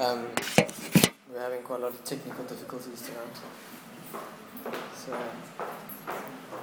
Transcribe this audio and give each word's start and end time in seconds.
Um, 0.00 0.24
we're 1.30 1.40
having 1.40 1.60
quite 1.60 1.80
a 1.80 1.82
lot 1.82 1.92
of 1.92 2.02
technical 2.04 2.42
difficulties 2.44 3.02
tonight. 3.02 3.36
So, 4.96 5.14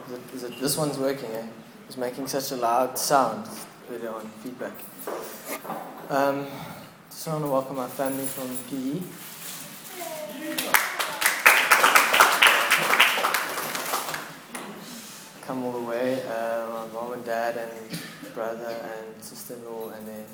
is 0.07 0.13
it, 0.13 0.21
is 0.33 0.43
it, 0.43 0.59
this 0.59 0.75
one's 0.75 0.97
working, 0.97 1.29
eh? 1.29 1.45
It's 1.86 1.97
making 1.97 2.25
such 2.25 2.52
a 2.52 2.55
loud 2.55 2.97
sound 2.97 3.47
earlier 3.91 4.09
on, 4.09 4.27
feedback. 4.41 4.73
Um, 6.09 6.47
just 7.11 7.27
want 7.27 7.43
to 7.43 7.52
welcome 7.52 7.75
my 7.75 7.86
family 7.86 8.25
from 8.25 8.47
PE. 8.71 9.02
Come 15.45 15.63
all 15.63 15.73
the 15.73 15.88
way, 15.88 16.23
uh, 16.23 16.69
my 16.71 16.88
mom 16.91 17.13
and 17.13 17.23
dad 17.23 17.55
and 17.55 18.01
brother 18.33 18.75
and 18.97 19.23
sister-in-law 19.23 19.89
and 19.89 20.07
their 20.07 20.25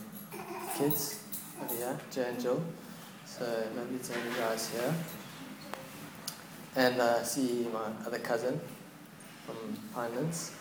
kids 0.78 1.20
over 1.62 1.76
here, 1.76 2.00
Jay 2.10 2.30
and 2.30 2.40
Jill. 2.42 2.64
So 3.40 3.46
lovely 3.76 3.98
to 3.98 4.14
have 4.14 4.26
you 4.26 4.38
guys 4.38 4.70
here. 4.70 4.94
And 6.76 7.02
uh, 7.02 7.24
see 7.24 7.68
my 7.74 7.90
other 8.06 8.20
cousin 8.20 8.62
from 9.48 9.56
Pinelands. 9.96 10.52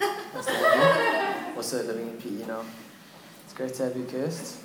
Nice 0.00 0.46
to 0.46 0.52
have 0.52 1.50
you. 1.50 1.56
Also 1.56 1.82
living 1.82 2.08
in 2.08 2.16
PE 2.16 2.46
now. 2.46 2.64
It's 3.44 3.52
great 3.52 3.74
to 3.74 3.82
have 3.84 3.96
you, 3.96 4.04
Kirst. 4.04 4.56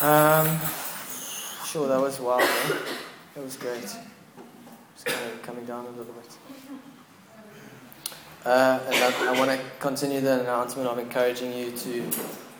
Um, 0.00 0.60
sure, 1.66 1.88
that 1.88 2.00
was 2.00 2.20
wild. 2.20 2.42
Eh? 2.42 2.76
That 3.34 3.42
was 3.42 3.56
great. 3.56 3.82
Just 3.82 3.98
kind 5.06 5.32
of 5.32 5.42
coming 5.42 5.64
down 5.64 5.86
a 5.86 5.90
little 5.90 6.14
bit. 6.14 6.38
Uh, 8.44 8.78
and 8.86 8.94
I, 8.94 9.34
I 9.34 9.38
want 9.40 9.50
to 9.50 9.60
continue 9.80 10.20
the 10.20 10.42
announcement 10.42 10.88
of 10.88 11.00
encouraging 11.00 11.52
you 11.52 11.72
to 11.72 12.08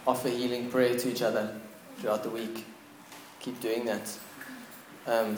offer 0.05 0.28
healing 0.28 0.69
prayer 0.69 0.98
to 0.98 1.09
each 1.09 1.23
other 1.23 1.56
throughout 1.98 2.25
the 2.25 2.31
week. 2.31 2.67
Keep 3.41 3.61
doing 3.61 3.85
that. 3.87 4.19
Um, 5.06 5.37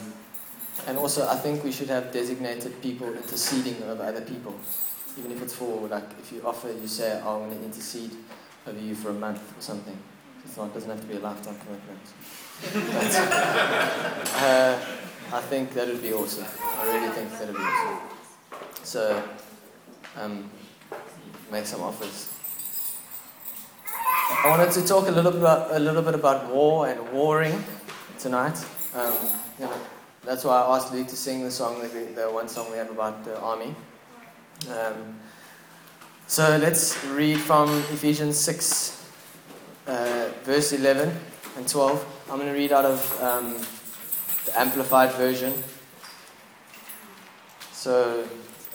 and 0.87 0.97
also, 0.97 1.27
I 1.27 1.35
think 1.35 1.63
we 1.63 1.71
should 1.71 1.89
have 1.89 2.11
designated 2.11 2.81
people 2.81 3.07
interceding 3.13 3.81
over 3.83 4.03
other 4.03 4.21
people. 4.21 4.55
Even 5.17 5.31
if 5.31 5.41
it's 5.41 5.55
for, 5.55 5.87
like, 5.87 6.09
if 6.19 6.31
you 6.31 6.41
offer, 6.45 6.71
you 6.71 6.87
say, 6.87 7.21
oh, 7.23 7.43
I'm 7.43 7.49
going 7.49 7.59
to 7.59 7.65
intercede 7.65 8.11
over 8.67 8.79
you 8.79 8.95
for 8.95 9.09
a 9.09 9.13
month 9.13 9.57
or 9.57 9.61
something. 9.61 9.97
It's 10.43 10.57
not, 10.57 10.67
it 10.67 10.73
doesn't 10.73 10.89
have 10.89 10.99
to 11.01 11.07
be 11.07 11.15
a 11.15 11.19
lifetime 11.19 11.57
commitment. 11.59 11.99
But, 12.73 13.15
uh, 14.41 14.79
I 15.31 15.41
think 15.41 15.73
that 15.73 15.87
would 15.87 16.01
be 16.01 16.11
awesome. 16.13 16.45
I 16.61 16.85
really 16.87 17.09
think 17.13 17.31
that 17.31 17.47
would 17.47 17.55
be 17.55 17.61
awesome. 17.61 17.99
So, 18.83 19.23
um, 20.19 20.49
make 21.51 21.65
some 21.65 21.81
offers. 21.81 22.31
I 23.87 24.49
wanted 24.49 24.71
to 24.71 24.85
talk 24.85 25.07
a 25.07 25.11
little 25.11 25.37
about, 25.37 25.71
a 25.71 25.79
little 25.79 26.01
bit 26.01 26.15
about 26.15 26.49
war 26.49 26.87
and 26.89 27.13
warring 27.13 27.63
tonight. 28.23 28.57
Um, 28.95 29.13
you 29.59 29.65
know, 29.65 29.73
that's 30.23 30.45
why 30.45 30.61
I 30.61 30.77
asked 30.77 30.93
Lee 30.93 31.03
to 31.03 31.15
sing 31.15 31.43
the 31.43 31.51
song, 31.51 31.81
that 31.81 31.93
we, 31.93 32.05
the 32.13 32.31
one 32.31 32.47
song 32.47 32.71
we 32.71 32.77
have 32.77 32.89
about 32.89 33.25
the 33.25 33.37
army. 33.37 33.75
Um, 34.69 35.19
so 36.25 36.55
let's 36.55 37.03
read 37.03 37.37
from 37.41 37.69
Ephesians 37.91 38.39
6, 38.39 39.05
uh, 39.87 40.29
verse 40.45 40.71
11 40.71 41.13
and 41.57 41.67
12. 41.67 42.29
I'm 42.29 42.37
going 42.37 42.47
to 42.47 42.57
read 42.57 42.71
out 42.71 42.85
of 42.85 43.21
um, 43.21 43.57
the 44.45 44.57
Amplified 44.57 45.11
Version. 45.15 45.53
So 47.73 48.25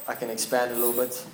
I 0.06 0.14
can 0.14 0.28
expand 0.28 0.72
a 0.72 0.74
little 0.74 0.92
bit. 0.92 1.24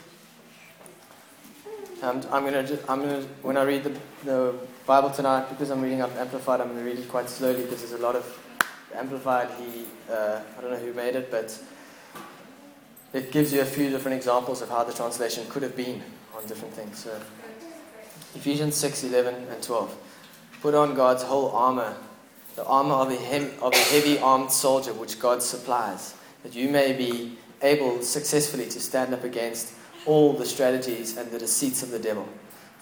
And 2.01 2.25
I'm 2.27 2.45
gonna, 2.45 2.63
just, 2.63 2.89
I'm 2.89 3.01
gonna, 3.01 3.23
when 3.43 3.57
I 3.57 3.65
read 3.65 3.83
the, 3.83 3.99
the 4.25 4.55
Bible 4.87 5.09
tonight, 5.09 5.49
because 5.49 5.71
I'm 5.71 5.81
reading 5.81 6.03
up 6.03 6.15
Amplified, 6.15 6.61
I'm 6.61 6.69
gonna 6.69 6.85
read 6.85 6.99
it 6.99 7.09
quite 7.09 7.31
slowly 7.31 7.63
because 7.63 7.79
there's 7.79 7.99
a 7.99 8.03
lot 8.03 8.17
of 8.17 8.39
Amplified. 8.95 9.49
He, 9.59 9.87
uh, 10.13 10.41
I 10.59 10.61
don't 10.61 10.73
know 10.73 10.77
who 10.77 10.93
made 10.93 11.17
it, 11.17 11.31
but 11.31 11.59
it 13.15 13.33
gives 13.33 13.51
you 13.51 13.63
a 13.63 13.65
few 13.65 13.89
different 13.89 14.19
examples 14.19 14.61
of 14.61 14.69
how 14.69 14.85
the 14.85 14.93
translation 14.93 15.47
could 15.49 15.63
have 15.63 15.75
been 15.75 16.03
on 16.37 16.45
different 16.47 16.75
things. 16.75 16.99
So, 16.99 17.19
Ephesians 18.35 18.77
6, 18.77 19.05
11 19.05 19.47
and 19.51 19.63
12. 19.63 19.97
Put 20.61 20.75
on 20.75 20.95
God's 20.95 21.23
whole 21.23 21.51
armor, 21.53 21.97
the 22.55 22.67
armor 22.67 22.95
of 22.95 23.11
a, 23.11 23.17
hem- 23.17 23.53
of 23.63 23.73
a 23.73 23.79
heavy 23.79 24.19
armed 24.19 24.53
soldier 24.53 24.93
which 24.93 25.19
God 25.19 25.43
supplies, 25.43 26.15
that 26.43 26.55
you 26.55 26.69
may 26.69 26.93
be 26.93 27.39
able 27.63 28.03
successfully 28.03 28.67
to 28.67 28.81
stand 28.81 29.15
up 29.15 29.25
against 29.25 29.73
all 30.05 30.35
the 30.35 30.45
strategies 30.45 31.17
and 31.17 31.31
the 31.31 31.39
deceits 31.39 31.83
of 31.83 31.91
the 31.91 31.99
devil. 31.99 32.29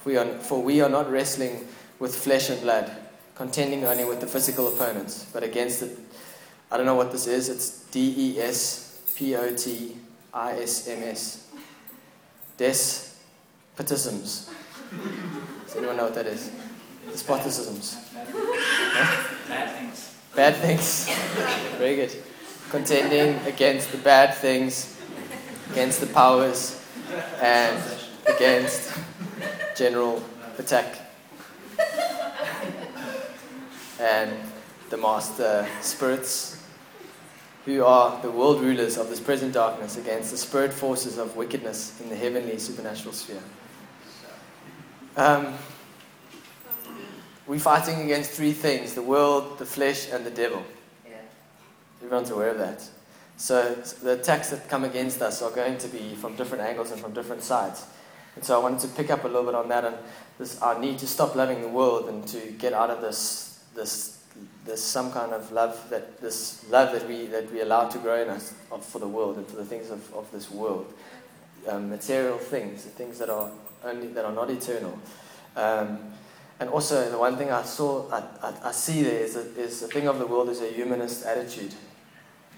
We 0.04 0.16
are, 0.16 0.26
for 0.40 0.60
we 0.60 0.80
are 0.80 0.88
not 0.88 1.08
wrestling 1.08 1.68
with 2.02 2.14
flesh 2.16 2.50
and 2.50 2.60
blood, 2.60 2.90
contending 3.36 3.84
only 3.84 4.04
with 4.04 4.20
the 4.20 4.26
physical 4.26 4.66
opponents, 4.66 5.24
but 5.32 5.44
against 5.44 5.78
the. 5.78 5.88
I 6.68 6.76
don't 6.76 6.84
know 6.84 6.96
what 6.96 7.12
this 7.12 7.28
is. 7.28 7.48
It's 7.48 7.84
D 7.92 8.12
E 8.18 8.40
S 8.40 9.00
P 9.14 9.36
O 9.36 9.54
T 9.54 9.96
I 10.34 10.58
S 10.58 10.88
M 10.88 11.04
S. 11.04 11.46
Despotisms. 12.58 14.50
Does 15.64 15.76
anyone 15.76 15.96
know 15.96 16.04
what 16.04 16.14
that 16.16 16.26
is? 16.26 16.50
Despotisms. 17.06 17.96
Bad 19.48 19.70
things. 19.76 20.14
Bad 20.34 20.56
things. 20.56 21.08
Very 21.78 21.94
good. 21.94 22.16
Contending 22.70 23.38
against 23.46 23.92
the 23.92 23.98
bad 23.98 24.34
things, 24.34 24.98
against 25.70 26.00
the 26.00 26.08
powers, 26.08 26.84
and 27.40 27.80
against 28.26 28.92
general 29.76 30.20
attack. 30.58 31.01
And 34.02 34.36
the 34.90 34.96
master 34.96 35.64
spirits, 35.80 36.60
who 37.64 37.84
are 37.84 38.20
the 38.20 38.32
world 38.32 38.60
rulers 38.60 38.98
of 38.98 39.08
this 39.08 39.20
present 39.20 39.54
darkness, 39.54 39.96
against 39.96 40.32
the 40.32 40.36
spirit 40.36 40.72
forces 40.72 41.18
of 41.18 41.36
wickedness 41.36 42.00
in 42.00 42.08
the 42.08 42.16
heavenly 42.16 42.58
supernatural 42.58 43.14
sphere. 43.14 43.40
Um, 45.16 45.54
we're 47.46 47.60
fighting 47.60 48.00
against 48.02 48.32
three 48.32 48.50
things 48.50 48.94
the 48.94 49.02
world, 49.02 49.58
the 49.60 49.64
flesh, 49.64 50.10
and 50.10 50.26
the 50.26 50.30
devil. 50.30 50.64
Yeah. 51.06 51.18
Everyone's 52.02 52.30
aware 52.30 52.50
of 52.50 52.58
that. 52.58 52.82
So 53.36 53.72
the 54.02 54.14
attacks 54.14 54.50
that 54.50 54.68
come 54.68 54.82
against 54.82 55.22
us 55.22 55.42
are 55.42 55.52
going 55.52 55.78
to 55.78 55.86
be 55.86 56.16
from 56.16 56.34
different 56.34 56.64
angles 56.64 56.90
and 56.90 57.00
from 57.00 57.12
different 57.12 57.44
sides. 57.44 57.86
And 58.34 58.44
so 58.44 58.58
I 58.58 58.62
wanted 58.62 58.80
to 58.80 58.88
pick 58.88 59.10
up 59.10 59.22
a 59.22 59.28
little 59.28 59.44
bit 59.44 59.54
on 59.54 59.68
that 59.68 59.84
and 59.84 59.96
this 60.38 60.60
our 60.60 60.76
need 60.80 60.98
to 60.98 61.06
stop 61.06 61.36
loving 61.36 61.60
the 61.60 61.68
world 61.68 62.08
and 62.08 62.26
to 62.26 62.40
get 62.58 62.72
out 62.72 62.90
of 62.90 63.00
this 63.00 63.51
this 63.74 64.18
this 64.64 64.82
some 64.82 65.12
kind 65.12 65.32
of 65.32 65.50
love 65.52 65.88
that 65.90 66.20
this 66.20 66.64
love 66.70 66.92
that 66.92 67.06
we 67.08 67.26
that 67.26 67.50
we 67.52 67.60
allow 67.60 67.88
to 67.88 67.98
grow 67.98 68.22
in 68.22 68.28
us 68.28 68.54
for 68.80 68.98
the 68.98 69.08
world 69.08 69.36
and 69.36 69.46
for 69.46 69.56
the 69.56 69.64
things 69.64 69.90
of, 69.90 70.12
of 70.14 70.30
this 70.32 70.50
world. 70.50 70.92
Um, 71.68 71.90
material 71.90 72.38
things, 72.38 72.84
the 72.84 72.90
things 72.90 73.18
that 73.18 73.30
are 73.30 73.50
only 73.84 74.08
that 74.08 74.24
are 74.24 74.32
not 74.32 74.50
eternal. 74.50 74.98
Um, 75.56 75.98
and 76.58 76.70
also 76.70 77.10
the 77.10 77.18
one 77.18 77.36
thing 77.36 77.50
I 77.50 77.62
saw 77.62 78.10
I, 78.10 78.22
I, 78.42 78.68
I 78.68 78.72
see 78.72 79.02
there 79.02 79.20
is, 79.20 79.36
a, 79.36 79.60
is 79.60 79.80
the 79.80 79.88
thing 79.88 80.08
of 80.08 80.18
the 80.18 80.26
world 80.26 80.48
is 80.48 80.60
a 80.60 80.68
humanist 80.72 81.24
attitude 81.24 81.74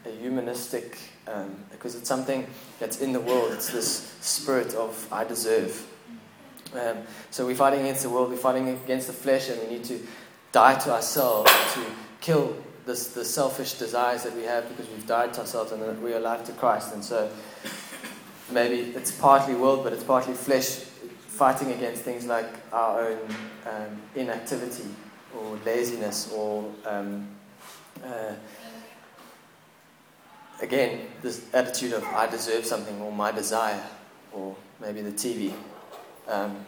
a 0.07 0.11
humanistic, 0.11 0.99
um, 1.27 1.55
because 1.71 1.95
it's 1.95 2.09
something 2.09 2.47
that's 2.79 3.01
in 3.01 3.13
the 3.13 3.21
world. 3.21 3.53
It's 3.53 3.71
this 3.71 4.15
spirit 4.21 4.75
of 4.75 5.09
I 5.13 5.25
deserve. 5.25 5.87
Um, 6.75 6.99
so 7.31 7.47
we're 7.47 7.55
fighting 7.55 7.81
against 7.81 8.03
the 8.03 8.11
world, 8.11 8.31
we're 8.31 8.37
fighting 8.37 8.69
against 8.69 9.07
the 9.07 9.13
flesh, 9.13 9.49
and 9.49 9.61
we 9.63 9.69
need 9.69 9.85
to 9.85 10.01
die 10.55 10.77
to 10.77 10.93
ourselves 10.93 11.51
to 11.75 11.85
kill 12.21 12.57
this, 12.87 13.09
the 13.09 13.25
selfish 13.25 13.73
desires 13.75 14.23
that 14.23 14.37
we 14.37 14.45
have 14.45 14.69
because 14.69 14.89
we've 14.89 15.07
died 15.07 15.35
to 15.35 15.41
ourselves 15.41 15.73
and 15.73 15.83
that 15.83 16.01
we 16.01 16.15
are 16.15 16.19
alive 16.19 16.45
to 16.45 16.53
Christ. 16.53 16.95
And 16.95 17.05
so 17.05 17.29
maybe 18.53 18.93
it's 18.95 19.11
partly 19.11 19.57
world, 19.57 19.83
but 19.83 19.93
it's 19.93 20.05
partly 20.05 20.35
flesh 20.35 20.67
fighting 21.27 21.73
against 21.73 22.03
things 22.03 22.27
like 22.27 22.47
our 22.73 23.01
own 23.01 23.19
um, 23.67 24.01
inactivity 24.15 24.87
or 25.37 25.59
laziness 25.67 26.31
or 26.33 26.71
um, 26.87 27.27
uh, 28.05 28.35
again, 30.63 31.01
this 31.21 31.53
attitude 31.53 31.95
of 31.95 32.05
I 32.05 32.29
deserve 32.29 32.65
something 32.65 33.01
or 33.01 33.11
my 33.11 33.33
desire 33.33 33.83
or 34.33 34.55
maybe 34.81 35.01
the 35.01 35.11
TV. 35.11 35.53
Um, 36.29 36.65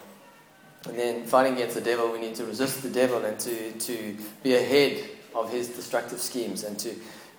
and 0.89 0.99
then 0.99 1.25
fighting 1.25 1.55
against 1.55 1.75
the 1.75 1.81
devil, 1.81 2.11
we 2.13 2.21
need 2.21 2.35
to 2.37 2.45
resist 2.45 2.83
the 2.83 2.91
devil 2.91 3.25
and 3.25 3.39
to, 3.41 3.73
to 3.73 4.17
be 4.43 4.55
ahead 4.55 5.09
of 5.35 5.51
his 5.51 5.69
destructive 5.69 6.21
schemes 6.21 6.65
and 6.65 6.79
to 6.79 6.95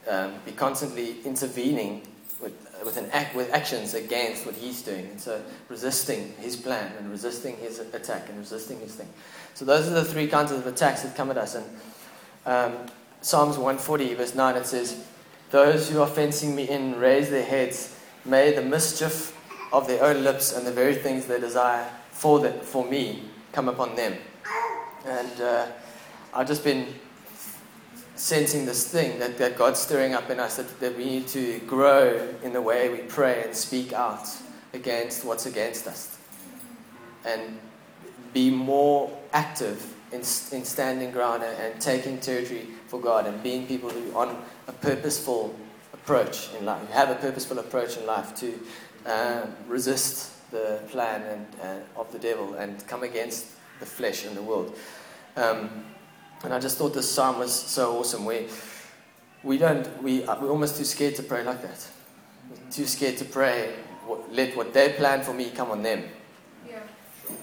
um, 0.09 0.33
be 0.45 0.51
constantly 0.51 1.21
intervening 1.23 2.01
with, 2.41 2.53
with, 2.85 2.97
an 2.97 3.09
act, 3.11 3.35
with 3.35 3.51
actions 3.53 3.93
against 3.93 4.45
what 4.45 4.55
he's 4.55 4.81
doing. 4.81 5.07
And 5.07 5.19
so 5.19 5.41
resisting 5.69 6.33
his 6.39 6.55
plan 6.55 6.91
and 6.99 7.09
resisting 7.09 7.57
his 7.57 7.79
attack 7.79 8.29
and 8.29 8.37
resisting 8.37 8.79
his 8.79 8.95
thing. 8.95 9.09
So 9.53 9.65
those 9.65 9.87
are 9.87 9.91
the 9.91 10.05
three 10.05 10.27
kinds 10.27 10.51
of 10.51 10.65
attacks 10.67 11.01
that 11.01 11.15
come 11.15 11.31
at 11.31 11.37
us. 11.37 11.55
And 11.55 11.65
um, 12.45 12.85
Psalms 13.21 13.57
140, 13.57 14.13
verse 14.13 14.35
9, 14.35 14.55
it 14.55 14.65
says, 14.65 15.03
those 15.49 15.89
who 15.89 16.01
are 16.01 16.07
fencing 16.07 16.55
me 16.55 16.69
in 16.69 16.99
raise 16.99 17.29
their 17.29 17.45
heads. 17.45 17.97
May 18.25 18.51
the 18.51 18.61
mischief 18.61 19.33
of 19.71 19.87
their 19.87 20.03
own 20.03 20.23
lips 20.23 20.55
and 20.55 20.67
the 20.67 20.71
very 20.71 20.95
things 20.95 21.25
they 21.25 21.39
desire 21.39 21.89
for, 22.11 22.39
the, 22.39 22.51
for 22.51 22.85
me 22.85 23.23
come 23.57 23.69
upon 23.69 23.95
them. 23.95 24.15
And 25.03 25.41
uh, 25.41 25.65
I've 26.31 26.45
just 26.45 26.63
been 26.63 26.93
sensing 28.15 28.67
this 28.67 28.87
thing 28.87 29.17
that, 29.17 29.39
that 29.39 29.57
God's 29.57 29.79
stirring 29.79 30.13
up 30.13 30.29
in 30.29 30.39
us 30.39 30.57
that, 30.57 30.79
that 30.79 30.95
we 30.95 31.05
need 31.05 31.27
to 31.29 31.57
grow 31.65 32.35
in 32.43 32.53
the 32.53 32.61
way 32.61 32.89
we 32.89 32.99
pray 32.99 33.41
and 33.43 33.55
speak 33.55 33.93
out 33.93 34.27
against 34.73 35.25
what's 35.25 35.47
against 35.47 35.87
us. 35.87 36.19
And 37.25 37.57
be 38.31 38.51
more 38.51 39.11
active 39.33 39.91
in, 40.11 40.19
in 40.19 40.63
standing 40.63 41.09
ground 41.09 41.41
and, 41.41 41.57
and 41.57 41.81
taking 41.81 42.19
territory 42.19 42.67
for 42.85 43.01
God 43.01 43.25
and 43.25 43.41
being 43.41 43.65
people 43.65 43.89
who 43.89 44.13
on 44.15 44.39
a 44.67 44.71
purposeful 44.71 45.55
approach 45.93 46.53
in 46.59 46.65
life, 46.65 46.79
who 46.85 46.93
have 46.93 47.09
a 47.09 47.15
purposeful 47.15 47.57
approach 47.57 47.97
in 47.97 48.05
life 48.05 48.35
to 48.35 48.53
uh, 49.07 49.47
resist 49.67 50.36
the 50.51 50.81
plan 50.89 51.21
and, 51.23 51.45
uh, 51.61 51.99
of 51.99 52.11
the 52.11 52.19
devil 52.19 52.53
and 52.55 52.85
come 52.87 53.03
against 53.03 53.47
the 53.79 53.85
flesh 53.85 54.25
and 54.25 54.35
the 54.35 54.41
world. 54.41 54.75
Um, 55.35 55.85
and 56.43 56.53
I 56.53 56.59
just 56.59 56.77
thought 56.77 56.93
this 56.93 57.09
psalm 57.09 57.39
was 57.39 57.53
so 57.53 57.99
awesome. 57.99 58.25
We, 58.25 58.47
we 59.43 59.57
don't, 59.57 60.03
we, 60.03 60.23
uh, 60.23 60.39
we're 60.39 60.49
almost 60.49 60.77
too 60.77 60.85
scared 60.85 61.15
to 61.15 61.23
pray 61.23 61.43
like 61.43 61.61
that. 61.61 61.87
We're 62.49 62.71
too 62.71 62.85
scared 62.85 63.17
to 63.17 63.25
pray, 63.25 63.73
let 64.31 64.55
what 64.55 64.73
they 64.73 64.93
plan 64.93 65.21
for 65.23 65.33
me 65.33 65.49
come 65.49 65.71
on 65.71 65.83
them. 65.83 66.03
Yeah. 66.67 66.79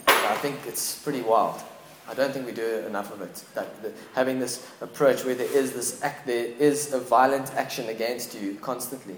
I 0.07 0.37
think 0.37 0.61
it's 0.67 0.99
pretty 1.03 1.23
wild. 1.23 1.61
I 2.09 2.15
don't 2.15 2.33
think 2.33 2.47
we 2.47 2.53
do 2.53 2.85
enough 2.87 3.13
of 3.13 3.23
it. 3.23 3.43
That 3.55 3.83
the, 3.83 3.93
having 4.15 4.39
this 4.39 4.67
approach 4.81 5.25
where 5.25 5.35
there 5.35 5.51
is 5.51 5.73
this 5.73 6.03
act, 6.03 6.27
there 6.27 6.47
is 6.59 6.93
a 6.93 7.01
violent 7.01 7.55
action 7.55 7.89
against 7.89 8.35
you 8.35 8.55
constantly. 8.57 9.17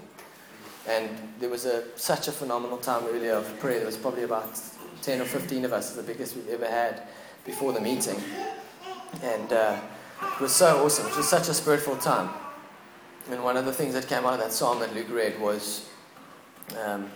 And 0.87 1.09
there 1.39 1.49
was 1.49 1.65
a, 1.65 1.83
such 1.97 2.27
a 2.27 2.31
phenomenal 2.31 2.77
time 2.77 3.03
earlier 3.07 3.33
of 3.33 3.59
prayer. 3.59 3.77
There 3.77 3.85
was 3.85 3.97
probably 3.97 4.23
about 4.23 4.59
10 5.01 5.21
or 5.21 5.25
15 5.25 5.65
of 5.65 5.73
us, 5.73 5.95
the 5.95 6.03
biggest 6.03 6.35
we've 6.35 6.49
ever 6.49 6.67
had 6.67 7.03
before 7.45 7.73
the 7.73 7.81
meeting. 7.81 8.21
And 9.21 9.51
uh, 9.51 9.79
it 10.21 10.39
was 10.39 10.53
so 10.53 10.83
awesome. 10.83 11.07
It 11.07 11.17
was 11.17 11.27
such 11.27 11.49
a 11.49 11.53
spiritual 11.53 11.97
time. 11.97 12.29
And 13.29 13.43
one 13.43 13.57
of 13.57 13.65
the 13.65 13.73
things 13.73 13.93
that 13.93 14.07
came 14.07 14.25
out 14.25 14.33
of 14.33 14.39
that 14.39 14.53
psalm 14.53 14.79
that 14.79 14.93
Luke 14.95 15.09
read 15.09 15.39
was, 15.39 15.89
um, 16.81 17.11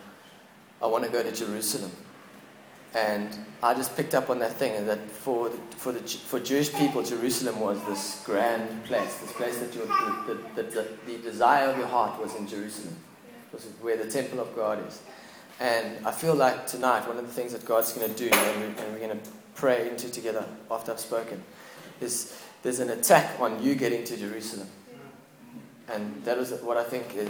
I 0.81 0.87
want 0.87 1.05
to 1.05 1.09
go 1.09 1.23
to 1.23 1.31
Jerusalem. 1.31 1.91
And 2.93 3.29
I 3.63 3.73
just 3.73 3.95
picked 3.95 4.13
up 4.13 4.29
on 4.29 4.39
that 4.39 4.53
thing, 4.53 4.85
that 4.85 5.09
for 5.09 5.47
the, 5.47 5.57
for 5.77 5.93
the 5.93 6.01
for 6.01 6.41
Jewish 6.41 6.73
people, 6.73 7.01
Jerusalem 7.03 7.61
was 7.61 7.81
this 7.85 8.21
grand 8.25 8.83
place, 8.83 9.15
this 9.19 9.31
place 9.31 9.59
that 9.59 9.73
your, 9.73 9.85
the, 9.85 10.37
the, 10.55 10.63
the, 10.63 10.87
the 11.07 11.17
desire 11.19 11.69
of 11.69 11.77
your 11.77 11.87
heart 11.87 12.21
was 12.21 12.35
in 12.35 12.47
Jerusalem, 12.47 12.97
it 13.53 13.61
where 13.81 13.97
the 13.97 14.09
temple 14.09 14.39
of 14.39 14.55
God 14.55 14.85
is. 14.87 15.01
And 15.59 16.05
I 16.07 16.11
feel 16.11 16.33
like 16.33 16.65
tonight, 16.65 17.07
one 17.07 17.17
of 17.17 17.27
the 17.27 17.33
things 17.33 17.51
that 17.51 17.65
God's 17.65 17.93
going 17.93 18.11
to 18.11 18.17
do, 18.17 18.29
and, 18.35 18.61
we, 18.61 18.65
and 18.81 18.93
we're 18.93 19.07
going 19.07 19.19
to 19.19 19.29
pray 19.53 19.89
into 19.89 20.09
together 20.09 20.45
after 20.71 20.91
I've 20.91 20.99
spoken, 20.99 21.43
is 21.99 22.35
there's 22.63 22.79
an 22.79 22.89
attack 22.89 23.39
on 23.39 23.61
you 23.61 23.75
getting 23.75 24.03
to 24.05 24.17
Jerusalem. 24.17 24.67
And 25.93 26.23
that 26.25 26.37
is 26.37 26.51
what 26.61 26.77
I 26.77 26.83
think 26.83 27.15
is, 27.15 27.29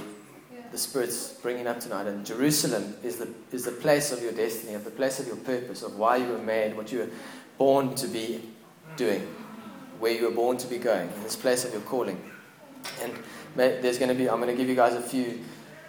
the 0.71 0.77
Spirit's 0.77 1.33
bringing 1.33 1.67
up 1.67 1.81
tonight. 1.81 2.07
And 2.07 2.25
Jerusalem 2.25 2.95
is 3.03 3.17
the, 3.17 3.27
is 3.51 3.65
the 3.65 3.71
place 3.71 4.13
of 4.13 4.21
your 4.21 4.31
destiny, 4.31 4.75
of 4.75 4.85
the 4.85 4.91
place 4.91 5.19
of 5.19 5.27
your 5.27 5.35
purpose, 5.35 5.81
of 5.83 5.97
why 5.97 6.15
you 6.17 6.27
were 6.27 6.37
made, 6.37 6.77
what 6.77 6.91
you 6.91 6.99
were 6.99 7.09
born 7.57 7.95
to 7.95 8.07
be 8.07 8.41
doing, 8.95 9.21
where 9.99 10.13
you 10.13 10.23
were 10.23 10.33
born 10.33 10.57
to 10.57 10.67
be 10.67 10.77
going, 10.77 11.09
in 11.09 11.23
this 11.23 11.35
place 11.35 11.65
of 11.65 11.73
your 11.73 11.81
calling. 11.81 12.21
And 13.01 13.11
there's 13.55 13.97
going 13.97 14.09
to 14.09 14.15
be, 14.15 14.29
I'm 14.29 14.39
going 14.39 14.47
to 14.49 14.55
give 14.55 14.69
you 14.69 14.75
guys 14.75 14.93
a 14.93 15.01
few 15.01 15.41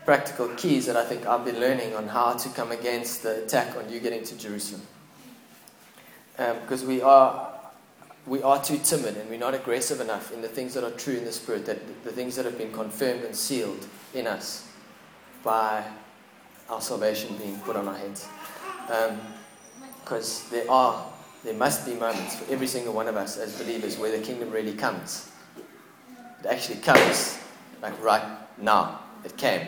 practical 0.04 0.48
keys 0.56 0.86
that 0.86 0.96
I 0.96 1.04
think 1.04 1.26
I've 1.26 1.44
been 1.44 1.60
learning 1.60 1.94
on 1.94 2.08
how 2.08 2.34
to 2.34 2.48
come 2.50 2.72
against 2.72 3.22
the 3.22 3.44
attack 3.44 3.76
on 3.76 3.90
you 3.90 4.00
getting 4.00 4.24
to 4.24 4.36
Jerusalem. 4.36 4.82
Um, 6.38 6.58
because 6.60 6.84
we 6.84 7.02
are 7.02 7.52
we 8.26 8.42
are 8.42 8.62
too 8.62 8.78
timid 8.78 9.16
and 9.16 9.28
we're 9.28 9.38
not 9.38 9.54
aggressive 9.54 10.00
enough 10.00 10.32
in 10.32 10.42
the 10.42 10.48
things 10.48 10.74
that 10.74 10.84
are 10.84 10.92
true 10.92 11.16
in 11.16 11.24
the 11.24 11.32
Spirit, 11.32 11.66
that 11.66 12.04
the 12.04 12.12
things 12.12 12.36
that 12.36 12.44
have 12.44 12.56
been 12.56 12.72
confirmed 12.72 13.24
and 13.24 13.34
sealed 13.34 13.86
in 14.14 14.26
us 14.26 14.68
by 15.42 15.84
our 16.68 16.80
salvation 16.80 17.36
being 17.36 17.58
put 17.60 17.76
on 17.76 17.88
our 17.88 17.96
heads. 17.96 18.28
Because 20.04 20.44
um, 20.44 20.50
there 20.50 20.70
are, 20.70 21.04
there 21.42 21.54
must 21.54 21.84
be 21.84 21.94
moments 21.94 22.36
for 22.36 22.52
every 22.52 22.68
single 22.68 22.94
one 22.94 23.08
of 23.08 23.16
us 23.16 23.38
as 23.38 23.60
believers 23.60 23.98
where 23.98 24.16
the 24.16 24.24
kingdom 24.24 24.50
really 24.50 24.74
comes. 24.74 25.30
It 26.40 26.46
actually 26.46 26.78
comes, 26.78 27.38
like 27.82 28.00
right 28.02 28.24
now. 28.58 29.00
It 29.24 29.36
came. 29.36 29.66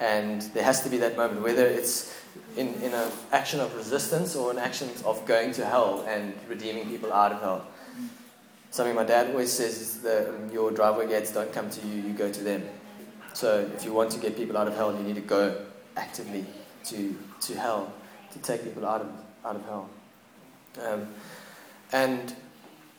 And 0.00 0.42
there 0.54 0.64
has 0.64 0.82
to 0.82 0.88
be 0.88 0.98
that 0.98 1.16
moment, 1.16 1.42
whether 1.42 1.66
it's 1.66 2.14
in, 2.56 2.74
in 2.82 2.92
an 2.92 3.10
action 3.32 3.60
of 3.60 3.74
resistance 3.76 4.36
or 4.36 4.50
an 4.50 4.58
action 4.58 4.88
of 5.04 5.24
going 5.26 5.52
to 5.52 5.64
hell 5.64 6.04
and 6.08 6.34
redeeming 6.48 6.88
people 6.88 7.12
out 7.12 7.32
of 7.32 7.40
hell. 7.40 7.66
Something 8.70 8.96
my 8.96 9.04
dad 9.04 9.28
always 9.28 9.52
says 9.52 9.80
is 9.80 10.02
that 10.02 10.52
your 10.52 10.72
driveway 10.72 11.06
gates 11.06 11.32
don't 11.32 11.52
come 11.52 11.70
to 11.70 11.86
you, 11.86 12.02
you 12.02 12.12
go 12.12 12.30
to 12.32 12.40
them. 12.42 12.62
So 13.32 13.68
if 13.74 13.84
you 13.84 13.92
want 13.92 14.10
to 14.12 14.18
get 14.18 14.36
people 14.36 14.56
out 14.56 14.66
of 14.66 14.74
hell, 14.74 14.96
you 14.96 15.02
need 15.02 15.14
to 15.14 15.20
go 15.20 15.64
actively 15.96 16.44
to, 16.84 17.16
to 17.42 17.54
hell 17.54 17.92
to 18.32 18.38
take 18.40 18.64
people 18.64 18.84
out 18.84 19.00
of, 19.00 19.08
out 19.44 19.56
of 19.56 19.64
hell. 19.64 19.90
Um, 20.84 21.08
and 21.92 22.34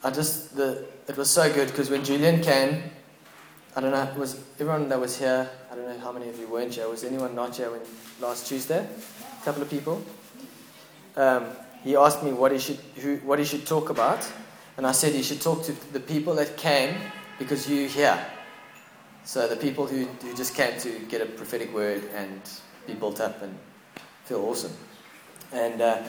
I 0.03 0.11
just, 0.11 0.55
the, 0.55 0.85
it 1.07 1.17
was 1.17 1.29
so 1.29 1.53
good 1.53 1.67
because 1.67 1.89
when 1.89 2.03
Julian 2.03 2.41
came, 2.41 2.83
I 3.75 3.81
don't 3.81 3.91
know, 3.91 4.09
was 4.17 4.41
everyone 4.59 4.87
that 4.89 4.99
was 4.99 5.17
here, 5.17 5.49
know 5.95 6.03
how 6.03 6.11
many 6.11 6.29
of 6.29 6.39
you 6.39 6.47
weren't 6.47 6.73
here, 6.73 6.87
was 6.89 7.03
anyone 7.03 7.35
not 7.35 7.55
here 7.55 7.71
when, 7.71 7.81
last 8.19 8.47
Tuesday? 8.47 8.85
A 9.41 9.45
couple 9.45 9.61
of 9.61 9.69
people. 9.69 10.03
Um, 11.15 11.47
he 11.83 11.95
asked 11.95 12.23
me 12.23 12.33
what 12.33 12.51
he 12.51 12.59
should 12.59 12.79
who, 12.97 13.17
what 13.17 13.39
he 13.39 13.45
should 13.45 13.65
talk 13.65 13.89
about, 13.89 14.29
and 14.77 14.85
I 14.85 14.91
said 14.91 15.13
he 15.13 15.23
should 15.23 15.41
talk 15.41 15.63
to 15.65 15.71
the 15.93 15.99
people 15.99 16.35
that 16.35 16.57
came 16.57 16.95
because 17.39 17.69
you 17.69 17.87
here. 17.87 18.19
So 19.23 19.47
the 19.47 19.55
people 19.55 19.87
who, 19.87 20.05
who 20.05 20.35
just 20.35 20.55
came 20.55 20.79
to 20.79 20.99
get 21.09 21.21
a 21.21 21.25
prophetic 21.25 21.73
word 21.73 22.03
and 22.15 22.41
be 22.85 22.93
built 22.93 23.19
up 23.19 23.41
and 23.41 23.57
feel 24.25 24.43
awesome. 24.45 24.73
And 25.51 25.81
uh, 25.81 26.03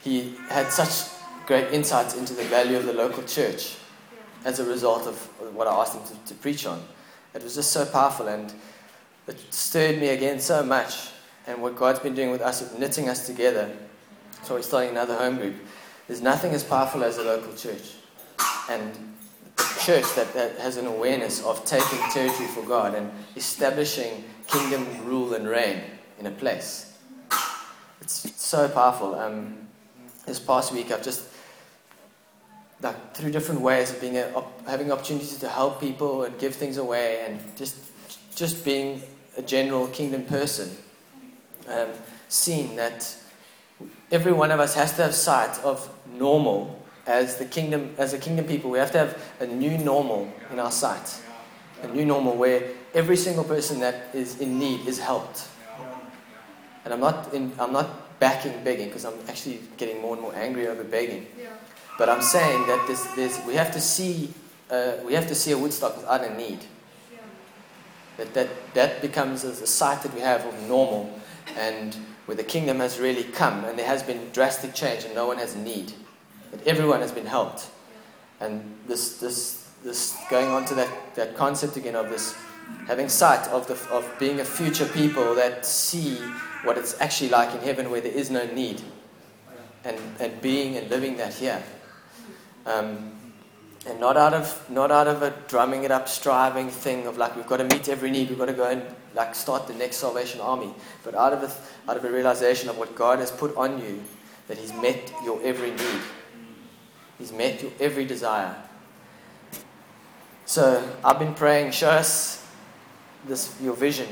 he 0.00 0.34
had 0.48 0.70
such 0.70 1.10
great 1.46 1.72
insights 1.72 2.16
into 2.16 2.34
the 2.34 2.44
value 2.44 2.76
of 2.76 2.86
the 2.86 2.92
local 2.92 3.24
church 3.24 3.76
as 4.44 4.60
a 4.60 4.64
result 4.64 5.06
of 5.06 5.16
what 5.54 5.66
I 5.66 5.74
asked 5.74 5.94
him 5.94 6.02
to, 6.04 6.34
to 6.34 6.34
preach 6.34 6.66
on. 6.66 6.82
It 7.34 7.42
was 7.42 7.54
just 7.54 7.72
so 7.72 7.84
powerful 7.84 8.28
and 8.28 8.52
it 9.28 9.38
stirred 9.50 10.00
me 10.00 10.08
again 10.08 10.40
so 10.40 10.62
much 10.62 11.10
and 11.46 11.60
what 11.62 11.76
God's 11.76 12.00
been 12.00 12.14
doing 12.14 12.30
with 12.30 12.40
us, 12.40 12.76
knitting 12.78 13.08
us 13.08 13.26
together. 13.26 13.70
So 14.42 14.54
we're 14.54 14.62
starting 14.62 14.90
another 14.90 15.16
home 15.16 15.36
group. 15.36 15.54
There's 16.08 16.20
nothing 16.20 16.52
as 16.52 16.64
powerful 16.64 17.04
as 17.04 17.18
a 17.18 17.22
local 17.22 17.54
church. 17.54 17.94
And 18.68 18.92
a 19.58 19.84
church 19.84 20.04
that, 20.16 20.32
that 20.34 20.58
has 20.58 20.76
an 20.76 20.86
awareness 20.86 21.44
of 21.44 21.64
taking 21.64 21.98
territory 22.10 22.48
for 22.48 22.62
God 22.62 22.94
and 22.94 23.10
establishing 23.36 24.24
kingdom 24.46 25.04
rule 25.04 25.34
and 25.34 25.46
reign 25.48 25.82
in 26.18 26.26
a 26.26 26.30
place. 26.30 26.96
It's 28.00 28.40
so 28.40 28.68
powerful. 28.68 29.14
Um, 29.14 29.58
this 30.26 30.38
past 30.38 30.72
week, 30.72 30.90
I've 30.90 31.02
just, 31.04 31.28
like, 32.80 33.14
through 33.14 33.30
different 33.30 33.60
ways 33.60 33.90
of 33.90 34.00
being 34.00 34.16
a, 34.16 34.32
op, 34.34 34.66
having 34.66 34.90
opportunities 34.90 35.36
to 35.38 35.48
help 35.48 35.80
people 35.80 36.24
and 36.24 36.38
give 36.38 36.54
things 36.54 36.76
away 36.76 37.24
and 37.26 37.40
just, 37.56 37.76
just 38.34 38.64
being 38.64 39.02
a 39.36 39.42
general 39.42 39.86
kingdom 39.88 40.24
person 40.24 40.76
um, 41.68 41.88
seen 42.28 42.76
that 42.76 43.16
every 44.10 44.32
one 44.32 44.50
of 44.50 44.60
us 44.60 44.74
has 44.74 44.94
to 44.96 45.02
have 45.02 45.14
sight 45.14 45.58
of 45.64 45.88
normal 46.18 46.82
as 47.06 47.36
the 47.36 47.44
kingdom, 47.44 47.94
as 47.98 48.12
a 48.12 48.18
kingdom 48.18 48.46
people. 48.46 48.70
We 48.70 48.78
have 48.78 48.92
to 48.92 48.98
have 48.98 49.32
a 49.40 49.46
new 49.46 49.78
normal 49.78 50.32
in 50.50 50.58
our 50.58 50.70
sight, 50.70 51.20
a 51.82 51.88
new 51.88 52.04
normal 52.04 52.36
where 52.36 52.62
every 52.94 53.16
single 53.16 53.44
person 53.44 53.80
that 53.80 54.10
is 54.14 54.40
in 54.40 54.58
need 54.58 54.86
is 54.86 54.98
helped. 54.98 55.48
And 56.84 56.92
I'm 56.92 57.00
not, 57.00 57.32
in, 57.32 57.52
I'm 57.58 57.72
not 57.72 58.18
backing 58.18 58.62
begging 58.64 58.86
because 58.86 59.04
I'm 59.04 59.18
actually 59.28 59.60
getting 59.76 60.00
more 60.00 60.14
and 60.14 60.22
more 60.22 60.34
angry 60.34 60.68
over 60.68 60.84
begging. 60.84 61.26
But 61.98 62.08
I'm 62.08 62.22
saying 62.22 62.66
that 62.66 62.86
this, 62.86 63.04
this, 63.14 63.40
we 63.46 63.54
have 63.54 63.72
to 63.72 63.80
see, 63.80 64.32
uh, 64.70 64.94
we 65.04 65.14
have 65.14 65.26
to 65.28 65.34
see 65.34 65.52
a 65.52 65.58
Woodstock 65.58 65.96
without 65.96 66.24
a 66.24 66.34
need. 66.36 66.60
That, 68.22 68.34
that, 68.34 68.74
that 68.74 69.02
becomes 69.02 69.42
a 69.42 69.66
sight 69.66 70.02
that 70.04 70.14
we 70.14 70.20
have 70.20 70.46
of 70.46 70.68
normal 70.68 71.12
and 71.56 71.96
where 72.26 72.36
the 72.36 72.44
kingdom 72.44 72.78
has 72.78 73.00
really 73.00 73.24
come 73.24 73.64
and 73.64 73.76
there 73.76 73.86
has 73.86 74.00
been 74.04 74.30
drastic 74.32 74.74
change 74.74 75.04
and 75.04 75.12
no 75.12 75.26
one 75.26 75.38
has 75.38 75.56
need. 75.56 75.92
That 76.52 76.64
everyone 76.64 77.00
has 77.00 77.10
been 77.10 77.26
helped. 77.26 77.68
And 78.38 78.76
this, 78.86 79.18
this, 79.18 79.68
this 79.82 80.16
going 80.30 80.50
on 80.50 80.64
to 80.66 80.74
that, 80.76 81.16
that 81.16 81.36
concept 81.36 81.76
again 81.76 81.96
of 81.96 82.10
this 82.10 82.36
having 82.86 83.08
sight 83.08 83.48
of, 83.48 83.66
the, 83.66 83.74
of 83.90 84.08
being 84.20 84.38
a 84.38 84.44
future 84.44 84.86
people 84.86 85.34
that 85.34 85.66
see 85.66 86.14
what 86.62 86.78
it's 86.78 87.00
actually 87.00 87.30
like 87.30 87.52
in 87.52 87.60
heaven 87.60 87.90
where 87.90 88.00
there 88.00 88.12
is 88.12 88.30
no 88.30 88.46
need. 88.52 88.82
And, 89.84 89.98
and 90.20 90.40
being 90.40 90.76
and 90.76 90.88
living 90.88 91.16
that 91.16 91.34
here. 91.34 91.60
Um, 92.66 93.10
and 93.86 93.98
not 93.98 94.16
out 94.16 94.32
of 94.32 94.70
not 94.70 94.90
out 94.90 95.08
of 95.08 95.22
a 95.22 95.34
drumming 95.48 95.84
it 95.84 95.90
up, 95.90 96.08
striving 96.08 96.68
thing 96.68 97.06
of 97.06 97.18
like 97.18 97.34
we've 97.36 97.46
got 97.46 97.56
to 97.58 97.64
meet 97.64 97.88
every 97.88 98.10
need, 98.10 98.28
we've 98.28 98.38
got 98.38 98.46
to 98.46 98.52
go 98.52 98.68
and 98.68 98.82
like 99.14 99.34
start 99.34 99.66
the 99.66 99.74
next 99.74 99.96
Salvation 99.96 100.40
Army, 100.40 100.72
but 101.04 101.14
out 101.14 101.32
of 101.32 101.42
a, 101.42 101.90
out 101.90 101.96
of 101.96 102.04
a 102.04 102.10
realization 102.10 102.68
of 102.68 102.78
what 102.78 102.94
God 102.94 103.18
has 103.18 103.30
put 103.30 103.54
on 103.56 103.80
you, 103.80 104.02
that 104.48 104.58
He's 104.58 104.72
met 104.74 105.12
your 105.24 105.40
every 105.42 105.70
need, 105.70 106.00
He's 107.18 107.32
met 107.32 107.62
your 107.62 107.72
every 107.80 108.04
desire. 108.04 108.54
So 110.44 110.86
I've 111.04 111.18
been 111.18 111.34
praying, 111.34 111.72
show 111.72 111.90
us 111.90 112.46
this 113.26 113.60
your 113.60 113.74
vision. 113.74 114.08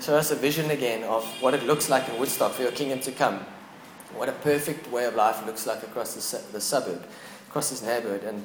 Show 0.00 0.16
us 0.16 0.30
a 0.30 0.36
vision 0.36 0.70
again 0.70 1.04
of 1.04 1.24
what 1.42 1.52
it 1.52 1.64
looks 1.64 1.90
like 1.90 2.08
in 2.08 2.18
Woodstock 2.18 2.52
for 2.52 2.62
your 2.62 2.72
kingdom 2.72 3.00
to 3.00 3.12
come. 3.12 3.40
What 4.14 4.28
a 4.28 4.32
perfect 4.32 4.90
way 4.90 5.04
of 5.04 5.14
life 5.14 5.44
looks 5.44 5.66
like 5.66 5.82
across 5.82 6.14
the, 6.14 6.52
the 6.52 6.60
suburb, 6.60 7.06
across 7.48 7.68
this 7.68 7.82
neighborhood. 7.82 8.24
And 8.24 8.44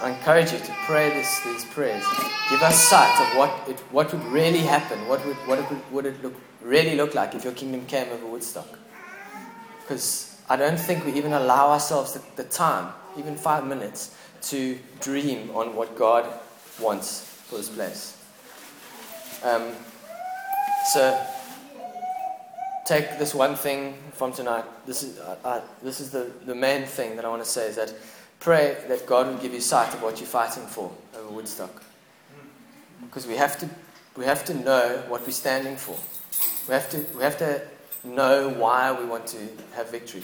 I 0.00 0.10
encourage 0.10 0.52
you 0.52 0.58
to 0.58 0.72
pray 0.86 1.10
this, 1.10 1.40
these 1.40 1.64
prayers. 1.64 2.04
Give 2.50 2.62
us 2.62 2.88
sight 2.88 3.20
of 3.20 3.36
what, 3.36 3.68
it, 3.68 3.80
what 3.90 4.12
would 4.12 4.24
really 4.26 4.60
happen. 4.60 5.08
What 5.08 5.26
would, 5.26 5.36
what 5.48 5.58
it 5.58 5.68
would, 5.70 5.92
would 5.92 6.06
it 6.06 6.22
look, 6.22 6.34
really 6.62 6.94
look 6.94 7.16
like 7.16 7.34
if 7.34 7.42
your 7.42 7.52
kingdom 7.52 7.84
came 7.86 8.08
over 8.12 8.24
Woodstock? 8.26 8.78
Because 9.80 10.36
I 10.48 10.56
don't 10.56 10.78
think 10.78 11.04
we 11.04 11.12
even 11.14 11.32
allow 11.32 11.70
ourselves 11.70 12.12
the, 12.12 12.22
the 12.36 12.44
time, 12.44 12.92
even 13.18 13.34
five 13.34 13.66
minutes, 13.66 14.14
to 14.42 14.78
dream 15.00 15.50
on 15.50 15.74
what 15.74 15.98
God 15.98 16.32
wants 16.80 17.24
for 17.48 17.56
this 17.56 17.68
place. 17.68 18.16
Um, 19.42 19.72
so 20.92 21.26
take 22.86 23.18
this 23.18 23.34
one 23.34 23.56
thing 23.56 23.98
from 24.12 24.32
tonight. 24.32 24.64
This 24.86 25.02
is, 25.02 25.20
this 25.82 26.00
is 26.00 26.10
the, 26.10 26.30
the 26.46 26.54
main 26.54 26.86
thing 26.86 27.16
that 27.16 27.24
I 27.24 27.28
want 27.28 27.42
to 27.42 27.48
say 27.48 27.66
is 27.66 27.76
that 27.76 27.92
pray 28.40 28.76
that 28.88 29.06
God 29.06 29.26
will 29.26 29.36
give 29.36 29.52
you 29.52 29.60
sight 29.60 29.92
of 29.94 30.02
what 30.02 30.18
you're 30.20 30.28
fighting 30.28 30.66
for 30.66 30.92
over 31.16 31.28
Woodstock. 31.28 31.82
Because 33.02 33.26
we 33.26 33.36
have 33.36 33.58
to, 33.58 33.68
we 34.16 34.24
have 34.24 34.44
to 34.46 34.54
know 34.54 35.02
what 35.08 35.24
we're 35.26 35.32
standing 35.32 35.76
for. 35.76 35.96
We 36.68 36.74
have 36.74 36.90
to, 36.90 37.04
we 37.16 37.22
have 37.22 37.38
to 37.38 37.62
know 38.04 38.50
why 38.50 38.92
we 38.92 39.04
want 39.04 39.26
to 39.28 39.48
have 39.74 39.90
victory, 39.90 40.22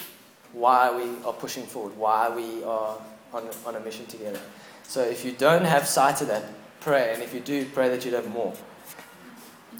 why 0.53 0.95
we 0.95 1.25
are 1.25 1.33
pushing 1.33 1.65
forward, 1.65 1.97
why 1.97 2.29
we 2.29 2.63
are 2.65 2.99
on, 3.33 3.49
on 3.67 3.77
a 3.77 3.81
mission 3.81 4.07
together. 4.07 4.41
So 4.85 5.03
if 5.03 5.25
you 5.25 5.33
don't 5.33 5.65
have 5.65 5.87
sight 5.87 6.21
of 6.21 6.29
that, 6.29 6.45
pray. 6.81 7.13
And 7.15 7.23
if 7.23 7.35
you 7.35 7.41
do, 7.41 7.65
pray 7.67 7.89
that 7.89 8.05
you'll 8.05 8.15
have 8.15 8.29
more. 8.29 8.55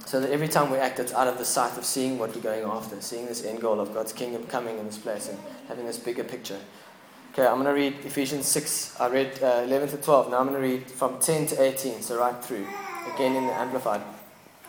So 0.07 0.21
that 0.21 0.31
every 0.31 0.49
time 0.49 0.71
we 0.71 0.79
act, 0.79 0.99
it's 0.99 1.13
out 1.13 1.29
of 1.29 1.39
the 1.39 1.45
sight 1.45 1.79
of 1.79 1.85
seeing 1.85 2.19
what 2.19 2.35
we're 2.35 2.43
going 2.43 2.65
after, 2.65 3.01
seeing 3.01 3.27
this 3.27 3.45
end 3.45 3.61
goal 3.61 3.81
of 3.81 3.95
God's 3.95 4.13
kingdom 4.13 4.47
coming 4.47 4.79
in 4.79 4.87
this 4.87 4.99
place 4.99 5.29
and 5.29 5.39
having 5.69 5.87
this 5.87 5.99
bigger 5.99 6.25
picture. 6.25 6.59
Okay, 7.35 7.49
I'm 7.49 7.61
going 7.61 7.67
to 7.67 7.73
read 7.73 7.95
Ephesians 8.07 8.47
6. 8.47 9.01
I 9.01 9.09
read 9.09 9.43
uh, 9.43 9.63
11 9.65 9.89
to 9.89 9.97
12. 9.97 10.31
Now 10.31 10.39
I'm 10.39 10.51
going 10.51 10.63
to 10.63 10.69
read 10.69 10.89
from 10.89 11.19
10 11.19 11.49
to 11.49 11.63
18, 11.63 12.01
so 12.01 12.17
right 12.17 12.45
through. 12.45 12.65
Again 13.13 13.35
in 13.35 13.49
the 13.49 13.53
Amplified. 13.53 14.03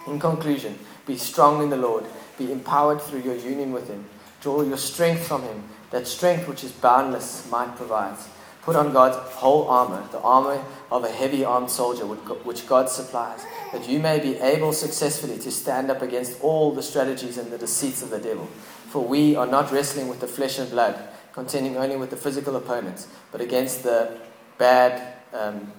In 0.07 0.19
conclusion, 0.19 0.79
be 1.05 1.15
strong 1.15 1.61
in 1.61 1.69
the 1.69 1.77
Lord. 1.77 2.05
Be 2.39 2.51
empowered 2.51 3.01
through 3.01 3.21
your 3.21 3.35
union 3.35 3.71
with 3.71 3.87
Him. 3.87 4.05
Draw 4.41 4.63
your 4.63 4.77
strength 4.77 5.27
from 5.27 5.43
Him. 5.43 5.61
That 5.91 6.07
strength 6.07 6.47
which 6.47 6.63
is 6.63 6.71
boundless 6.71 7.47
might 7.51 7.75
provide. 7.75 8.17
Put 8.63 8.75
on 8.75 8.93
God's 8.93 9.17
whole 9.33 9.67
armor, 9.67 10.03
the 10.11 10.21
armor 10.21 10.59
of 10.89 11.03
a 11.03 11.11
heavy 11.11 11.45
armed 11.45 11.69
soldier, 11.69 12.07
which 12.07 12.65
God 12.65 12.89
supplies, 12.89 13.45
that 13.73 13.87
you 13.87 13.99
may 13.99 14.19
be 14.19 14.37
able 14.37 14.73
successfully 14.73 15.37
to 15.37 15.51
stand 15.51 15.91
up 15.91 16.01
against 16.01 16.41
all 16.41 16.73
the 16.73 16.81
strategies 16.81 17.37
and 17.37 17.51
the 17.51 17.59
deceits 17.59 18.01
of 18.01 18.09
the 18.09 18.17
devil. 18.17 18.47
For 18.89 19.05
we 19.05 19.35
are 19.35 19.45
not 19.45 19.71
wrestling 19.71 20.07
with 20.07 20.19
the 20.19 20.27
flesh 20.27 20.57
and 20.57 20.71
blood, 20.71 21.09
contending 21.35 21.77
only 21.77 21.95
with 21.95 22.09
the 22.09 22.17
physical 22.17 22.55
opponents, 22.55 23.07
but 23.31 23.41
against 23.41 23.83
the 23.83 24.17
bad, 24.57 25.13
um, 25.33 25.71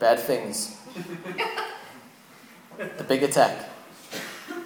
bad 0.00 0.18
things. 0.18 0.76
The 2.76 3.04
big 3.04 3.22
attack. 3.22 3.70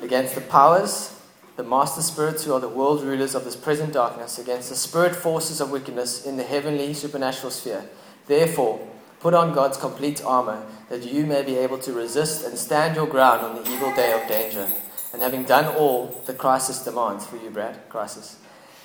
Against 0.03 0.35
the 0.35 0.41
powers 0.41 1.21
the 1.61 1.69
master 1.69 2.01
spirits 2.01 2.45
who 2.45 2.55
are 2.55 2.61
the 2.61 2.69
world 2.71 3.03
rulers 3.03 3.35
of 3.35 3.45
this 3.45 3.55
present 3.55 3.93
darkness, 3.93 4.39
against 4.39 4.71
the 4.71 4.75
spirit 4.75 5.15
forces 5.15 5.61
of 5.61 5.71
wickedness 5.71 6.25
in 6.25 6.39
the 6.39 6.43
heavenly 6.43 6.95
supernatural 6.95 7.51
sphere. 7.51 7.85
Therefore, 8.27 8.81
put 9.21 9.35
on 9.35 9.53
God's 9.53 9.77
complete 9.77 10.25
armor, 10.25 10.65
that 10.89 11.05
you 11.05 11.27
may 11.27 11.43
be 11.43 11.57
able 11.57 11.77
to 11.81 11.93
resist 11.93 12.47
and 12.47 12.57
stand 12.57 12.97
your 12.97 13.07
ground 13.07 13.43
on 13.45 13.57
the 13.57 13.71
evil 13.71 13.95
day 13.95 14.11
of 14.11 14.27
danger. 14.27 14.67
And 15.13 15.21
having 15.21 15.45
done 15.45 15.67
all 15.77 16.23
the 16.25 16.33
crisis 16.33 16.83
demands 16.83 17.27
for 17.27 17.37
you, 17.37 17.51
Brad, 17.51 17.91
crisis, 17.91 18.39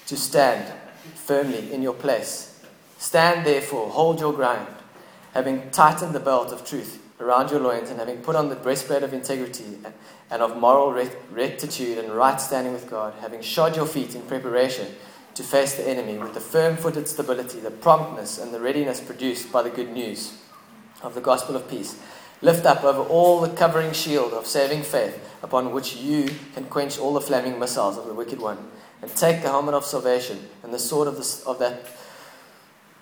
to 0.08 0.18
stand 0.18 0.70
firmly 1.14 1.72
in 1.72 1.82
your 1.82 1.94
place. 1.94 2.64
Stand 2.98 3.46
therefore, 3.46 3.90
hold 3.90 4.20
your 4.20 4.34
ground, 4.34 4.68
having 5.34 5.70
tightened 5.72 6.14
the 6.14 6.20
belt 6.20 6.52
of 6.52 6.66
truth 6.66 7.02
around 7.20 7.52
your 7.52 7.60
loins, 7.60 7.90
and 7.90 8.00
having 8.00 8.18
put 8.18 8.36
on 8.36 8.50
the 8.50 8.56
breastplate 8.56 9.04
of 9.04 9.14
integrity 9.14 9.78
and 10.30 10.42
of 10.42 10.58
moral 10.58 10.92
rectitude 11.32 11.98
and 11.98 12.12
right 12.12 12.42
standing 12.42 12.74
with 12.74 12.90
God, 12.90 13.14
having 13.22 13.42
shod 13.42 13.76
your 13.76 13.86
feet 13.86 14.16
in 14.16 14.22
preparation 14.24 14.88
to 15.36 15.44
face 15.44 15.76
the 15.76 15.88
enemy 15.88 16.18
with 16.18 16.34
the 16.34 16.40
firm 16.40 16.78
footed 16.78 17.08
stability, 17.08 17.60
the 17.60 17.72
promptness, 17.72 18.38
and 18.38 18.54
the 18.54 18.60
readiness 18.60 19.02
produced 19.02 19.52
by 19.52 19.62
the 19.62 19.70
good 19.70 19.92
news 19.92 20.42
of 21.04 21.14
the 21.14 21.22
gospel 21.22 21.56
of 21.56 21.70
peace. 21.70 22.00
Lift 22.42 22.66
up 22.66 22.84
over 22.84 23.02
all 23.02 23.42
the 23.42 23.50
covering 23.50 23.94
shield 23.94 24.34
of 24.34 24.46
saving 24.46 24.84
faith, 24.84 25.20
upon 25.44 25.72
which 25.72 25.96
you 25.96 26.30
can 26.54 26.66
quench 26.66 26.98
all 26.98 27.14
the 27.14 27.22
flaming 27.22 27.60
missiles 27.60 27.98
of 27.98 28.06
the 28.06 28.14
wicked 28.14 28.40
one, 28.40 28.58
and 29.02 29.16
take 29.16 29.42
the 29.42 29.50
helmet 29.50 29.74
of 29.74 29.86
salvation 29.86 30.48
and 30.64 30.74
the 30.74 30.80
sword 30.80 31.08
of, 31.08 31.18
the, 31.18 31.44
of 31.46 31.60
that, 31.60 31.86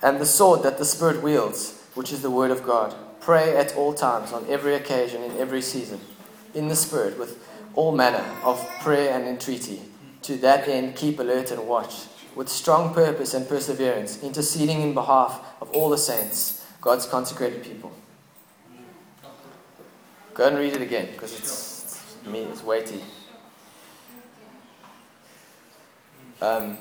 and 0.02 0.20
the 0.20 0.26
sword 0.26 0.64
that 0.64 0.78
the 0.78 0.86
Spirit 0.86 1.22
wields, 1.24 1.82
which 1.96 2.12
is 2.12 2.22
the 2.22 2.32
word 2.32 2.52
of 2.52 2.64
God. 2.64 2.96
Pray 3.20 3.56
at 3.56 3.76
all 3.76 3.94
times, 3.94 4.34
on 4.34 4.46
every 4.50 4.76
occasion, 4.76 5.24
in 5.24 5.38
every 5.38 5.62
season 5.62 6.00
in 6.54 6.68
the 6.68 6.76
Spirit 6.76 7.18
with 7.18 7.48
all 7.74 7.92
manner 7.96 8.24
of 8.44 8.66
prayer 8.82 9.16
and 9.16 9.28
entreaty. 9.28 9.82
To 10.24 10.38
that 10.38 10.68
end, 10.68 10.96
keep 10.96 11.20
alert 11.20 11.52
and 11.52 11.68
watch, 11.68 12.06
with 12.36 12.48
strong 12.48 12.94
purpose 12.94 13.34
and 13.34 13.48
perseverance, 13.48 14.22
interceding 14.24 14.82
in 14.82 14.94
behalf 14.94 15.44
of 15.60 15.70
all 15.72 15.90
the 15.90 15.98
saints, 15.98 16.66
God's 16.80 17.06
consecrated 17.06 17.64
people. 17.64 17.92
Go 20.34 20.48
and 20.48 20.58
read 20.58 20.74
it 20.74 20.82
again, 20.82 21.10
because 21.12 21.34
it's, 21.34 22.02
it's 22.26 22.26
it's 22.26 22.64
weighty. 22.64 23.02
Um, 26.42 26.78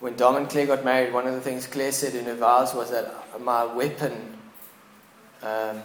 when 0.00 0.16
Dom 0.16 0.36
and 0.36 0.48
Claire 0.48 0.66
got 0.66 0.84
married, 0.84 1.12
one 1.12 1.26
of 1.26 1.34
the 1.34 1.40
things 1.40 1.66
Claire 1.66 1.92
said 1.92 2.14
in 2.14 2.24
her 2.24 2.34
vows 2.34 2.74
was 2.74 2.90
that 2.90 3.14
my 3.40 3.64
weapon 3.64 4.38
um, 5.42 5.82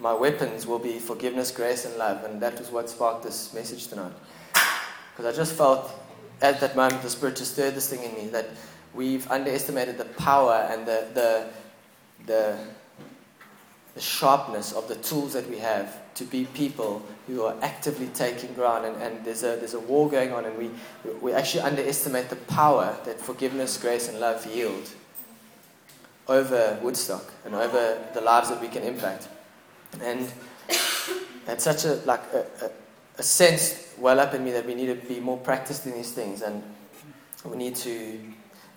my 0.00 0.14
weapons 0.14 0.66
will 0.66 0.78
be 0.78 0.98
forgiveness, 0.98 1.50
grace, 1.50 1.84
and 1.84 1.96
love. 1.96 2.24
And 2.24 2.40
that 2.40 2.58
was 2.58 2.70
what 2.70 2.88
sparked 2.88 3.24
this 3.24 3.52
message 3.52 3.88
tonight. 3.88 4.12
Because 5.10 5.34
I 5.34 5.36
just 5.36 5.54
felt 5.54 5.90
at 6.40 6.60
that 6.60 6.76
moment 6.76 7.02
the 7.02 7.10
Spirit 7.10 7.36
just 7.36 7.52
stirred 7.54 7.74
this 7.74 7.90
thing 7.90 8.02
in 8.04 8.14
me 8.14 8.30
that 8.30 8.48
we've 8.94 9.28
underestimated 9.30 9.98
the 9.98 10.04
power 10.04 10.68
and 10.70 10.86
the, 10.86 11.06
the, 11.14 11.46
the, 12.26 12.58
the 13.98 14.04
sharpness 14.04 14.72
of 14.72 14.86
the 14.86 14.94
tools 14.94 15.32
that 15.32 15.50
we 15.50 15.58
have 15.58 16.00
to 16.14 16.22
be 16.22 16.44
people 16.54 17.02
who 17.26 17.42
are 17.42 17.56
actively 17.62 18.06
taking 18.14 18.54
ground. 18.54 18.84
And, 18.86 19.02
and 19.02 19.24
there's, 19.24 19.42
a, 19.42 19.56
there's 19.56 19.74
a 19.74 19.80
war 19.80 20.08
going 20.08 20.32
on, 20.32 20.44
and 20.44 20.56
we, 20.56 20.70
we 21.20 21.32
actually 21.32 21.62
underestimate 21.62 22.28
the 22.28 22.36
power 22.36 22.96
that 23.04 23.20
forgiveness, 23.20 23.76
grace, 23.76 24.08
and 24.08 24.20
love 24.20 24.46
yield 24.46 24.88
over 26.28 26.78
Woodstock 26.80 27.24
and 27.44 27.56
over 27.56 27.98
the 28.14 28.20
lives 28.20 28.50
that 28.50 28.60
we 28.60 28.68
can 28.68 28.84
impact. 28.84 29.26
And 30.00 30.32
had 31.46 31.60
such 31.60 31.84
a 31.84 31.94
like 32.04 32.22
a, 32.32 32.46
a, 32.66 32.70
a, 33.18 33.22
sense 33.24 33.94
well 33.98 34.20
up 34.20 34.32
in 34.32 34.44
me 34.44 34.52
that 34.52 34.64
we 34.64 34.76
need 34.76 34.86
to 34.86 35.08
be 35.08 35.18
more 35.18 35.38
practiced 35.38 35.86
in 35.86 35.94
these 35.94 36.12
things 36.12 36.42
and 36.42 36.62
we 37.42 37.56
need 37.56 37.74
to 37.74 38.20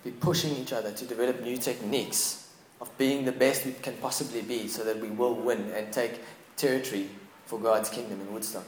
be 0.02 0.10
pushing 0.10 0.56
each 0.56 0.72
other 0.72 0.90
to 0.90 1.04
develop 1.04 1.42
new 1.42 1.58
techniques 1.58 2.41
of 2.82 2.98
being 2.98 3.24
the 3.24 3.32
best 3.32 3.64
we 3.64 3.72
can 3.72 3.94
possibly 3.98 4.42
be 4.42 4.66
so 4.66 4.82
that 4.82 5.00
we 5.00 5.08
will 5.08 5.36
win 5.36 5.70
and 5.70 5.92
take 5.92 6.18
territory 6.56 7.08
for 7.46 7.58
God's 7.60 7.88
kingdom 7.88 8.20
in 8.20 8.32
Woodstock. 8.34 8.66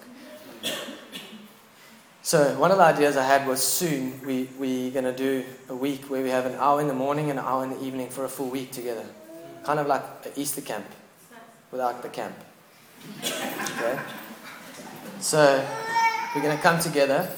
So 2.23 2.57
one 2.59 2.71
of 2.71 2.79
the 2.79 2.85
ideas 2.85 3.17
I 3.17 3.27
had 3.27 3.47
was 3.47 3.63
soon 3.63 4.25
we, 4.25 4.49
we're 4.57 4.93
going 4.93 5.05
to 5.05 5.13
do 5.13 5.45
a 5.69 5.75
week 5.75 6.05
where 6.05 6.23
we 6.23 6.31
have 6.31 6.47
an 6.47 6.55
hour 6.55 6.81
in 6.81 6.87
the 6.87 6.95
morning 6.95 7.29
and 7.29 7.41
an 7.41 7.45
hour 7.45 7.65
in 7.65 7.71
the 7.71 7.85
evening 7.85 8.09
for 8.09 8.25
a 8.25 8.29
full 8.29 8.49
week 8.49 8.71
together. 8.71 9.05
Kind 9.65 9.81
of 9.81 9.89
like 9.89 10.05
an 10.25 10.33
Easter 10.37 10.61
camp 10.61 10.87
without 11.73 12.01
the 12.01 12.09
camp. 12.09 12.37
Okay? 13.21 13.99
So 15.19 15.67
we're 16.35 16.43
going 16.43 16.57
to 16.57 16.63
come 16.63 16.79
together 16.79 17.29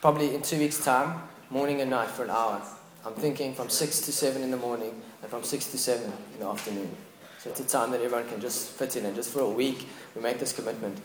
probably 0.00 0.34
in 0.34 0.42
two 0.42 0.58
weeks' 0.58 0.84
time, 0.84 1.22
morning 1.48 1.80
and 1.80 1.90
night 1.90 2.08
for 2.08 2.24
an 2.24 2.30
hour. 2.30 2.60
I'm 3.04 3.14
thinking 3.14 3.54
from 3.54 3.68
6 3.68 4.00
to 4.00 4.12
7 4.12 4.42
in 4.42 4.50
the 4.50 4.56
morning 4.56 5.00
and 5.22 5.30
from 5.30 5.42
6 5.42 5.66
to 5.66 5.78
7 5.78 6.12
in 6.34 6.40
the 6.40 6.46
afternoon. 6.46 6.94
So 7.38 7.50
it's 7.50 7.60
a 7.60 7.66
time 7.66 7.90
that 7.92 8.00
everyone 8.00 8.28
can 8.28 8.40
just 8.40 8.70
fit 8.70 8.96
in 8.96 9.06
and 9.06 9.14
just 9.14 9.30
for 9.30 9.40
a 9.40 9.48
week 9.48 9.86
we 10.14 10.22
make 10.22 10.38
this 10.38 10.52
commitment. 10.52 11.00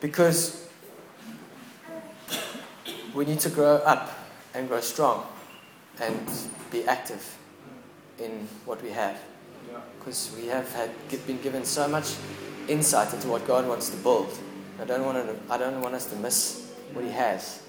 Because 0.00 0.68
we 3.14 3.24
need 3.24 3.40
to 3.40 3.50
grow 3.50 3.76
up 3.76 4.18
and 4.54 4.68
grow 4.68 4.80
strong 4.80 5.26
and 6.00 6.30
be 6.70 6.84
active 6.84 7.36
in 8.18 8.48
what 8.64 8.82
we 8.82 8.90
have 8.90 9.18
because 9.98 10.34
we 10.36 10.46
have 10.48 10.70
had, 10.72 10.90
been 11.26 11.40
given 11.40 11.64
so 11.64 11.88
much 11.88 12.14
insight 12.68 13.12
into 13.14 13.28
what 13.28 13.46
God 13.46 13.66
wants 13.66 13.88
to 13.90 13.96
build. 13.96 14.38
I 14.80 14.84
don't 14.84 15.04
want, 15.04 15.16
to, 15.26 15.52
I 15.52 15.56
don't 15.56 15.80
want 15.80 15.94
us 15.94 16.06
to 16.10 16.16
miss 16.16 16.70
what 16.92 17.04
He 17.04 17.10
has. 17.10 17.62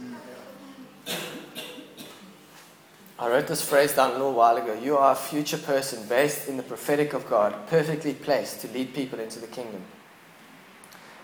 I 3.17 3.29
wrote 3.29 3.47
this 3.47 3.67
phrase 3.67 3.93
down 3.93 4.09
a 4.11 4.13
little 4.13 4.33
while 4.33 4.57
ago. 4.57 4.73
You 4.73 4.97
are 4.97 5.13
a 5.13 5.15
future 5.15 5.57
person 5.57 6.05
based 6.09 6.49
in 6.49 6.57
the 6.57 6.63
prophetic 6.63 7.13
of 7.13 7.29
God, 7.29 7.67
perfectly 7.67 8.13
placed 8.13 8.59
to 8.61 8.67
lead 8.67 8.93
people 8.93 9.19
into 9.19 9.39
the 9.39 9.47
kingdom. 9.47 9.81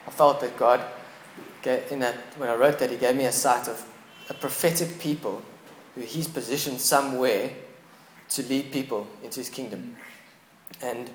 I 0.08 0.12
felt 0.12 0.40
that 0.40 0.58
God, 0.58 0.82
in 1.66 2.00
that 2.00 2.16
when 2.38 2.50
I 2.50 2.56
wrote 2.56 2.80
that, 2.80 2.92
He 2.92 2.98
gave 2.98 3.16
me 3.16 3.26
a 3.26 3.32
sight 3.32 3.68
of 3.68 3.86
a 4.30 4.34
prophetic 4.34 5.00
people 5.00 5.42
who 5.96 6.02
He's 6.02 6.30
positioned 6.30 6.80
somewhere 6.80 7.52
to 8.30 8.44
lead 8.44 8.72
people 8.72 9.06
into 9.22 9.42
His 9.42 9.50
kingdom. 9.50 9.98
And 10.82 11.10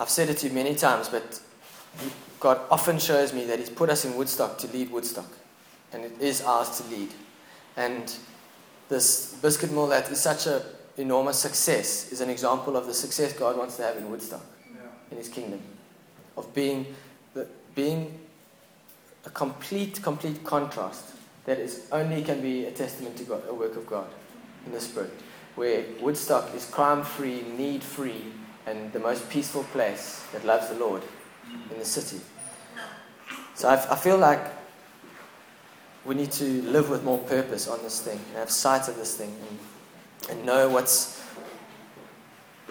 I've 0.00 0.08
said 0.08 0.30
it 0.30 0.38
to 0.38 0.48
you 0.48 0.54
many 0.54 0.74
times, 0.74 1.10
but 1.10 1.40
God 2.40 2.60
often 2.70 2.98
shows 2.98 3.34
me 3.34 3.44
that 3.44 3.58
He's 3.58 3.68
put 3.68 3.90
us 3.90 4.06
in 4.06 4.16
Woodstock 4.16 4.56
to 4.58 4.66
lead 4.68 4.90
Woodstock, 4.90 5.30
and 5.92 6.04
it 6.04 6.12
is 6.20 6.40
ours 6.40 6.80
to 6.80 6.88
lead. 6.88 7.10
And 7.76 8.10
this 8.88 9.34
biscuit 9.42 9.70
mill 9.72 9.86
that 9.88 10.10
is 10.10 10.20
such 10.20 10.46
an 10.46 10.62
enormous 10.96 11.38
success 11.38 12.12
is 12.12 12.20
an 12.20 12.30
example 12.30 12.76
of 12.76 12.86
the 12.86 12.94
success 12.94 13.32
God 13.32 13.56
wants 13.56 13.76
to 13.76 13.82
have 13.82 13.96
in 13.96 14.10
Woodstock, 14.10 14.44
yeah. 14.70 14.80
in 15.10 15.16
His 15.16 15.28
kingdom, 15.28 15.60
of 16.36 16.52
being 16.54 16.86
the, 17.34 17.46
being 17.74 18.18
a 19.24 19.30
complete, 19.30 20.02
complete 20.02 20.44
contrast 20.44 21.14
that 21.44 21.58
is 21.58 21.86
only 21.92 22.22
can 22.22 22.40
be 22.40 22.66
a 22.66 22.70
testament 22.70 23.16
to 23.16 23.24
God, 23.24 23.42
a 23.48 23.54
work 23.54 23.76
of 23.76 23.86
God 23.86 24.06
in 24.64 24.72
the 24.72 24.80
Spirit, 24.80 25.12
where 25.54 25.84
Woodstock 26.00 26.54
is 26.54 26.64
crime-free, 26.66 27.44
need-free, 27.56 28.24
and 28.66 28.92
the 28.92 28.98
most 28.98 29.28
peaceful 29.30 29.62
place 29.64 30.24
that 30.32 30.44
loves 30.44 30.68
the 30.68 30.74
Lord 30.74 31.02
in 31.70 31.78
the 31.78 31.84
city. 31.84 32.20
So 33.54 33.68
I, 33.68 33.74
I 33.92 33.96
feel 33.96 34.18
like 34.18 34.40
we 36.06 36.14
need 36.14 36.30
to 36.32 36.62
live 36.62 36.88
with 36.88 37.02
more 37.04 37.18
purpose 37.18 37.68
on 37.68 37.82
this 37.82 38.00
thing 38.00 38.18
and 38.28 38.36
have 38.36 38.50
sight 38.50 38.88
of 38.88 38.96
this 38.96 39.16
thing 39.16 39.34
and, 39.48 39.58
and 40.30 40.46
know 40.46 40.68
what's 40.68 41.20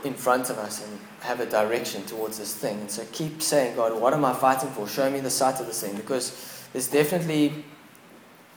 in 0.06 0.14
front 0.14 0.50
of 0.50 0.58
us 0.58 0.86
and 0.86 1.00
have 1.22 1.40
a 1.40 1.46
direction 1.46 2.04
towards 2.06 2.38
this 2.38 2.56
thing. 2.56 2.80
And 2.80 2.90
so 2.90 3.06
keep 3.12 3.42
saying, 3.42 3.76
God, 3.76 4.00
what 4.00 4.14
am 4.14 4.24
I 4.24 4.34
fighting 4.34 4.70
for? 4.70 4.88
Show 4.88 5.10
me 5.10 5.20
the 5.20 5.30
sight 5.30 5.60
of 5.60 5.66
this 5.66 5.82
thing 5.82 5.96
because 5.96 6.64
there's 6.72 6.88
definitely 6.88 7.66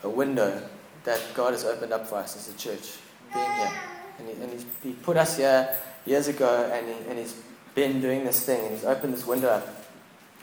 a 0.04 0.08
window 0.08 0.62
that 1.04 1.20
God 1.34 1.52
has 1.52 1.64
opened 1.64 1.92
up 1.92 2.06
for 2.06 2.16
us 2.16 2.36
as 2.36 2.54
a 2.54 2.58
church 2.58 2.98
being 3.32 3.50
here. 3.50 3.72
And, 4.18 4.28
he, 4.28 4.42
and 4.42 4.52
he's, 4.52 4.66
he 4.82 4.92
put 4.92 5.16
us 5.16 5.38
here 5.38 5.76
years 6.06 6.28
ago 6.28 6.70
and, 6.72 6.86
he, 6.86 7.10
and 7.10 7.18
he's 7.18 7.40
been 7.74 8.00
doing 8.00 8.24
this 8.24 8.44
thing 8.44 8.60
and 8.60 8.74
he's 8.74 8.84
opened 8.84 9.14
this 9.14 9.26
window 9.26 9.48
up. 9.48 9.86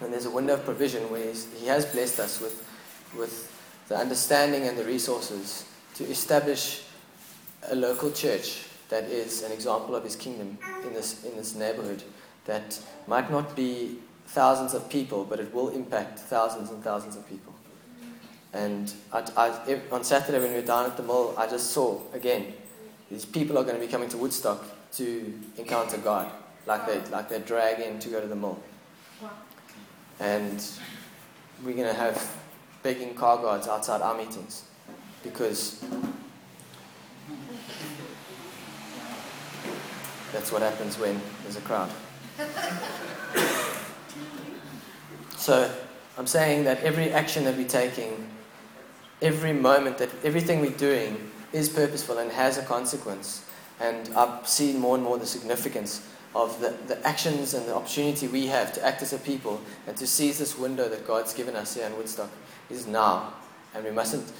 And 0.01 0.12
there's 0.12 0.25
a 0.25 0.32
window 0.32 0.56
of 0.56 0.65
provision 0.65 1.10
where 1.10 1.32
he 1.58 1.68
has 1.68 1.86
blessed 1.86 2.20
us 2.20 2.42
with, 2.42 2.68
with 3.15 3.54
the 3.88 3.98
understanding 3.98 4.68
and 4.68 4.77
the 4.77 4.84
resources 4.84 5.65
to 5.96 6.04
establish 6.06 6.84
a 7.70 7.75
local 7.75 8.12
church 8.12 8.65
that 8.89 9.06
is 9.06 9.44
an 9.44 9.51
example 9.51 9.96
of 9.96 10.04
his 10.04 10.15
kingdom 10.15 10.58
in 10.84 10.94
this, 10.94 11.24
in 11.24 11.36
this 11.36 11.56
neighborhood 11.56 12.04
that 12.46 12.80
might 13.08 13.32
not 13.32 13.56
be 13.56 13.98
thousands 14.27 14.74
of 14.74 14.89
people, 14.89 15.24
but 15.24 15.39
it 15.39 15.54
will 15.54 15.70
impact 15.70 16.20
thousands 16.20 16.70
and 16.70 16.84
thousands 16.84 17.15
of 17.15 17.27
people. 17.27 17.54
And 18.54 18.94
I, 19.12 19.24
I, 19.36 19.82
on 19.92 20.04
Saturday, 20.04 20.39
when 20.39 20.51
we 20.51 20.56
were 20.56 20.65
down 20.65 20.86
at 20.86 20.96
the 20.98 21.04
mall, 21.04 21.34
I 21.38 21.48
just 21.48 21.72
saw 21.72 22.00
again 22.13 22.54
these 23.12 23.25
people 23.25 23.58
are 23.58 23.63
going 23.63 23.75
to 23.75 23.82
be 23.86 23.92
coming 23.92 24.10
to 24.10 24.18
Woodstock 24.18 24.63
to 24.94 25.34
encounter 25.58 25.98
God, 25.98 26.32
like 26.65 26.88
they 26.88 27.01
like 27.12 27.27
they 27.27 27.39
drag 27.39 27.82
in 27.82 28.00
to 28.00 28.10
go 28.10 28.22
to 28.22 28.27
the 28.27 28.36
mall. 28.36 28.62
And 30.20 30.65
we're 31.63 31.75
going 31.75 31.88
to 31.88 31.94
have 31.94 32.15
begging 32.86 33.15
car 33.15 33.38
guards 33.38 33.68
outside 33.68 34.00
our 34.00 34.15
meetings 34.15 34.63
because 35.24 35.84
that's 40.32 40.51
what 40.51 40.62
happens 40.62 41.00
when 41.00 41.20
there's 41.42 41.58
a 41.58 41.62
crowd. 41.62 41.89
So 45.36 45.74
I'm 46.15 46.28
saying 46.28 46.65
that 46.65 46.84
every 46.84 47.12
action 47.12 47.43
that 47.45 47.58
we're 47.58 47.67
taking, 47.67 48.30
every 49.19 49.54
moment 49.54 49.98
that 49.98 50.12
everything 50.24 50.62
we're 50.62 50.69
doing 50.78 51.32
is 51.54 51.69
purposeful 51.69 52.19
and 52.19 52.32
has 52.32 52.60
a 52.60 52.62
consequence. 52.62 53.43
And 53.80 54.13
I've 54.15 54.48
seen 54.48 54.78
more 54.78 54.93
and 54.93 55.04
more 55.04 55.17
the 55.17 55.26
significance 55.26 56.08
of 56.36 56.62
the, 56.62 56.76
the 56.86 57.04
actions 57.08 57.56
and 57.56 57.65
the 57.65 57.74
opportunity 57.74 58.28
we 58.28 58.45
have 58.45 58.74
to 58.74 58.86
act 58.86 59.02
as 59.02 59.12
a 59.12 59.17
people 59.17 59.60
and 59.88 59.98
to 59.98 60.06
seize 60.06 60.38
this 60.38 60.56
window 60.56 60.88
that 60.88 61.08
God's 61.08 61.34
given 61.34 61.56
us 61.56 61.74
here 61.74 61.88
in 61.88 61.98
Woodstock 61.98 62.30
is 62.69 62.88
now. 62.88 63.34
And 63.73 63.84
we 63.84 63.91
mustn't 63.91 64.32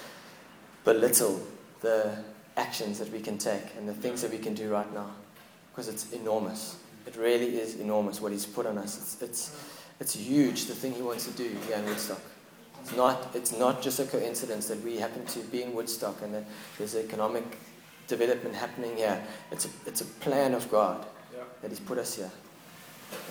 belittle 0.84 1.42
the 1.82 2.16
actions 2.58 3.00
that 3.00 3.12
we 3.12 3.20
can 3.20 3.38
take 3.38 3.76
and 3.78 3.88
the 3.88 3.94
things 3.94 4.22
that 4.22 4.32
we 4.32 4.38
can 4.38 4.54
do 4.54 4.70
right 4.70 4.92
now 4.94 5.12
because 5.72 5.88
it's 5.90 6.14
enormous. 6.14 6.78
It 7.06 7.16
really 7.18 7.60
is 7.60 7.80
enormous 7.80 8.22
what 8.22 8.32
He's 8.32 8.46
put 8.46 8.66
on 8.66 8.78
us. 8.78 8.98
It's, 8.98 9.22
it's, 9.22 9.66
it's 10.00 10.16
huge, 10.16 10.66
the 10.66 10.74
thing 10.74 10.94
He 10.94 11.02
wants 11.02 11.26
to 11.26 11.32
do 11.32 11.50
here 11.68 11.78
in 11.78 11.86
Woodstock. 11.86 12.22
It's 12.82 12.96
not, 12.96 13.30
it's 13.34 13.58
not 13.58 13.82
just 13.82 14.00
a 14.00 14.06
coincidence 14.06 14.68
that 14.68 14.82
we 14.84 14.98
happen 14.98 15.26
to 15.26 15.40
be 15.40 15.64
in 15.64 15.74
Woodstock 15.74 16.22
and 16.22 16.34
that 16.34 16.46
there's 16.78 16.96
economic 16.96 17.44
development 18.08 18.56
happening 18.56 18.96
here. 18.96 19.22
It's 19.52 19.66
a, 19.66 19.70
it's 19.86 20.02
a 20.02 20.06
plan 20.06 20.54
of 20.54 20.70
God 20.72 21.06
yeah. 21.34 21.44
that 21.62 21.72
He's 21.72 21.80
put 21.80 21.98
us 21.98 22.16
here. 22.16 22.32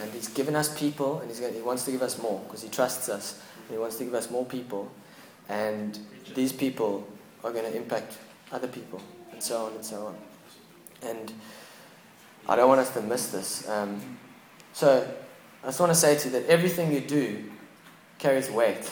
And 0.03 0.13
He's 0.13 0.29
given 0.29 0.55
us 0.55 0.77
people, 0.79 1.21
and 1.21 1.31
he's 1.31 1.39
He 1.39 1.63
wants 1.63 1.85
to 1.85 1.93
give 1.93 2.03
us 2.03 2.21
more 2.21 2.41
because 2.41 2.63
He 2.63 2.69
trusts 2.69 3.09
us. 3.09 3.41
He 3.71 3.77
wants 3.77 3.97
to 3.97 4.05
give 4.05 4.15
us 4.15 4.31
more 4.31 4.45
people, 4.45 4.91
and 5.49 5.99
these 6.35 6.53
people 6.53 7.07
are 7.43 7.53
going 7.53 7.71
to 7.71 7.77
impact 7.77 8.19
other 8.53 8.69
people, 8.69 9.01
and 9.33 9.43
so 9.43 9.67
on 9.67 9.73
and 9.73 9.85
so 9.85 10.07
on. 10.07 10.17
And 11.03 11.33
I 12.49 12.57
don't 12.57 12.69
want 12.69 12.81
us 12.81 12.91
to 12.95 13.01
miss 13.01 13.29
this. 13.29 13.69
Um, 13.69 14.19
so 14.73 15.09
I 15.63 15.67
just 15.67 15.81
want 15.81 15.91
to 15.93 15.99
say 15.99 16.17
to 16.17 16.27
you 16.27 16.33
that 16.33 16.47
everything 16.47 16.93
you 16.93 17.01
do 17.01 17.45
carries 18.19 18.51
weight. 18.51 18.91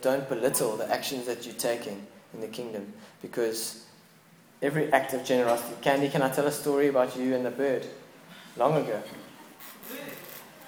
Don't 0.00 0.28
belittle 0.28 0.76
the 0.76 0.90
actions 0.92 1.26
that 1.26 1.44
you're 1.44 1.54
taking 1.56 2.06
in 2.34 2.40
the 2.40 2.46
kingdom 2.46 2.92
because 3.20 3.84
every 4.62 4.92
act 4.92 5.12
of 5.12 5.24
generosity. 5.24 5.74
Candy, 5.80 6.08
can 6.08 6.22
I 6.22 6.28
tell 6.28 6.46
a 6.46 6.52
story 6.52 6.88
about 6.88 7.16
you 7.16 7.34
and 7.34 7.44
the 7.44 7.50
bird? 7.50 7.86
Long 8.56 8.76
ago. 8.76 9.02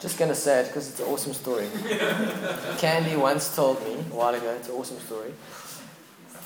Just 0.01 0.19
going 0.19 0.31
to 0.31 0.35
say 0.35 0.61
it 0.61 0.69
because 0.69 0.89
it's 0.89 1.01
an 1.01 1.07
awesome 1.07 1.35
story. 1.35 1.69
Candy 2.79 3.17
once 3.17 3.55
told 3.55 3.85
me 3.85 3.93
a 3.93 4.15
while 4.15 4.35
ago, 4.35 4.51
it's 4.59 4.69
an 4.69 4.75
awesome 4.75 4.99
story, 5.01 5.35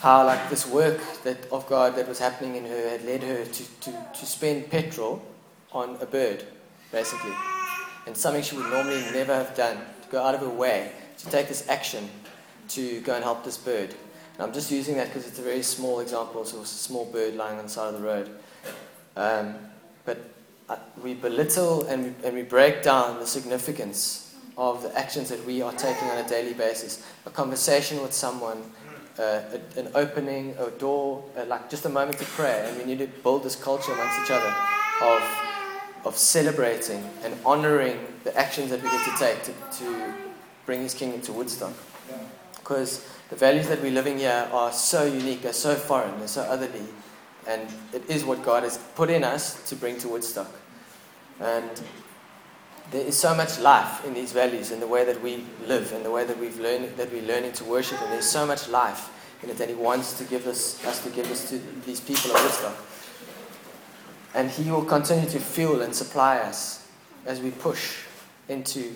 how 0.00 0.26
like 0.26 0.50
this 0.50 0.66
work 0.66 1.00
that 1.22 1.46
of 1.52 1.64
God 1.68 1.94
that 1.94 2.08
was 2.08 2.18
happening 2.18 2.56
in 2.56 2.64
her 2.64 2.88
had 2.88 3.04
led 3.04 3.22
her 3.22 3.44
to, 3.44 3.64
to, 3.80 4.06
to 4.12 4.26
spend 4.26 4.70
petrol 4.70 5.22
on 5.70 5.96
a 6.00 6.06
bird, 6.06 6.44
basically. 6.90 7.30
And 8.06 8.16
something 8.16 8.42
she 8.42 8.56
would 8.56 8.70
normally 8.70 9.00
never 9.12 9.32
have 9.32 9.54
done, 9.54 9.76
to 9.76 10.08
go 10.10 10.20
out 10.20 10.34
of 10.34 10.40
her 10.40 10.48
way 10.48 10.90
to 11.18 11.30
take 11.30 11.46
this 11.46 11.68
action 11.68 12.10
to 12.70 13.00
go 13.02 13.14
and 13.14 13.22
help 13.22 13.44
this 13.44 13.56
bird. 13.56 13.94
And 14.34 14.42
I'm 14.42 14.52
just 14.52 14.72
using 14.72 14.96
that 14.96 15.06
because 15.08 15.28
it's 15.28 15.38
a 15.38 15.42
very 15.42 15.62
small 15.62 16.00
example, 16.00 16.44
so 16.44 16.60
it's 16.60 16.72
a 16.72 16.78
small 16.78 17.04
bird 17.04 17.36
lying 17.36 17.58
on 17.58 17.66
the 17.66 17.70
side 17.70 17.94
of 17.94 18.00
the 18.00 18.06
road. 18.06 18.30
Um, 19.16 19.54
but 20.04 20.33
we 21.02 21.14
belittle 21.14 21.86
and 21.86 22.04
we, 22.04 22.26
and 22.26 22.34
we 22.34 22.42
break 22.42 22.82
down 22.82 23.18
the 23.18 23.26
significance 23.26 24.34
of 24.56 24.82
the 24.82 24.96
actions 24.98 25.28
that 25.28 25.44
we 25.44 25.60
are 25.62 25.72
taking 25.72 26.08
on 26.08 26.18
a 26.18 26.28
daily 26.28 26.54
basis. 26.54 27.04
A 27.26 27.30
conversation 27.30 28.00
with 28.00 28.12
someone, 28.12 28.62
uh, 29.18 29.42
a, 29.52 29.78
an 29.78 29.90
opening, 29.94 30.54
a 30.58 30.70
door, 30.70 31.24
uh, 31.36 31.44
like 31.46 31.68
just 31.68 31.84
a 31.84 31.88
moment 31.88 32.18
to 32.18 32.24
pray. 32.24 32.64
And 32.66 32.78
we 32.78 32.84
need 32.84 32.98
to 32.98 33.06
build 33.22 33.42
this 33.42 33.56
culture 33.56 33.92
amongst 33.92 34.20
each 34.20 34.30
other 34.30 34.54
of, 35.02 36.06
of 36.06 36.16
celebrating 36.16 37.08
and 37.22 37.34
honoring 37.44 37.98
the 38.22 38.36
actions 38.36 38.70
that 38.70 38.82
we 38.82 38.88
get 38.88 39.04
to 39.04 39.18
take 39.18 39.42
to, 39.42 39.78
to 39.78 40.14
bring 40.66 40.80
His 40.82 40.94
kingdom 40.94 41.20
to 41.22 41.32
Woodstock. 41.32 41.72
Because 42.56 43.06
the 43.28 43.36
values 43.36 43.68
that 43.68 43.82
we're 43.82 43.90
living 43.90 44.18
here 44.18 44.48
are 44.52 44.72
so 44.72 45.04
unique, 45.04 45.42
they're 45.42 45.52
so 45.52 45.74
foreign, 45.74 46.18
they're 46.18 46.28
so 46.28 46.42
otherly. 46.42 46.84
And 47.46 47.68
it 47.92 48.08
is 48.08 48.24
what 48.24 48.44
God 48.44 48.62
has 48.62 48.78
put 48.94 49.10
in 49.10 49.24
us 49.24 49.68
to 49.68 49.76
bring 49.76 49.98
to 49.98 50.08
Woodstock. 50.08 50.50
And 51.40 51.70
there 52.90 53.04
is 53.04 53.16
so 53.18 53.34
much 53.34 53.58
life 53.58 54.04
in 54.04 54.14
these 54.14 54.32
values, 54.32 54.70
in 54.70 54.80
the 54.80 54.86
way 54.86 55.04
that 55.04 55.20
we 55.22 55.44
live, 55.66 55.92
and 55.92 56.04
the 56.04 56.10
way 56.10 56.24
that 56.24 56.38
we've 56.38 56.58
learned 56.58 56.96
that 56.96 57.12
we're 57.12 57.22
learning 57.22 57.52
to 57.52 57.64
worship. 57.64 58.00
And 58.02 58.12
there's 58.12 58.28
so 58.28 58.46
much 58.46 58.68
life 58.68 59.10
in 59.42 59.50
it 59.50 59.58
that 59.58 59.68
He 59.68 59.74
wants 59.74 60.16
to 60.18 60.24
give 60.24 60.46
us, 60.46 60.84
us 60.86 61.02
to 61.04 61.10
give 61.10 61.30
us 61.30 61.48
to 61.50 61.58
these 61.84 62.00
people 62.00 62.30
of 62.30 62.42
Woodstock. 62.42 62.76
And 64.34 64.50
He 64.50 64.70
will 64.70 64.84
continue 64.84 65.28
to 65.30 65.38
fuel 65.38 65.82
and 65.82 65.94
supply 65.94 66.38
us 66.38 66.88
as 67.26 67.40
we 67.40 67.50
push 67.50 67.98
into 68.48 68.94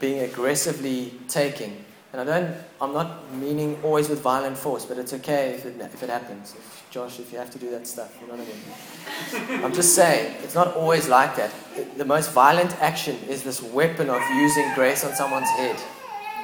being 0.00 0.20
aggressively 0.20 1.12
taking 1.28 1.84
and 2.12 2.22
I 2.22 2.24
don't, 2.24 2.56
I'm 2.80 2.92
not 2.92 3.32
meaning 3.34 3.78
always 3.82 4.08
with 4.08 4.20
violent 4.22 4.56
force, 4.56 4.84
but 4.84 4.98
it's 4.98 5.12
okay 5.14 5.50
if 5.50 5.66
it, 5.66 5.78
if 5.80 6.02
it 6.02 6.08
happens. 6.08 6.54
Josh, 6.90 7.20
if 7.20 7.32
you 7.32 7.38
have 7.38 7.50
to 7.50 7.58
do 7.58 7.70
that 7.70 7.86
stuff, 7.86 8.16
you 8.20 8.26
know 8.26 8.34
what 8.34 8.46
I 8.46 9.50
mean? 9.50 9.64
I'm 9.64 9.74
just 9.74 9.94
saying, 9.94 10.36
it's 10.42 10.54
not 10.54 10.74
always 10.74 11.06
like 11.06 11.36
that. 11.36 11.52
The 11.98 12.04
most 12.04 12.32
violent 12.32 12.74
action 12.80 13.16
is 13.28 13.42
this 13.42 13.62
weapon 13.62 14.08
of 14.08 14.22
using 14.30 14.72
grace 14.74 15.04
on 15.04 15.14
someone's 15.14 15.50
head 15.50 15.76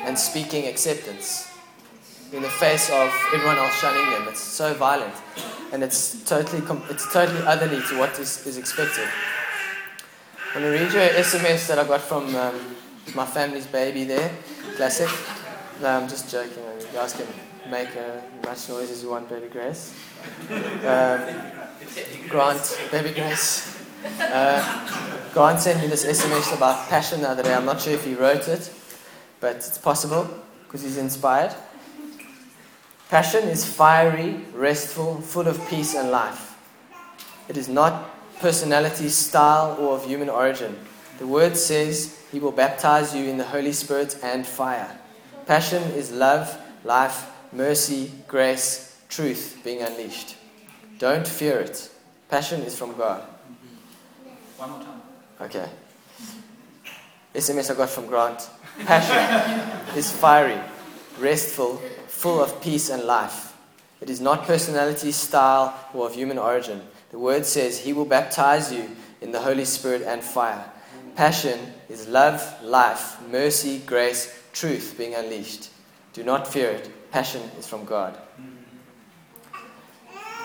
and 0.04 0.18
speaking 0.18 0.66
acceptance 0.66 1.50
in 2.32 2.42
the 2.42 2.50
face 2.50 2.90
of 2.90 3.10
everyone 3.32 3.56
else 3.56 3.74
shunning 3.80 4.10
them. 4.10 4.26
It's 4.28 4.40
so 4.40 4.74
violent. 4.74 5.14
and 5.72 5.82
it's 5.82 6.22
totally, 6.24 6.62
it's 6.90 7.12
totally 7.12 7.42
otherly 7.42 7.80
to 7.88 7.98
what 7.98 8.18
is, 8.18 8.46
is 8.46 8.58
expected. 8.58 9.08
I'm 10.54 10.62
going 10.62 10.72
to 10.72 10.84
read 10.84 10.92
you 10.92 11.00
an 11.00 11.22
SMS 11.22 11.66
that 11.66 11.78
I 11.78 11.84
got 11.84 12.00
from 12.00 12.34
um, 12.36 12.76
my 13.14 13.26
family's 13.26 13.66
baby 13.66 14.04
there, 14.04 14.30
classic. 14.76 15.08
No, 15.82 15.88
I'm 15.88 16.08
just 16.08 16.30
joking. 16.30 16.62
You 16.78 16.86
guys 16.92 17.12
can 17.12 17.26
make 17.70 17.96
uh, 17.96 18.20
much 18.44 18.68
noise 18.68 18.90
as 18.90 19.02
you 19.02 19.10
want, 19.10 19.28
baby 19.28 19.48
Grace. 19.48 19.94
Um, 20.50 21.20
Grant, 22.28 22.88
baby 22.90 23.12
Grace. 23.12 23.82
Uh, 24.20 25.30
Grant 25.32 25.60
sent 25.60 25.80
me 25.80 25.86
this 25.86 26.04
SMS 26.04 26.54
about 26.56 26.88
passion 26.88 27.22
the 27.22 27.30
other 27.30 27.42
day. 27.42 27.54
I'm 27.54 27.64
not 27.64 27.80
sure 27.80 27.92
if 27.92 28.04
he 28.04 28.14
wrote 28.14 28.48
it, 28.48 28.70
but 29.40 29.56
it's 29.56 29.78
possible 29.78 30.28
because 30.64 30.82
he's 30.82 30.98
inspired. 30.98 31.54
Passion 33.08 33.48
is 33.48 33.64
fiery, 33.64 34.40
restful, 34.52 35.20
full 35.20 35.46
of 35.46 35.68
peace 35.68 35.94
and 35.94 36.10
life. 36.10 36.56
It 37.48 37.56
is 37.56 37.68
not 37.68 38.10
personality, 38.40 39.08
style, 39.08 39.76
or 39.78 39.96
of 39.96 40.06
human 40.06 40.28
origin. 40.28 40.76
The 41.18 41.26
word 41.26 41.56
says 41.56 42.18
he 42.32 42.40
will 42.40 42.52
baptize 42.52 43.14
you 43.14 43.24
in 43.24 43.38
the 43.38 43.44
Holy 43.44 43.72
Spirit 43.72 44.18
and 44.22 44.46
fire. 44.46 44.98
Passion 45.46 45.82
is 45.92 46.10
love, 46.10 46.58
life, 46.82 47.30
mercy, 47.54 48.10
grace, 48.26 49.00
truth 49.08 49.60
being 49.64 49.80
unleashed. 49.80 50.36
Don't 50.98 51.26
fear 51.26 51.60
it. 51.60 51.90
Passion 52.28 52.62
is 52.62 52.76
from 52.76 52.96
God. 52.96 53.22
One 54.56 54.70
more 54.70 54.80
time. 54.80 55.02
Okay. 55.40 55.68
SMS 57.34 57.70
I 57.70 57.74
got 57.74 57.90
from 57.90 58.06
Grant. 58.06 58.48
Passion 58.84 59.96
is 59.96 60.10
fiery, 60.10 60.60
restful, 61.18 61.76
full 62.06 62.42
of 62.42 62.60
peace 62.60 62.90
and 62.90 63.04
life. 63.04 63.56
It 64.00 64.10
is 64.10 64.20
not 64.20 64.44
personality, 64.44 65.12
style, 65.12 65.74
or 65.94 66.06
of 66.06 66.14
human 66.14 66.38
origin. 66.38 66.82
The 67.10 67.18
word 67.18 67.46
says, 67.46 67.78
He 67.78 67.92
will 67.92 68.04
baptize 68.04 68.72
you 68.72 68.90
in 69.20 69.32
the 69.32 69.40
Holy 69.40 69.64
Spirit 69.64 70.02
and 70.02 70.22
fire. 70.22 70.64
Passion 71.16 71.58
is 71.88 72.08
love, 72.08 72.42
life, 72.62 73.16
mercy, 73.30 73.78
grace, 73.78 74.42
truth 74.52 74.94
being 74.98 75.14
unleashed. 75.14 75.70
Do 76.12 76.24
not 76.24 76.46
fear 76.46 76.70
it. 76.70 76.90
Passion 77.14 77.42
is 77.56 77.68
from 77.68 77.84
God. 77.84 78.18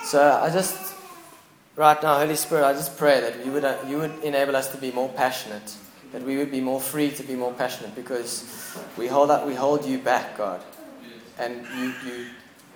So 0.04 0.22
I 0.22 0.52
just, 0.52 0.94
right 1.76 1.98
now, 2.04 2.20
Holy 2.20 2.36
Spirit, 2.36 2.64
I 2.64 2.74
just 2.74 2.96
pray 2.96 3.20
that 3.22 3.44
you 3.44 3.52
would, 3.54 3.66
uh, 3.66 3.76
you 3.88 3.98
would 3.98 4.24
enable 4.24 4.56
us 4.56 4.70
to 4.74 4.78
be 4.78 4.92
more 4.92 5.10
passionate, 5.10 5.74
that 6.12 6.22
we 6.22 6.38
would 6.38 6.52
be 6.52 6.62
more 6.62 6.80
free 6.80 7.10
to 7.10 7.24
be 7.24 7.34
more 7.34 7.54
passionate 7.54 7.96
because 7.96 8.78
we 9.00 9.08
hold, 9.08 9.32
up, 9.32 9.48
we 9.48 9.56
hold 9.56 9.84
you 9.84 9.98
back, 9.98 10.38
God. 10.38 10.62
And 11.40 11.66
you, 11.76 11.86
you, 12.06 12.28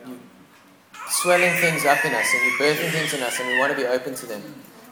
you 0.07 0.19
swelling 1.21 1.53
things 1.61 1.85
up 1.85 2.03
in 2.03 2.15
us 2.15 2.25
and 2.33 2.41
you're 2.45 2.59
birthing 2.67 2.89
things 2.89 3.13
in 3.13 3.21
us 3.21 3.39
and 3.39 3.47
we 3.47 3.59
want 3.59 3.73
to 3.73 3.77
be 3.77 3.85
open 3.85 4.15
to 4.15 4.25
them. 4.25 4.41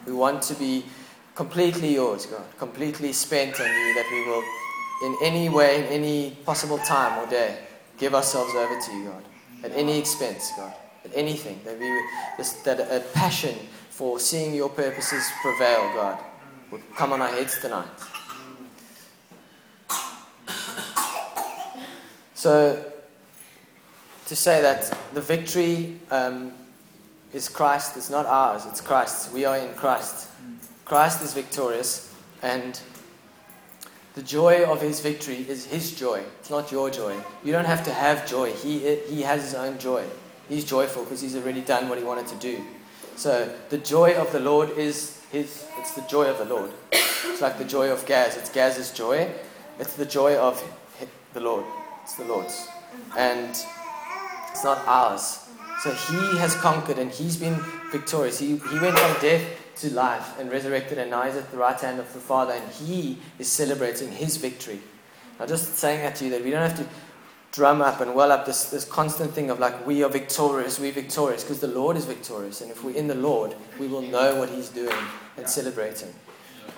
We 0.06 0.14
want 0.14 0.44
to 0.44 0.54
be 0.54 0.86
completely 1.34 1.96
yours, 1.96 2.28
God, 2.28 2.46
completely 2.60 3.14
spent 3.14 3.60
on 3.60 3.66
you, 3.66 3.96
that 3.96 4.08
we 4.12 4.28
will, 4.30 4.44
in 5.08 5.18
any 5.24 5.50
way, 5.50 5.80
in 5.80 5.86
any 5.86 6.38
possible 6.46 6.78
time 6.78 7.18
or 7.18 7.28
day, 7.28 7.58
give 8.02 8.16
ourselves 8.16 8.56
over 8.56 8.82
to 8.82 8.92
you, 8.92 9.06
God, 9.06 9.24
at 9.64 9.72
any 9.78 10.00
expense, 10.00 10.52
God, 10.58 10.74
at 11.06 11.12
anything, 11.14 11.62
that 11.64 11.80
we 11.80 11.86
that 12.66 12.80
a 12.80 13.00
passion 13.14 13.56
for 13.92 14.20
seeing 14.20 14.56
your 14.56 14.70
purposes 14.70 15.30
prevail, 15.44 15.82
God, 15.94 16.18
would 16.72 16.82
come 16.96 17.14
on 17.14 17.22
our 17.22 17.28
heads 17.28 17.60
tonight. 17.60 17.88
So, 22.34 22.84
to 24.26 24.36
say 24.36 24.64
that 24.64 24.98
the 25.14 25.22
victory 25.22 26.00
um, 26.10 26.54
is 27.34 27.48
Christ, 27.48 27.98
it's 27.98 28.10
not 28.10 28.26
ours, 28.26 28.66
it's 28.66 28.82
Christ's. 28.82 29.32
We 29.32 29.46
are 29.46 29.58
in 29.58 29.76
Christ. 29.76 30.28
Christ 30.86 31.22
is 31.22 31.36
victorious, 31.36 32.12
and 32.42 32.80
the 34.14 34.22
joy 34.22 34.66
of 34.66 34.82
his 34.82 35.00
victory 35.00 35.46
is 35.48 35.66
his 35.66 35.96
joy. 35.96 36.24
It's 36.40 36.50
not 36.50 36.72
your 36.72 36.90
joy. 36.90 37.16
You 37.44 37.54
don't 37.54 37.66
have 37.66 37.84
to 37.86 37.94
have 37.94 38.28
joy. 38.28 38.52
He, 38.52 38.96
he 38.96 39.22
has 39.22 39.44
his 39.44 39.54
own 39.54 39.80
joy. 39.80 40.06
He's 40.50 40.66
joyful 40.66 41.04
because 41.04 41.22
he's 41.22 41.36
already 41.36 41.62
done 41.62 41.88
what 41.88 41.98
he 41.98 42.04
wanted 42.04 42.28
to 42.28 42.36
do. 42.36 42.62
So 43.16 43.54
the 43.70 43.78
joy 43.78 44.16
of 44.16 44.32
the 44.34 44.40
Lord 44.40 44.78
is 44.78 45.22
his, 45.32 45.66
it's 45.80 45.94
the 45.94 46.02
joy 46.10 46.30
of 46.30 46.40
the 46.40 46.46
Lord. 46.46 46.72
It's 46.92 47.42
like 47.42 47.58
the 47.58 47.64
joy 47.66 47.90
of 47.90 48.06
Gaz. 48.06 48.36
It's 48.36 48.50
Gaz's 48.50 48.92
joy. 48.92 49.30
It's 49.80 49.94
the 49.94 50.06
joy 50.06 50.38
of 50.38 50.62
the 51.34 51.40
Lord. 51.40 51.64
It's 52.04 52.16
the 52.16 52.26
Lord's. 52.26 52.68
And 53.18 53.50
it's 53.50 54.64
not 54.64 54.86
ours. 54.88 55.48
So 55.84 55.92
he 55.92 56.38
has 56.38 56.54
conquered 56.56 57.00
and 57.00 57.10
he's 57.10 57.38
been 57.38 57.56
victorious. 57.92 58.40
He, 58.40 58.58
he 58.58 58.80
went 58.80 59.00
from 59.00 59.22
death 59.22 59.44
to 59.78 59.94
life 59.94 60.40
and 60.40 60.52
resurrected, 60.52 60.98
and 60.98 61.12
now 61.12 61.24
he's 61.24 61.36
at 61.36 61.52
the 61.52 61.58
right 61.58 61.80
hand 61.80 62.00
of 62.00 62.12
the 62.14 62.20
Father, 62.20 62.54
and 62.54 62.72
he 62.72 63.18
is 63.40 63.48
celebrating 63.48 64.12
his 64.12 64.38
victory. 64.38 64.80
I'm 65.40 65.48
just 65.48 65.76
saying 65.76 66.02
that 66.02 66.16
to 66.18 66.26
you 66.26 66.32
that 66.32 66.44
we 66.44 66.52
don't 66.52 66.68
have 66.68 66.78
to 66.78 66.88
drum 67.52 67.82
up 67.82 68.00
and 68.00 68.16
well 68.16 68.32
up 68.32 68.46
this, 68.46 68.70
this 68.70 68.86
constant 68.86 69.32
thing 69.32 69.50
of 69.50 69.60
like, 69.60 69.86
we 69.86 70.04
are 70.04 70.10
victorious, 70.10 70.80
we're 70.80 70.92
victorious, 70.92 71.44
because 71.44 71.60
the 71.60 71.68
Lord 71.68 71.98
is 71.98 72.06
victorious. 72.06 72.62
And 72.62 72.72
if 72.72 72.84
we're 72.84 72.96
in 72.96 73.08
the 73.08 73.16
Lord, 73.16 73.56
we 73.80 73.88
will 73.88 74.02
know 74.02 74.36
what 74.36 74.50
he's 74.50 74.70
doing 74.70 74.96
and 75.38 75.48
celebrating. 75.48 76.14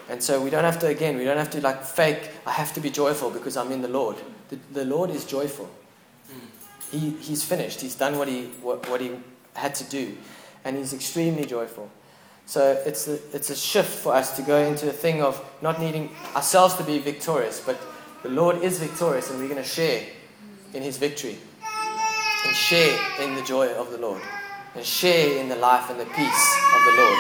And 0.10 0.22
so 0.22 0.42
we 0.42 0.50
don't 0.50 0.64
have 0.64 0.80
to, 0.80 0.88
again, 0.88 1.18
we 1.18 1.26
don't 1.26 1.38
have 1.38 1.52
to 1.52 1.62
like 1.62 1.84
fake, 1.84 2.30
I 2.46 2.52
have 2.52 2.74
to 2.74 2.80
be 2.80 2.90
joyful 2.90 3.30
because 3.30 3.56
I'm 3.56 3.72
in 3.72 3.82
the 3.82 3.88
Lord. 3.88 4.18
The, 4.50 4.60
the 4.72 4.86
Lord 4.86 5.10
is 5.10 5.26
joyful. 5.26 5.70
Hmm. 6.30 6.98
He, 6.98 7.10
he's 7.22 7.44
finished. 7.44 7.82
He's 7.82 7.96
done 7.96 8.18
what 8.18 8.28
he, 8.28 8.46
what, 8.62 8.90
what 8.90 9.00
he 9.00 9.12
had 9.54 9.76
to 9.76 9.84
do. 9.84 10.18
And 10.66 10.78
he's 10.78 10.94
extremely 10.94 11.46
joyful. 11.46 11.90
So 12.46 12.82
it's 12.86 13.08
a, 13.08 13.20
it's 13.36 13.50
a 13.50 13.56
shift 13.56 13.90
for 13.90 14.14
us 14.14 14.36
to 14.36 14.42
go 14.42 14.58
into 14.58 14.90
a 14.90 14.94
thing 14.94 15.22
of 15.22 15.44
not 15.62 15.80
needing 15.80 16.10
ourselves 16.36 16.76
to 16.76 16.84
be 16.84 17.00
victorious, 17.00 17.62
but 17.66 17.80
the 18.22 18.30
Lord 18.30 18.62
is 18.62 18.80
victorious 18.80 19.30
and 19.30 19.40
we're 19.40 19.50
going 19.50 19.62
to 19.62 19.68
share 19.68 20.04
in 20.74 20.84
his 20.84 20.98
victory 20.98 21.38
and 22.46 22.56
share 22.56 22.98
in 23.22 23.36
the 23.36 23.44
joy 23.44 23.74
of 23.74 23.92
the 23.92 23.98
Lord 23.98 24.22
and 24.76 24.86
share 24.86 25.40
in 25.40 25.50
the 25.50 25.56
life 25.56 25.90
and 25.90 26.00
the 26.00 26.06
peace 26.06 26.58
of 26.76 26.84
the 26.86 26.92
Lord. 26.98 27.20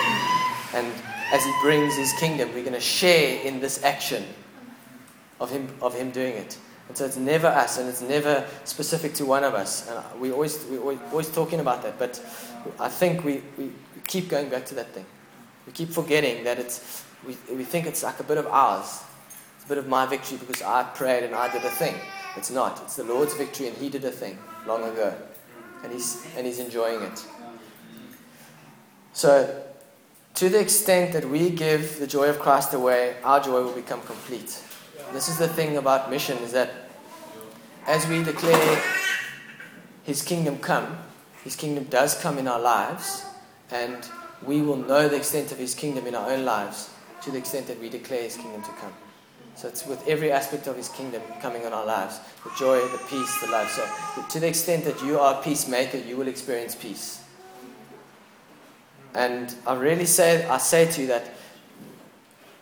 And 0.76 0.88
as 1.32 1.44
he 1.44 1.54
brings 1.62 1.96
his 1.96 2.12
kingdom, 2.14 2.54
we're 2.54 2.64
going 2.64 2.74
to 2.74 2.80
share 2.80 3.42
in 3.46 3.60
this 3.60 3.84
action 3.84 4.26
of 5.40 5.52
him, 5.52 5.68
of 5.82 5.96
him 5.96 6.12
doing 6.12 6.34
it. 6.34 6.58
And 6.88 6.98
so 6.98 7.06
it's 7.06 7.18
never 7.18 7.48
us 7.48 7.78
and 7.78 7.88
it's 7.88 8.02
never 8.02 8.46
specific 8.66 9.14
to 9.16 9.26
one 9.26 9.44
of 9.44 9.54
us. 9.54 9.90
And 9.90 10.20
we 10.20 10.32
always, 10.32 10.64
we're 10.66 11.00
always 11.12 11.30
talking 11.30 11.60
about 11.60 11.84
that, 11.84 11.98
but 11.98 12.20
I 12.80 12.90
think 12.90 13.24
we, 13.24 13.42
we 13.58 13.72
keep 14.02 14.30
going 14.30 14.50
back 14.50 14.66
to 14.68 14.76
that 14.76 14.94
thing. 14.94 15.06
We 15.66 15.74
keep 15.74 15.90
forgetting 15.90 16.44
that 16.44 16.60
it's, 16.60 17.04
we, 17.26 17.38
we 17.54 17.64
think 17.64 17.86
it's 17.86 18.04
like 18.04 18.20
a 18.20 18.24
bit 18.24 18.38
of 18.38 18.48
ours. 18.48 19.04
It's 19.56 19.66
a 19.66 19.70
bit 19.70 19.78
of 19.78 19.88
my 19.88 20.06
victory 20.06 20.38
because 20.38 20.62
I 20.62 20.84
prayed 20.84 21.24
and 21.24 21.34
I 21.34 21.52
did 21.52 21.64
a 21.64 21.70
thing. 21.70 21.96
It's 22.36 22.52
not. 22.52 22.82
It's 22.84 22.96
the 22.96 23.04
Lord's 23.04 23.34
victory 23.36 23.68
and 23.68 23.78
He 23.78 23.90
did 23.90 24.04
a 24.04 24.12
thing 24.12 24.38
long 24.68 24.84
ago. 24.84 25.16
And 25.84 25.92
He's, 25.92 26.26
and 26.38 26.46
he's 26.46 26.60
enjoying 26.60 27.02
it. 27.02 27.26
So, 29.14 29.64
to 30.36 30.50
the 30.50 30.60
extent 30.60 31.14
that 31.14 31.30
we 31.30 31.52
give 31.52 32.00
the 32.00 32.08
joy 32.08 32.30
of 32.30 32.40
Christ 32.40 32.74
away, 32.74 33.16
our 33.24 33.40
joy 33.40 33.64
will 33.64 33.74
become 33.74 34.02
complete. 34.02 34.64
This 35.12 35.30
is 35.30 35.38
the 35.38 35.48
thing 35.48 35.78
about 35.78 36.10
mission 36.10 36.38
is 36.40 36.54
that 36.54 36.72
as 37.86 38.08
we 38.08 38.24
declare 38.24 38.82
His 40.04 40.24
kingdom 40.24 40.58
come, 40.58 40.98
His 41.44 41.56
kingdom 41.56 41.84
does 41.84 42.20
come 42.20 42.40
in 42.40 42.48
our 42.48 42.60
lives, 42.60 43.26
and 43.74 44.08
we 44.46 44.62
will 44.62 44.78
know 44.78 45.10
the 45.10 45.16
extent 45.16 45.52
of 45.52 45.58
His 45.58 45.74
kingdom 45.74 46.06
in 46.06 46.16
our 46.16 46.30
own 46.32 46.46
lives 46.46 46.90
to 47.24 47.32
the 47.32 47.38
extent 47.38 47.68
that 47.68 47.80
we 47.82 47.90
declare 47.90 48.24
His 48.24 48.38
kingdom 48.38 48.62
to 48.62 48.72
come. 48.72 48.94
So 49.56 49.68
it's 49.68 49.86
with 49.86 50.08
every 50.08 50.32
aspect 50.32 50.68
of 50.68 50.78
His 50.78 50.90
kingdom 50.90 51.22
coming 51.42 51.66
on 51.66 51.74
our 51.74 51.86
lives 51.86 52.20
the 52.44 52.52
joy, 52.58 52.80
the 52.80 53.02
peace, 53.10 53.42
the 53.42 53.48
love. 53.48 53.70
So, 53.70 53.88
to 54.30 54.40
the 54.40 54.48
extent 54.48 54.86
that 54.86 55.02
you 55.04 55.20
are 55.20 55.40
a 55.40 55.44
peacemaker, 55.44 55.98
you 55.98 56.18
will 56.18 56.28
experience 56.28 56.76
peace. 56.76 57.24
And 59.16 59.54
I 59.68 59.76
really 59.76 60.06
say, 60.06 60.46
I 60.48 60.58
say 60.58 60.90
to 60.92 61.02
you 61.02 61.08
that 61.08 61.32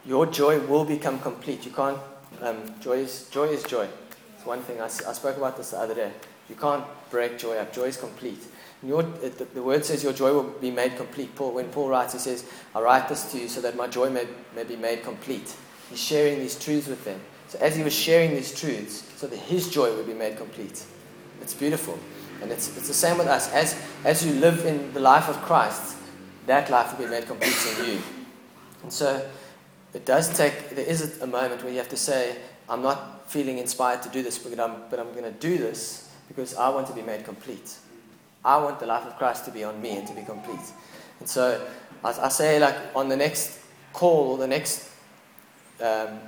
your 0.06 0.26
joy 0.26 0.60
will 0.60 0.84
become 0.84 1.20
complete. 1.20 1.66
You 1.66 1.72
can't, 1.72 1.98
um, 2.42 2.58
joy, 2.82 2.98
is, 2.98 3.30
joy 3.30 3.46
is 3.46 3.64
joy. 3.64 3.88
It's 4.36 4.46
one 4.46 4.62
thing, 4.62 4.82
I, 4.82 4.86
I 4.86 5.14
spoke 5.14 5.38
about 5.38 5.58
this 5.58 5.72
the 5.72 5.80
other 5.80 5.96
day. 5.96 6.12
You 6.50 6.56
can't 6.56 6.84
break 7.10 7.38
joy 7.38 7.58
up. 7.58 7.72
Joy 7.72 7.84
is 7.84 7.98
complete. 7.98 8.44
Your, 8.84 9.04
the, 9.04 9.30
the, 9.54 9.62
word 9.62 9.86
says 9.86 10.04
your 10.04 10.14
joy 10.14 10.34
will 10.34 10.44
be 10.44 10.72
made 10.72 10.98
complete. 10.98 11.36
Paul, 11.36 11.54
when 11.54 11.70
Paul 11.70 11.90
writes, 11.90 12.14
he 12.14 12.20
says, 12.20 12.46
I 12.74 12.82
write 12.82 13.08
this 13.10 13.32
to 13.32 13.40
you 13.40 13.48
so 13.48 13.62
that 13.62 13.76
my 13.76 13.88
joy 13.88 14.10
may, 14.10 14.26
may 14.56 14.64
be 14.64 14.76
made 14.76 15.04
complete. 15.04 15.54
He's 15.90 16.02
sharing 16.02 16.40
these 16.40 16.58
truths 16.58 16.88
with 16.88 17.04
them. 17.06 17.20
So 17.48 17.60
as 17.60 17.76
he 17.76 17.84
was 17.84 17.94
sharing 17.94 18.32
these 18.32 18.60
truths, 18.60 19.08
so 19.18 19.28
that 19.28 19.38
his 19.38 19.70
joy 19.70 19.96
would 19.96 20.08
be 20.08 20.14
made 20.14 20.38
complete. 20.38 20.84
It's 21.42 21.54
beautiful. 21.54 22.00
And 22.42 22.52
it's, 22.52 22.76
it's 22.76 22.88
the 22.88 22.94
same 22.94 23.20
with 23.20 23.28
us. 23.28 23.52
As, 23.54 23.80
as 24.04 24.26
you 24.26 24.34
live 24.34 24.66
in 24.66 24.92
the 24.94 25.00
life 25.00 25.30
of 25.30 25.40
Christ, 25.42 25.98
that 26.48 26.72
life 26.72 26.98
will 26.98 27.06
be 27.06 27.12
made 27.12 27.28
complete 27.28 27.56
in 27.78 27.86
you. 27.86 28.02
And 28.82 28.92
so 28.92 29.30
it 29.94 30.06
does 30.06 30.36
take, 30.36 30.72
there 30.72 30.86
is 30.86 31.22
a 31.22 31.28
moment 31.28 31.64
where 31.64 31.72
you 31.72 31.78
have 31.78 31.90
to 31.90 31.98
say, 31.98 32.38
I'm 32.68 32.82
not 32.82 33.30
feeling 33.30 33.60
inspired 33.60 34.02
to 34.04 34.10
do 34.10 34.24
this, 34.24 34.40
but 34.40 34.60
I'm, 34.60 34.84
but 34.90 35.00
I'm 35.00 35.12
going 35.12 35.24
to 35.24 35.32
do 35.32 35.58
this 35.58 36.10
because 36.28 36.56
I 36.56 36.70
want 36.70 36.88
to 36.88 36.94
be 36.94 37.02
made 37.02 37.26
complete. 37.26 37.76
I 38.44 38.58
want 38.58 38.80
the 38.80 38.86
life 38.86 39.06
of 39.06 39.18
Christ 39.18 39.46
to 39.46 39.52
be 39.52 39.64
on 39.64 39.82
me 39.82 39.98
and 39.98 40.08
to 40.08 40.14
be 40.14 40.24
complete. 40.24 40.60
And 41.20 41.30
so 41.30 41.66
I, 42.04 42.10
I 42.10 42.30
say, 42.30 42.60
like, 42.60 42.76
on 42.96 43.10
the 43.10 43.18
next 43.18 43.60
call, 43.94 44.32
or 44.32 44.38
the 44.38 44.48
next 44.48 44.90
um, 45.82 46.20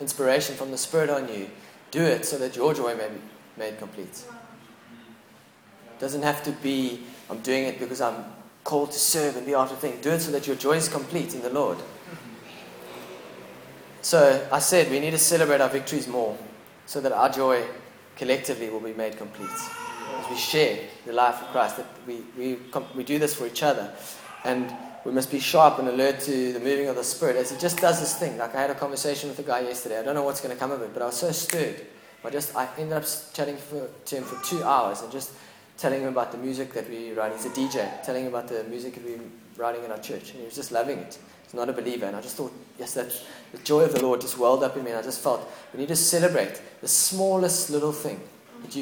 inspiration 0.00 0.54
from 0.54 0.70
the 0.70 0.78
Spirit 0.78 1.10
on 1.10 1.28
you, 1.28 1.48
do 1.90 2.02
it 2.02 2.24
so 2.24 2.38
that 2.38 2.56
your 2.56 2.72
joy 2.74 2.94
may 2.96 3.08
be 3.08 3.20
made 3.56 3.78
complete. 3.78 4.24
It 5.90 6.00
doesn't 6.00 6.22
have 6.22 6.42
to 6.44 6.52
be, 6.52 7.00
I'm 7.28 7.40
doing 7.40 7.64
it 7.64 7.78
because 7.78 8.00
I'm 8.00 8.24
called 8.64 8.92
to 8.92 8.98
serve 8.98 9.36
and 9.36 9.44
be 9.44 9.54
after 9.54 9.74
thing. 9.74 10.00
Do 10.00 10.10
it 10.10 10.20
so 10.20 10.30
that 10.32 10.46
your 10.46 10.56
joy 10.56 10.72
is 10.72 10.88
complete 10.88 11.34
in 11.34 11.42
the 11.42 11.50
Lord. 11.50 11.78
So 14.02 14.48
I 14.50 14.58
said 14.58 14.90
we 14.90 15.00
need 15.00 15.12
to 15.12 15.18
celebrate 15.18 15.60
our 15.60 15.68
victories 15.68 16.08
more 16.08 16.36
so 16.86 17.00
that 17.00 17.12
our 17.12 17.28
joy 17.28 17.64
collectively 18.16 18.68
will 18.68 18.80
be 18.80 18.92
made 18.92 19.16
complete. 19.16 19.50
As 20.18 20.30
we 20.30 20.36
share 20.36 20.78
the 21.06 21.12
life 21.12 21.40
of 21.42 21.48
Christ, 21.48 21.76
that 21.78 21.86
we, 22.06 22.22
we, 22.38 22.58
we 22.94 23.04
do 23.04 23.18
this 23.18 23.34
for 23.34 23.46
each 23.46 23.62
other. 23.62 23.92
And 24.44 24.72
we 25.04 25.12
must 25.12 25.30
be 25.30 25.40
sharp 25.40 25.78
and 25.78 25.88
alert 25.88 26.20
to 26.20 26.52
the 26.52 26.60
moving 26.60 26.88
of 26.88 26.96
the 26.96 27.04
Spirit 27.04 27.36
as 27.36 27.50
He 27.50 27.58
just 27.58 27.78
does 27.78 28.00
this 28.00 28.16
thing. 28.16 28.38
Like 28.38 28.54
I 28.54 28.60
had 28.60 28.70
a 28.70 28.74
conversation 28.74 29.28
with 29.28 29.38
a 29.38 29.42
guy 29.42 29.60
yesterday. 29.60 29.98
I 29.98 30.02
don't 30.02 30.14
know 30.14 30.22
what's 30.22 30.40
going 30.40 30.54
to 30.54 30.58
come 30.58 30.70
of 30.70 30.82
it, 30.82 30.92
but 30.92 31.02
I 31.02 31.06
was 31.06 31.16
so 31.16 31.32
stirred. 31.32 31.86
I 32.24 32.30
just 32.30 32.54
I 32.54 32.68
ended 32.78 32.92
up 32.92 33.04
chatting 33.32 33.56
for, 33.56 33.88
to 34.04 34.16
him 34.16 34.22
for 34.22 34.42
two 34.44 34.62
hours 34.62 35.02
and 35.02 35.10
just 35.10 35.32
telling 35.76 36.02
him 36.02 36.08
about 36.08 36.30
the 36.30 36.38
music 36.38 36.72
that 36.74 36.88
we 36.88 37.12
write. 37.12 37.32
He's 37.32 37.46
a 37.46 37.50
DJ, 37.50 38.02
telling 38.04 38.26
him 38.26 38.34
about 38.34 38.48
the 38.48 38.62
music 38.64 38.94
that 38.94 39.04
we're 39.04 39.18
writing 39.56 39.84
in 39.84 39.90
our 39.90 39.98
church, 39.98 40.30
and 40.30 40.38
he 40.38 40.44
was 40.44 40.54
just 40.54 40.70
loving 40.70 40.98
it. 40.98 41.18
He's 41.42 41.54
not 41.54 41.68
a 41.68 41.72
believer, 41.72 42.06
and 42.06 42.14
I 42.14 42.20
just 42.20 42.36
thought, 42.36 42.52
yes, 42.78 42.94
that 42.94 43.12
the 43.50 43.58
joy 43.58 43.82
of 43.82 43.92
the 43.92 44.02
Lord 44.02 44.20
just 44.20 44.38
welled 44.38 44.62
up 44.62 44.76
in 44.76 44.84
me, 44.84 44.90
and 44.90 45.00
I 45.00 45.02
just 45.02 45.20
felt 45.20 45.50
we 45.74 45.80
need 45.80 45.88
to 45.88 45.96
celebrate 45.96 46.62
the 46.80 46.86
smallest 46.86 47.70
little 47.70 47.92
thing 47.92 48.20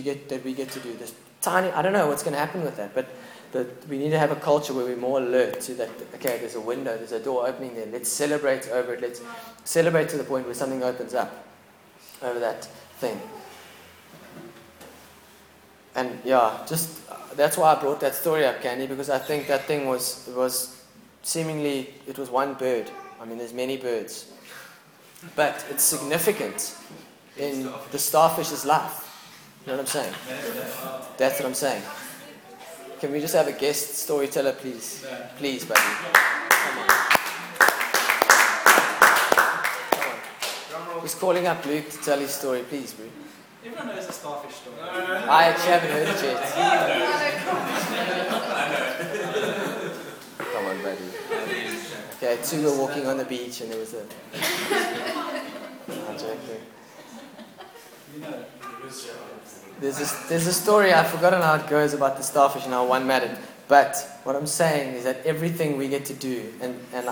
get 0.03 0.29
that 0.29 0.45
we 0.45 0.55
get 0.55 0.71
to 0.71 0.81
do. 0.81 0.93
This 0.95 1.15
tiny, 1.41 1.71
I 1.71 1.83
don't 1.83 1.93
know 1.93 2.07
what's 2.09 2.23
going 2.23 2.35
to 2.35 2.41
happen 2.41 2.63
with 2.63 2.77
that, 2.77 2.95
but 2.95 3.09
we 3.89 3.99
need 3.99 4.11
to 4.11 4.19
have 4.19 4.31
a 4.31 4.37
culture 4.37 4.73
where 4.73 4.85
we're 4.85 4.97
more 4.97 5.19
alert 5.19 5.61
to 5.63 5.75
that. 5.75 5.91
Okay, 6.15 6.39
there's 6.39 6.55
a 6.55 6.61
window, 6.61 6.97
there's 6.97 7.13
a 7.13 7.21
door 7.21 7.47
opening 7.47 7.75
there. 7.75 7.87
Let's 7.87 8.09
celebrate 8.09 8.69
over 8.69 8.95
it. 8.95 9.01
Let's 9.01 9.21
celebrate 9.65 10.09
to 10.11 10.17
the 10.17 10.25
point 10.25 10.47
where 10.47 10.55
something 10.55 10.83
opens 10.83 11.15
up 11.15 11.47
over 12.23 12.39
that 12.39 12.65
thing. 12.99 13.21
And 15.97 16.19
yeah, 16.25 16.65
just 16.69 17.01
that's 17.37 17.57
why 17.57 17.75
I 17.75 17.81
brought 17.81 18.01
that 18.01 18.15
story 18.15 18.45
up, 18.45 18.63
Candy, 18.63 18.87
because 18.87 19.11
I 19.11 19.19
think 19.19 19.49
that 19.49 19.65
thing 19.65 19.87
was 19.87 20.29
was 20.37 20.85
seemingly 21.23 21.95
it 22.07 22.17
was 22.19 22.31
one 22.31 22.55
bird. 22.55 22.91
I 23.21 23.25
mean, 23.25 23.39
there's 23.39 23.53
many 23.53 23.77
birds, 23.77 24.31
but 25.35 25.65
it's 25.69 25.83
significant 25.83 26.77
in 27.37 27.65
the 27.91 27.99
starfish's 27.99 28.65
life. 28.65 29.10
You 29.71 29.77
know 29.77 29.83
what 29.83 29.95
I'm 29.95 30.03
saying? 30.03 30.15
That's 31.17 31.39
what 31.39 31.47
I'm 31.47 31.55
saying. 31.55 31.83
Can 32.99 33.13
we 33.13 33.21
just 33.21 33.35
have 33.37 33.47
a 33.47 33.53
guest 33.53 33.95
storyteller, 33.95 34.55
please? 34.55 35.07
Please, 35.37 35.65
buddy. 35.65 35.81
Come 35.81 36.79
on. 36.79 36.89
Come 40.71 40.97
on. 40.97 41.03
He's 41.03 41.15
calling 41.15 41.47
up 41.47 41.65
Luke 41.65 41.89
to 41.89 41.99
tell 41.99 42.19
his 42.19 42.31
story, 42.31 42.63
please, 42.63 42.93
bro. 42.95 43.07
Everyone 43.65 43.87
knows 43.95 44.09
the 44.09 44.13
starfish 44.13 44.57
story. 44.57 44.77
I 44.81 45.45
actually 45.45 45.71
haven't 45.71 45.91
heard 45.93 46.09
it 46.09 46.21
yet. 46.21 46.53
Come 50.53 50.67
on, 50.67 50.83
buddy. 50.83 51.11
Okay, 52.17 52.43
two 52.43 52.63
were 52.65 52.77
walking 52.77 53.07
on 53.07 53.19
the 53.19 53.25
beach 53.25 53.61
and 53.61 53.71
there 53.71 53.79
was 53.79 53.95
a. 53.95 54.05
I'm 56.09 56.19
joking. 56.19 56.61
You 58.13 58.21
know. 58.23 58.45
There's 59.81 59.99
a, 59.99 60.29
there's 60.29 60.47
a 60.47 60.53
story, 60.53 60.93
I've 60.93 61.09
forgotten 61.09 61.41
how 61.41 61.55
it 61.55 61.67
goes 61.67 61.95
about 61.95 62.19
the 62.19 62.23
starfish 62.23 62.65
and 62.65 62.73
how 62.73 62.87
one 62.87 63.07
mattered. 63.07 63.37
But 63.67 63.97
what 64.25 64.37
I'm 64.37 64.47
saying 64.47 64.95
is 64.95 65.05
that 65.05 65.25
everything 65.25 65.79
we 65.79 65.89
get 65.89 66.05
to 66.07 66.15
do, 66.15 66.53
and, 66.61 66.79
and 66.93 67.09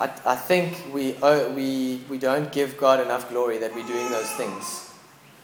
I, 0.00 0.10
I, 0.26 0.34
think 0.34 0.92
we, 0.92 1.14
owe, 1.22 1.52
we, 1.52 2.02
we 2.08 2.18
don't 2.18 2.50
give 2.50 2.76
God 2.76 2.98
enough 2.98 3.28
glory 3.28 3.58
that 3.58 3.72
we're 3.74 3.86
doing 3.86 4.08
those 4.10 4.30
things. 4.32 4.90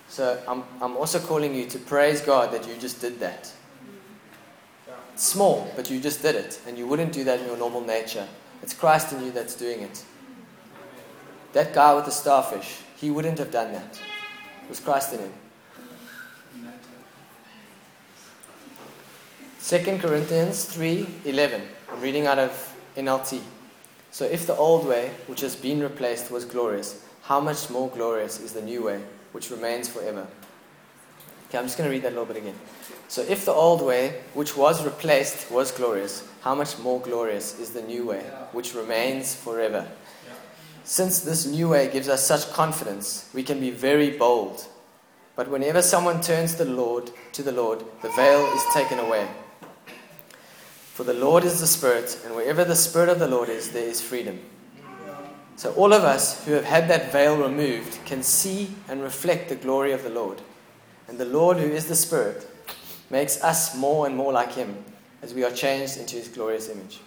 So 0.09 0.43
I'm, 0.49 0.65
I'm 0.81 0.97
also 0.97 1.21
calling 1.21 1.55
you 1.55 1.67
to 1.67 1.79
praise 1.79 2.21
God 2.21 2.53
that 2.53 2.67
you 2.67 2.75
just 2.77 3.01
did 3.01 3.21
that. 3.21 3.53
Small, 5.15 5.71
but 5.77 5.89
you 5.89 6.01
just 6.01 6.23
did 6.23 6.35
it. 6.35 6.61
And 6.67 6.77
you 6.77 6.89
wouldn't 6.89 7.13
do 7.13 7.23
that 7.25 7.39
in 7.39 7.47
your 7.47 7.57
normal 7.57 7.83
nature. 7.83 8.27
It's 8.63 8.75
Christ 8.75 9.13
in 9.13 9.23
you 9.23 9.31
that's 9.31 9.55
doing 9.55 9.83
it. 9.83 10.05
That 11.53 11.73
guy 11.73 11.95
with 11.95 12.07
the 12.07 12.11
starfish, 12.11 12.81
he 12.97 13.11
wouldn't 13.11 13.39
have 13.39 13.53
done 13.53 13.73
that. 13.73 14.01
It 14.65 14.69
was 14.69 14.81
Christ 14.81 15.13
in 15.13 15.21
him. 15.21 15.33
2 19.69 19.99
Corinthians 20.01 20.65
3:11. 20.65 21.61
I'm 21.93 22.01
reading 22.01 22.27
out 22.27 22.39
of 22.39 22.75
NLT. 22.97 23.43
So 24.11 24.25
if 24.25 24.47
the 24.47 24.57
old 24.57 24.87
way, 24.87 25.11
which 25.27 25.43
has 25.43 25.55
been 25.55 25.83
replaced, 25.83 26.31
was 26.31 26.47
glorious, 26.47 27.03
how 27.25 27.39
much 27.39 27.69
more 27.69 27.91
glorious 27.91 28.41
is 28.41 28.55
the 28.55 28.63
new 28.63 28.85
way, 28.85 29.03
which 29.33 29.51
remains 29.51 29.87
forever? 29.87 30.27
Okay, 31.49 31.59
I'm 31.59 31.67
just 31.67 31.77
going 31.77 31.87
to 31.87 31.95
read 31.95 32.03
that 32.05 32.13
a 32.13 32.17
little 32.17 32.25
bit 32.25 32.39
again. 32.39 32.59
So 33.09 33.21
if 33.21 33.45
the 33.45 33.53
old 33.53 33.83
way, 33.83 34.23
which 34.33 34.57
was 34.57 34.83
replaced, 34.83 35.51
was 35.51 35.71
glorious, 35.71 36.23
how 36.41 36.55
much 36.55 36.79
more 36.79 36.99
glorious 36.99 37.59
is 37.61 37.73
the 37.73 37.83
new 37.83 38.07
way, 38.07 38.23
which 38.53 38.75
remains 38.75 39.35
forever? 39.35 39.87
Since 40.85 41.21
this 41.21 41.45
new 41.45 41.69
way 41.69 41.91
gives 41.91 42.09
us 42.09 42.25
such 42.25 42.55
confidence, 42.55 43.29
we 43.35 43.43
can 43.43 43.61
be 43.61 43.71
very 43.71 44.17
bold. 44.17 44.65
But 45.37 45.49
whenever 45.49 45.83
someone 45.83 46.23
turns 46.23 46.55
the 46.55 46.65
Lord 46.65 47.11
to 47.35 47.43
the 47.43 47.53
Lord, 47.53 47.85
the 48.01 48.09
veil 48.17 48.47
is 48.47 48.63
taken 48.73 48.99
away. 48.99 49.29
For 50.99 51.05
the 51.05 51.15
Lord 51.15 51.45
is 51.45 51.61
the 51.61 51.69
Spirit, 51.69 52.19
and 52.25 52.35
wherever 52.35 52.65
the 52.65 52.75
Spirit 52.75 53.09
of 53.09 53.21
the 53.21 53.29
Lord 53.29 53.49
is, 53.49 53.71
there 53.71 53.87
is 53.87 54.01
freedom. 54.01 54.41
So, 55.55 55.73
all 55.75 55.93
of 55.93 56.03
us 56.03 56.45
who 56.45 56.55
have 56.55 56.65
had 56.65 56.89
that 56.89 57.13
veil 57.13 57.41
removed 57.41 58.05
can 58.05 58.25
see 58.25 58.75
and 58.89 59.01
reflect 59.01 59.49
the 59.49 59.55
glory 59.55 59.93
of 59.93 60.03
the 60.03 60.11
Lord. 60.11 60.43
And 61.07 61.17
the 61.17 61.25
Lord, 61.25 61.59
who 61.59 61.69
is 61.69 61.87
the 61.87 61.95
Spirit, 61.95 62.45
makes 63.11 63.41
us 63.45 63.77
more 63.77 64.09
and 64.09 64.17
more 64.17 64.33
like 64.33 64.55
Him 64.55 64.77
as 65.23 65.35
we 65.35 65.45
are 65.45 65.53
changed 65.53 65.99
into 65.99 66.17
His 66.17 66.27
glorious 66.27 66.69
image. 66.69 66.99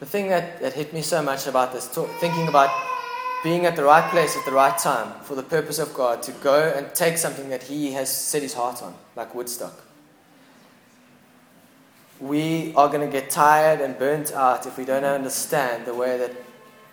The 0.00 0.06
thing 0.06 0.28
that, 0.28 0.60
that 0.60 0.74
hit 0.74 0.92
me 0.92 1.00
so 1.00 1.22
much 1.22 1.46
about 1.46 1.72
this, 1.72 1.90
talk, 1.90 2.10
thinking 2.20 2.46
about 2.46 2.68
being 3.42 3.64
at 3.64 3.74
the 3.74 3.84
right 3.84 4.10
place 4.10 4.36
at 4.36 4.44
the 4.44 4.52
right 4.52 4.76
time 4.76 5.18
for 5.22 5.34
the 5.34 5.42
purpose 5.42 5.78
of 5.78 5.94
God, 5.94 6.22
to 6.24 6.32
go 6.32 6.74
and 6.76 6.94
take 6.94 7.16
something 7.16 7.48
that 7.48 7.62
He 7.62 7.92
has 7.92 8.14
set 8.14 8.42
His 8.42 8.52
heart 8.52 8.82
on, 8.82 8.94
like 9.16 9.34
Woodstock 9.34 9.80
we 12.20 12.74
are 12.74 12.88
going 12.88 13.00
to 13.00 13.10
get 13.10 13.30
tired 13.30 13.80
and 13.80 13.98
burnt 13.98 14.32
out 14.32 14.66
if 14.66 14.76
we 14.76 14.84
don't 14.84 15.04
understand 15.04 15.86
the 15.86 15.94
way 15.94 16.18
that 16.18 16.32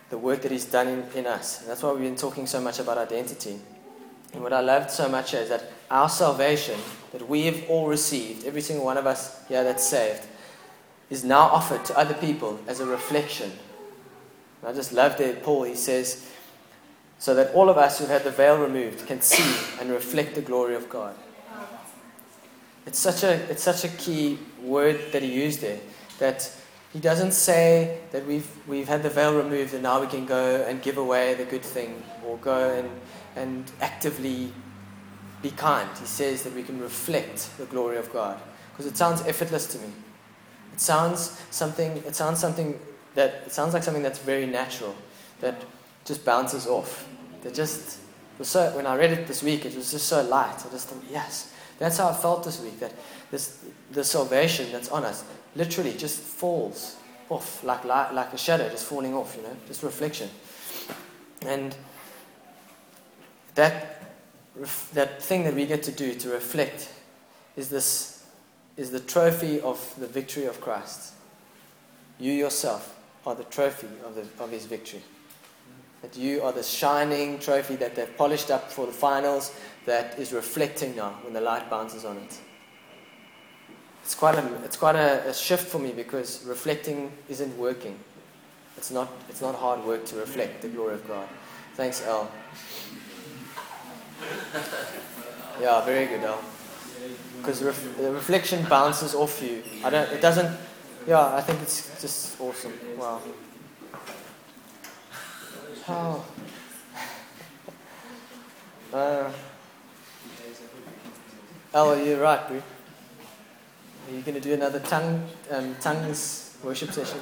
the 0.09 0.17
work 0.17 0.41
that 0.41 0.51
He's 0.51 0.65
done 0.65 0.87
in, 0.87 1.03
in 1.15 1.27
us. 1.27 1.61
And 1.61 1.69
that's 1.69 1.83
why 1.83 1.91
we've 1.91 2.01
been 2.01 2.15
talking 2.15 2.47
so 2.47 2.61
much 2.61 2.79
about 2.79 2.97
identity. 2.97 3.59
And 4.33 4.41
what 4.41 4.53
I 4.53 4.61
loved 4.61 4.89
so 4.89 5.09
much 5.09 5.33
is 5.33 5.49
that 5.49 5.71
our 5.91 6.09
salvation 6.09 6.79
that 7.11 7.27
we 7.27 7.43
have 7.43 7.69
all 7.69 7.87
received, 7.87 8.45
every 8.45 8.61
single 8.61 8.85
one 8.85 8.97
of 8.97 9.05
us 9.05 9.45
here 9.47 9.63
that's 9.63 9.85
saved, 9.85 10.25
is 11.09 11.23
now 11.23 11.41
offered 11.41 11.83
to 11.85 11.97
other 11.97 12.13
people 12.13 12.59
as 12.67 12.79
a 12.79 12.85
reflection. 12.85 13.51
And 14.61 14.69
I 14.69 14.73
just 14.73 14.93
love 14.93 15.17
that 15.17 15.43
Paul, 15.43 15.63
he 15.63 15.75
says, 15.75 16.29
so 17.19 17.33
that 17.35 17.53
all 17.53 17.69
of 17.69 17.77
us 17.77 17.99
who've 17.99 18.09
had 18.09 18.23
the 18.23 18.31
veil 18.31 18.57
removed 18.57 19.07
can 19.07 19.21
see 19.21 19.55
and 19.79 19.89
reflect 19.89 20.35
the 20.35 20.41
glory 20.41 20.75
of 20.75 20.89
God. 20.89 21.15
It's 22.85 22.99
such 22.99 23.23
a, 23.23 23.33
it's 23.51 23.63
such 23.63 23.83
a 23.83 23.89
key 23.89 24.39
word 24.61 24.99
that 25.11 25.21
he 25.21 25.33
used 25.33 25.61
there. 25.61 25.79
That 26.19 26.51
he 26.93 26.99
doesn't 26.99 27.33
say 27.33 27.99
that 28.11 28.25
we've, 28.25 28.47
we've 28.67 28.87
had 28.87 29.03
the 29.03 29.09
veil 29.09 29.35
removed 29.35 29.73
and 29.73 29.83
now 29.83 30.01
we 30.01 30.07
can 30.07 30.25
go 30.25 30.65
and 30.67 30.81
give 30.81 30.97
away 30.97 31.33
the 31.33 31.45
good 31.45 31.63
thing 31.63 32.01
or 32.25 32.37
go 32.37 32.73
and, 32.73 32.89
and 33.35 33.71
actively 33.81 34.51
be 35.41 35.51
kind. 35.51 35.89
He 35.99 36.05
says 36.05 36.43
that 36.43 36.53
we 36.53 36.63
can 36.63 36.79
reflect 36.79 37.55
the 37.57 37.65
glory 37.65 37.97
of 37.97 38.11
God. 38.11 38.39
Because 38.71 38.85
it 38.91 38.97
sounds 38.97 39.21
effortless 39.27 39.67
to 39.73 39.79
me. 39.79 39.87
It 40.73 40.79
sounds 40.79 41.41
something, 41.49 41.97
it 41.97 42.15
sounds 42.15 42.39
something 42.39 42.79
that, 43.15 43.43
it 43.45 43.51
sounds 43.51 43.73
like 43.73 43.83
something 43.83 44.03
that's 44.03 44.19
very 44.19 44.45
natural, 44.45 44.95
that 45.39 45.55
just 46.05 46.23
bounces 46.23 46.67
off. 46.67 47.07
That 47.43 47.53
just, 47.53 47.99
so, 48.41 48.75
when 48.75 48.85
I 48.85 48.95
read 48.95 49.11
it 49.11 49.27
this 49.27 49.41
week, 49.41 49.65
it 49.65 49.75
was 49.75 49.91
just 49.91 50.07
so 50.07 50.21
light. 50.23 50.63
I 50.65 50.69
just 50.69 50.89
thought, 50.89 51.03
yes, 51.11 51.53
that's 51.79 51.97
how 51.97 52.09
I 52.09 52.13
felt 52.13 52.43
this 52.43 52.61
week. 52.61 52.79
That 52.79 52.93
this, 53.31 53.63
the 53.91 54.03
salvation 54.03 54.71
that's 54.71 54.89
on 54.89 55.03
us 55.03 55.23
literally 55.55 55.93
just 55.93 56.19
falls 56.19 56.97
off 57.29 57.63
like, 57.63 57.83
like, 57.83 58.13
like 58.13 58.33
a 58.33 58.37
shadow 58.37 58.69
just 58.69 58.85
falling 58.85 59.13
off, 59.13 59.35
you 59.35 59.43
know, 59.43 59.55
just 59.67 59.83
reflection. 59.83 60.29
And 61.45 61.75
that, 63.55 64.13
that 64.93 65.21
thing 65.21 65.43
that 65.43 65.53
we 65.53 65.65
get 65.65 65.83
to 65.83 65.91
do 65.91 66.13
to 66.13 66.29
reflect 66.29 66.89
is 67.55 67.69
this 67.69 68.17
is 68.77 68.91
the 68.91 68.99
trophy 68.99 69.59
of 69.61 69.93
the 69.99 70.05
victory 70.05 70.45
of 70.45 70.61
Christ. 70.61 71.13
You 72.19 72.31
yourself 72.31 72.95
are 73.25 73.35
the 73.35 73.43
trophy 73.45 73.87
of, 74.05 74.15
the, 74.15 74.43
of 74.43 74.51
his 74.51 74.65
victory. 74.65 75.01
That 76.03 76.15
you 76.15 76.43
are 76.43 76.51
the 76.51 76.61
shining 76.61 77.39
trophy 77.39 77.75
that 77.77 77.95
they've 77.95 78.17
polished 78.17 78.51
up 78.51 78.71
for 78.71 78.85
the 78.85 78.91
finals, 78.91 79.51
that 79.85 80.19
is 80.19 80.31
reflecting 80.31 80.95
now 80.95 81.17
when 81.23 81.33
the 81.33 81.41
light 81.41 81.69
bounces 81.69 82.05
on 82.05 82.17
it. 82.17 82.39
It's 84.07 84.15
quite 84.15 84.35
a, 84.35 84.63
it's 84.63 84.77
quite 84.77 84.95
a, 84.95 85.27
a 85.27 85.33
shift 85.33 85.67
for 85.67 85.79
me 85.79 85.91
because 85.91 86.41
reflecting 86.45 87.11
isn't 87.27 87.57
working. 87.57 87.99
It's 88.77 88.89
not, 88.89 89.09
it's 89.27 89.41
not 89.41 89.53
hard 89.55 89.83
work 89.83 90.05
to 90.05 90.15
reflect 90.15 90.61
the 90.61 90.69
glory 90.69 90.93
of 90.93 91.05
God. 91.05 91.27
Thanks, 91.75 92.01
Al. 92.07 92.31
Yeah, 95.59 95.83
very 95.83 96.05
good, 96.05 96.23
Al. 96.23 96.41
Because 97.39 97.61
ref, 97.61 97.97
the 97.97 98.13
reflection 98.13 98.65
bounces 98.69 99.13
off 99.13 99.43
you. 99.43 99.61
I 99.83 99.89
don't. 99.89 100.09
It 100.13 100.21
doesn't. 100.21 100.57
Yeah, 101.05 101.35
I 101.35 101.41
think 101.41 101.61
it's 101.61 102.01
just 102.01 102.39
awesome. 102.39 102.71
Wow. 102.97 103.21
Oh. 105.89 106.25
Uh, 108.93 109.29
oh, 111.73 112.01
you're 112.01 112.21
right, 112.21 112.47
bro. 112.47 112.61
Are 114.07 114.13
you 114.13 114.21
going 114.21 114.35
to 114.35 114.41
do 114.41 114.53
another 114.53 114.79
tongue, 114.79 115.27
um, 115.51 115.75
tongues 115.81 116.55
worship 116.63 116.93
session? 116.93 117.19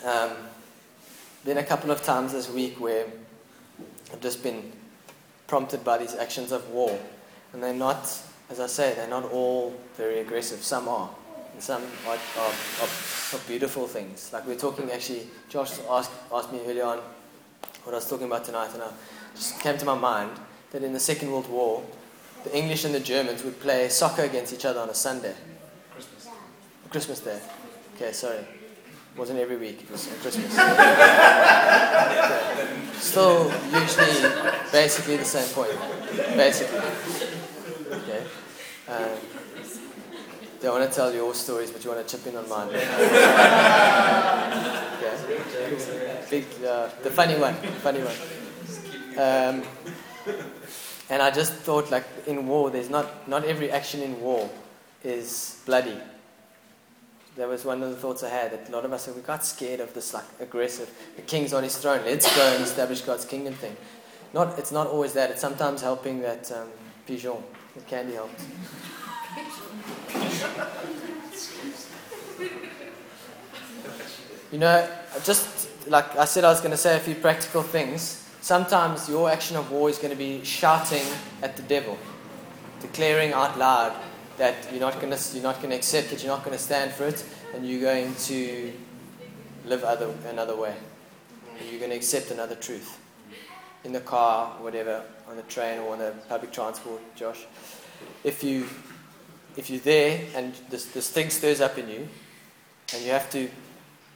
Um, 0.03 0.31
been 1.45 1.59
a 1.59 1.63
couple 1.63 1.89
of 1.89 2.03
times 2.03 2.33
this 2.33 2.49
week 2.49 2.81
where 2.81 3.05
I've 4.11 4.19
just 4.19 4.43
been 4.43 4.73
prompted 5.47 5.85
by 5.85 5.99
these 5.99 6.15
actions 6.15 6.51
of 6.51 6.69
war. 6.69 6.99
And 7.53 7.63
they're 7.63 7.73
not, 7.73 8.11
as 8.49 8.59
I 8.59 8.67
say, 8.67 8.93
they're 8.93 9.07
not 9.07 9.31
all 9.31 9.73
very 9.95 10.19
aggressive. 10.19 10.61
Some 10.63 10.89
are. 10.89 11.09
And 11.53 11.61
some 11.61 11.83
are, 12.07 12.13
are, 12.13 12.53
are, 12.81 12.87
are 13.33 13.39
beautiful 13.47 13.87
things. 13.87 14.31
Like 14.33 14.45
we're 14.47 14.55
talking 14.55 14.91
actually, 14.91 15.27
Josh 15.49 15.71
asked, 15.89 16.11
asked 16.33 16.51
me 16.51 16.59
earlier 16.67 16.85
on 16.85 16.99
what 17.83 17.93
I 17.93 17.95
was 17.95 18.09
talking 18.09 18.27
about 18.27 18.45
tonight, 18.45 18.73
and 18.73 18.83
I 18.83 18.89
just 19.35 19.59
came 19.61 19.77
to 19.77 19.85
my 19.85 19.95
mind 19.95 20.31
that 20.71 20.83
in 20.83 20.93
the 20.93 20.99
Second 20.99 21.31
World 21.31 21.49
War, 21.49 21.83
the 22.43 22.57
English 22.57 22.85
and 22.85 22.93
the 22.93 22.99
Germans 22.99 23.43
would 23.43 23.59
play 23.59 23.87
soccer 23.89 24.23
against 24.23 24.53
each 24.53 24.65
other 24.65 24.79
on 24.79 24.89
a 24.89 24.93
Sunday. 24.93 25.33
Christmas. 25.91 26.27
Christmas 26.89 27.19
Day. 27.19 27.39
Okay, 27.95 28.11
sorry. 28.11 28.37
It 28.37 29.19
wasn't 29.19 29.39
every 29.39 29.57
week, 29.57 29.83
it 29.83 29.91
was 29.91 30.07
on 30.07 30.17
Christmas. 30.19 30.57
Okay. 32.53 32.99
Still, 32.99 33.51
usually, 33.71 34.31
basically 34.71 35.17
the 35.17 35.25
same 35.25 35.47
point. 35.53 35.71
Basically. 36.35 36.79
Okay. 37.91 38.23
Um, 38.87 39.09
don't 40.63 40.79
want 40.79 40.89
to 40.89 40.95
tell 40.95 41.13
your 41.13 41.35
stories, 41.35 41.71
but 41.71 41.83
you 41.83 41.91
want 41.91 42.07
to 42.07 42.17
chip 42.17 42.25
in 42.25 42.37
on 42.37 42.47
mine. 42.47 42.69
Okay. 45.03 46.25
Big, 46.29 46.45
uh, 46.65 46.89
the 47.03 47.09
funny 47.09 47.37
one. 47.37 47.53
Funny 47.83 47.99
one. 47.99 48.15
Um, 49.17 49.63
and 51.09 51.21
I 51.21 51.29
just 51.29 51.53
thought, 51.53 51.91
like, 51.91 52.05
in 52.25 52.47
war, 52.47 52.71
there's 52.71 52.89
not, 52.89 53.27
not 53.27 53.43
every 53.43 53.69
action 53.69 54.01
in 54.01 54.19
war 54.21 54.49
is 55.03 55.61
bloody. 55.65 55.97
That 57.35 57.49
was 57.49 57.65
one 57.65 57.83
of 57.83 57.89
the 57.89 57.97
thoughts 57.97 58.23
I 58.23 58.29
had. 58.29 58.51
That 58.51 58.69
a 58.69 58.71
lot 58.71 58.85
of 58.85 58.93
us 58.93 59.07
we 59.07 59.21
got 59.21 59.43
scared 59.43 59.81
of 59.81 59.93
this 59.93 60.13
like 60.13 60.25
aggressive. 60.39 60.89
The 61.17 61.23
king's 61.23 61.53
on 61.53 61.63
his 61.63 61.77
throne. 61.77 62.01
Let's 62.05 62.33
go 62.35 62.53
and 62.53 62.63
establish 62.63 63.01
God's 63.01 63.25
kingdom 63.25 63.55
thing. 63.55 63.75
Not, 64.33 64.57
it's 64.57 64.71
not 64.71 64.87
always 64.87 65.13
that. 65.13 65.31
It's 65.31 65.41
sometimes 65.41 65.81
helping 65.81 66.21
that 66.21 66.49
um, 66.51 66.69
pigeon. 67.05 67.43
The 67.75 67.81
candy 67.81 68.13
helped. 68.13 68.41
You 74.53 74.59
know, 74.59 74.87
just 75.23 75.67
like 75.87 76.15
I 76.15 76.25
said, 76.25 76.43
I 76.43 76.49
was 76.49 76.59
going 76.59 76.69
to 76.69 76.77
say 76.77 76.95
a 76.95 76.99
few 76.99 77.15
practical 77.15 77.63
things. 77.63 78.23
Sometimes 78.41 79.09
your 79.09 79.27
action 79.27 79.57
of 79.57 79.71
war 79.71 79.89
is 79.89 79.97
going 79.97 80.11
to 80.11 80.15
be 80.15 80.43
shouting 80.43 81.01
at 81.41 81.57
the 81.57 81.63
devil, 81.63 81.97
declaring 82.79 83.33
out 83.33 83.57
loud 83.57 83.95
that 84.37 84.55
you're 84.71 84.79
not 84.79 85.01
going 85.01 85.11
to 85.11 85.33
you're 85.33 85.41
not 85.41 85.57
going 85.57 85.71
to 85.71 85.75
accept 85.75 86.13
it, 86.13 86.23
you're 86.23 86.31
not 86.31 86.43
going 86.45 86.55
to 86.55 86.63
stand 86.63 86.91
for 86.91 87.05
it, 87.05 87.25
and 87.55 87.67
you're 87.67 87.81
going 87.81 88.13
to 88.15 88.71
live 89.65 89.83
other 89.83 90.13
another 90.29 90.55
way. 90.55 90.75
You're 91.69 91.79
going 91.79 91.89
to 91.89 91.97
accept 91.97 92.29
another 92.29 92.55
truth 92.55 92.99
in 93.83 93.91
the 93.91 94.01
car, 94.01 94.49
whatever, 94.59 95.03
on 95.27 95.35
the 95.35 95.43
train 95.43 95.79
or 95.79 95.93
on 95.93 95.99
the 95.99 96.13
public 96.29 96.51
transport, 96.51 97.01
Josh. 97.15 97.45
If 98.23 98.43
you 98.43 98.67
if 99.57 99.69
you're 99.69 99.79
there 99.79 100.19
and 100.35 100.53
this 100.69 100.85
this 100.85 101.09
thing 101.09 101.29
stirs 101.29 101.61
up 101.61 101.77
in 101.77 101.89
you, 101.89 102.07
and 102.93 103.03
you 103.03 103.11
have 103.11 103.29
to 103.31 103.49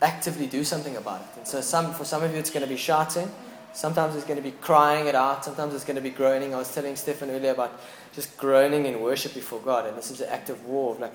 actively 0.02 0.48
do 0.48 0.64
something 0.64 0.96
about 0.96 1.22
it. 1.22 1.38
And 1.38 1.48
so 1.48 1.62
some 1.62 1.94
for 1.94 2.06
some 2.06 2.24
of 2.24 2.32
you 2.32 2.38
it's 2.38 2.50
going 2.50 2.64
to 2.64 2.70
be 2.70 2.78
shouting. 2.78 3.30
Sometimes 3.74 4.16
it's 4.16 4.26
going 4.26 4.38
to 4.38 4.44
be 4.44 4.56
crying 4.60 5.06
it 5.08 5.14
out. 5.14 5.46
Sometimes 5.46 5.76
it's 5.76 5.84
going 5.84 5.98
to 5.98 6.02
be 6.02 6.10
groaning. 6.10 6.56
I 6.56 6.58
was 6.58 6.74
telling 6.74 6.96
Stefan 6.96 7.30
earlier 7.30 7.52
about 7.52 7.80
just 8.14 8.36
groaning 8.38 8.88
in 8.88 9.02
worship 9.02 9.36
before 9.36 9.60
God. 9.60 9.86
And 9.86 9.96
this 9.96 10.10
is 10.10 10.22
an 10.22 10.30
act 10.30 10.50
of 10.50 10.66
war, 10.66 10.96
of 10.96 11.00
like 11.00 11.14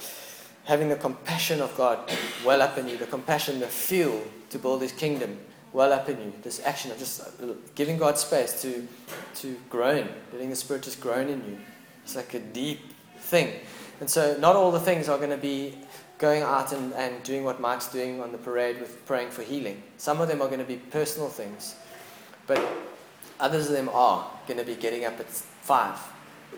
having 0.64 0.88
the 0.88 0.96
compassion 0.96 1.60
of 1.60 1.76
God 1.76 1.98
well 2.44 2.62
up 2.62 2.78
in 2.78 2.86
you, 2.86 2.96
the 2.96 3.06
compassion, 3.06 3.58
the 3.58 3.66
fuel 3.66 4.22
to 4.50 4.58
build 4.58 4.82
His 4.82 4.92
kingdom 4.92 5.38
well 5.72 5.92
up 5.92 6.08
in 6.08 6.20
you. 6.20 6.32
This 6.42 6.60
action 6.64 6.92
of 6.92 6.98
just 6.98 7.20
uh, 7.20 7.54
giving 7.74 7.98
God 7.98 8.18
space 8.18 8.62
to, 8.62 8.86
to 9.36 9.56
groan, 9.68 10.08
letting 10.32 10.50
the 10.50 10.56
Spirit 10.56 10.82
just 10.84 11.00
groan 11.00 11.28
in 11.28 11.44
you. 11.44 11.58
It's 12.04 12.14
like 12.14 12.34
a 12.34 12.40
deep 12.40 12.80
thing. 13.18 13.54
And 14.02 14.10
so, 14.10 14.36
not 14.40 14.56
all 14.56 14.72
the 14.72 14.80
things 14.80 15.08
are 15.08 15.16
going 15.16 15.30
to 15.30 15.36
be 15.36 15.78
going 16.18 16.42
out 16.42 16.72
and, 16.72 16.92
and 16.94 17.22
doing 17.22 17.44
what 17.44 17.60
Mike's 17.60 17.86
doing 17.86 18.20
on 18.20 18.32
the 18.32 18.38
parade 18.38 18.80
with 18.80 19.06
praying 19.06 19.30
for 19.30 19.42
healing. 19.44 19.80
Some 19.96 20.20
of 20.20 20.26
them 20.26 20.42
are 20.42 20.48
going 20.48 20.58
to 20.58 20.64
be 20.64 20.74
personal 20.74 21.28
things. 21.28 21.76
But 22.48 22.60
others 23.38 23.68
of 23.68 23.74
them 23.74 23.88
are 23.90 24.28
going 24.48 24.58
to 24.58 24.66
be 24.66 24.74
getting 24.74 25.04
up 25.04 25.20
at 25.20 25.28
five 25.30 25.96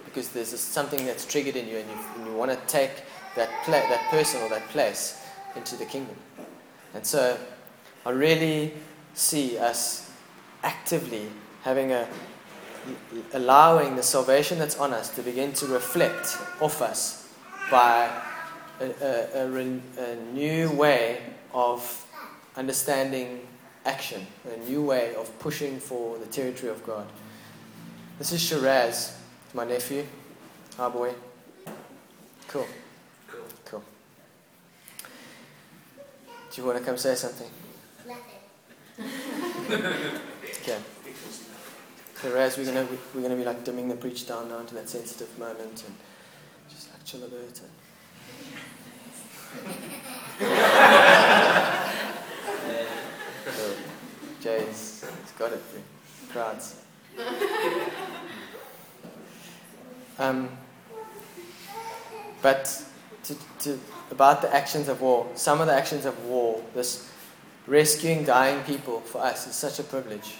because 0.07 0.31
there's 0.31 0.59
something 0.59 1.05
that's 1.05 1.27
triggered 1.27 1.55
in 1.55 1.69
you 1.69 1.77
and 1.77 1.91
you, 1.91 1.97
and 2.17 2.27
you 2.29 2.33
want 2.33 2.51
to 2.51 2.57
take 2.67 3.03
that, 3.37 3.51
pla- 3.67 3.89
that 3.91 4.11
person 4.11 4.41
or 4.41 4.49
that 4.49 4.67
place 4.69 5.23
into 5.55 5.77
the 5.77 5.85
kingdom. 5.85 6.17
And 6.95 7.05
so 7.05 7.37
I 8.07 8.11
really 8.13 8.73
see 9.13 9.59
us 9.59 10.11
actively 10.63 11.29
having 11.63 11.93
a 11.93 12.09
allowing 13.35 13.97
the 13.97 14.03
salvation 14.03 14.59
that's 14.59 14.79
on 14.79 14.95
us 14.95 15.15
to 15.15 15.23
begin 15.23 15.53
to 15.53 15.67
reflect 15.67 16.39
off 16.63 16.81
us 16.81 17.24
by 17.71 18.11
a, 18.81 18.85
a, 18.85 19.45
a, 19.45 19.81
a 19.99 20.17
new 20.33 20.71
way 20.73 21.21
of 21.53 22.07
understanding 22.57 23.47
action, 23.85 24.27
a 24.53 24.57
new 24.69 24.83
way 24.83 25.15
of 25.15 25.39
pushing 25.39 25.79
for 25.79 26.19
the 26.19 26.27
territory 26.27 26.71
of 26.71 26.85
God. 26.85 27.07
This 28.19 28.33
is 28.33 28.41
Shiraz, 28.41 29.17
my 29.53 29.65
nephew, 29.65 30.07
our 30.79 30.91
boy. 30.91 31.15
Cool. 32.49 32.67
Cool. 33.29 33.41
Cool. 33.65 33.83
Do 36.53 36.61
you 36.61 36.67
want 36.67 36.79
to 36.79 36.85
come 36.85 36.97
say 36.97 37.15
something? 37.15 37.51
Okay. 40.63 40.79
Shiraz, 42.21 42.57
we're 42.57 42.65
gonna 42.65 42.87
we're 43.15 43.23
gonna 43.23 43.37
be 43.37 43.45
like 43.45 43.65
dimming 43.65 43.89
the 43.89 43.97
preach 43.97 44.27
down 44.27 44.49
now 44.49 44.63
to 44.63 44.75
that 44.75 44.89
sensitive 44.89 45.39
moment 45.39 45.83
and 45.87 45.95
just 47.05 47.23
like 47.23 47.23
chill 47.23 47.25
a 47.25 47.29
bit. 47.29 47.41
And 47.41 47.57
so, 53.45 53.75
Jay's 54.41 55.05
he's 55.23 55.33
got 55.39 55.53
it. 55.53 55.63
Crowds. 56.31 56.77
Um, 60.19 60.49
but 62.43 62.85
to, 63.25 63.37
to, 63.61 63.79
about 64.11 64.43
the 64.43 64.55
actions 64.55 64.89
of 64.89 65.01
war, 65.01 65.27
some 65.35 65.61
of 65.61 65.67
the 65.67 65.75
actions 65.75 66.05
of 66.05 66.25
war, 66.27 66.63
this 66.75 67.11
rescuing 67.67 68.25
dying 68.25 68.63
people 68.65 69.01
for 69.01 69.23
us 69.23 69.47
is 69.47 69.55
such 69.55 69.79
a 69.79 69.83
privilege. 69.83 70.35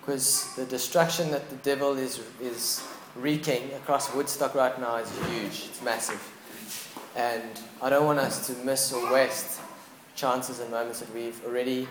Because 0.00 0.54
the 0.56 0.64
destruction 0.64 1.30
that 1.32 1.50
the 1.50 1.56
devil 1.56 1.98
is, 1.98 2.20
is 2.40 2.82
wreaking 3.18 3.72
across 3.74 4.14
Woodstock 4.14 4.54
right 4.54 4.78
now 4.80 4.96
is 4.96 5.10
huge, 5.28 5.66
it's 5.70 5.82
massive. 5.82 6.22
And 7.16 7.60
I 7.80 7.90
don't 7.90 8.04
want 8.04 8.18
us 8.18 8.46
to 8.48 8.52
miss 8.64 8.92
or 8.92 9.12
waste 9.12 9.60
chances 10.14 10.60
and 10.60 10.70
moments 10.70 11.00
that 11.00 11.12
we've 11.14 11.42
already 11.44 11.88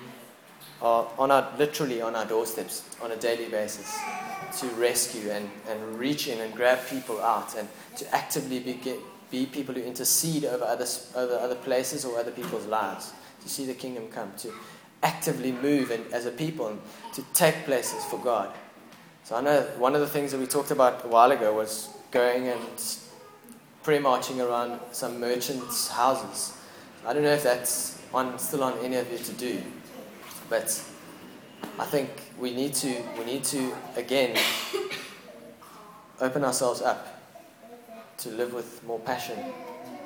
are 0.81 1.07
on 1.17 1.31
our 1.31 1.51
literally 1.57 2.01
on 2.01 2.15
our 2.15 2.25
doorsteps 2.25 2.83
on 3.01 3.11
a 3.11 3.15
daily 3.15 3.45
basis 3.45 3.97
to 4.57 4.67
rescue 4.75 5.29
and, 5.31 5.49
and 5.69 5.99
reach 5.99 6.27
in 6.27 6.39
and 6.41 6.53
grab 6.53 6.79
people 6.89 7.19
out 7.21 7.55
and 7.57 7.67
to 7.95 8.15
actively 8.15 8.59
be, 8.59 8.73
get, 8.73 8.99
be 9.31 9.45
people 9.45 9.73
who 9.73 9.81
intercede 9.81 10.45
over 10.45 10.63
other, 10.63 10.85
over 11.15 11.35
other 11.35 11.55
places 11.55 12.05
or 12.05 12.17
other 12.19 12.31
people's 12.31 12.65
lives 12.65 13.13
to 13.41 13.49
see 13.49 13.65
the 13.65 13.73
kingdom 13.73 14.07
come 14.09 14.31
to 14.37 14.51
actively 15.03 15.51
move 15.51 15.91
and, 15.91 16.05
as 16.11 16.25
a 16.25 16.31
people 16.31 16.67
and 16.67 16.79
to 17.13 17.23
take 17.33 17.55
places 17.65 18.03
for 18.05 18.19
God. 18.19 18.53
So 19.25 19.35
I 19.35 19.41
know 19.41 19.61
one 19.79 19.95
of 19.95 20.01
the 20.01 20.07
things 20.07 20.31
that 20.33 20.39
we 20.39 20.45
talked 20.45 20.69
about 20.69 21.03
a 21.03 21.07
while 21.07 21.31
ago 21.31 21.51
was 21.51 21.89
going 22.11 22.47
and 22.47 22.61
prayer 23.81 23.99
marching 23.99 24.39
around 24.39 24.79
some 24.91 25.19
merchants' 25.19 25.87
houses. 25.87 26.55
I 27.03 27.11
don't 27.11 27.23
know 27.23 27.33
if 27.33 27.41
that's 27.41 27.99
on, 28.13 28.37
still 28.37 28.63
on 28.63 28.77
any 28.83 28.97
of 28.97 29.11
you 29.11 29.17
to 29.17 29.31
do, 29.31 29.63
but 30.47 30.79
I 31.79 31.85
think 31.85 32.11
we 32.39 32.53
need 32.53 32.75
to 32.75 33.01
we 33.17 33.25
need 33.25 33.43
to 33.45 33.73
again 33.95 34.37
open 36.21 36.43
ourselves 36.43 36.83
up 36.83 37.19
to 38.17 38.29
live 38.29 38.53
with 38.53 38.83
more 38.83 38.99
passion, 38.99 39.39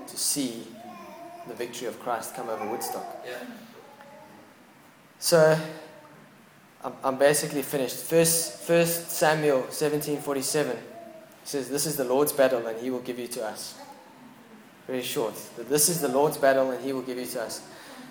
to 0.07 0.17
see 0.17 0.63
the 1.49 1.55
victory 1.55 1.89
of 1.89 1.99
Christ 1.99 2.35
come 2.35 2.47
over 2.47 2.65
Woodstock. 2.69 3.17
Yeah. 3.25 3.43
So 5.19 5.59
I'm, 7.03 7.17
basically 7.17 7.61
finished. 7.61 7.97
First, 7.97 8.59
First 8.61 9.11
Samuel 9.11 9.63
17:47 9.69 10.77
says, 11.43 11.69
"This 11.69 11.85
is 11.85 11.97
the 11.97 12.05
Lord's 12.05 12.31
battle, 12.31 12.65
and 12.67 12.79
He 12.79 12.89
will 12.89 13.01
give 13.01 13.19
you 13.19 13.27
to 13.27 13.45
us." 13.45 13.75
Very 14.87 15.01
short. 15.01 15.33
This 15.57 15.89
is 15.89 15.99
the 15.99 16.07
Lord's 16.07 16.37
battle, 16.37 16.71
and 16.71 16.83
He 16.83 16.93
will 16.93 17.01
give 17.01 17.17
you 17.17 17.25
to 17.25 17.43
us. 17.43 17.61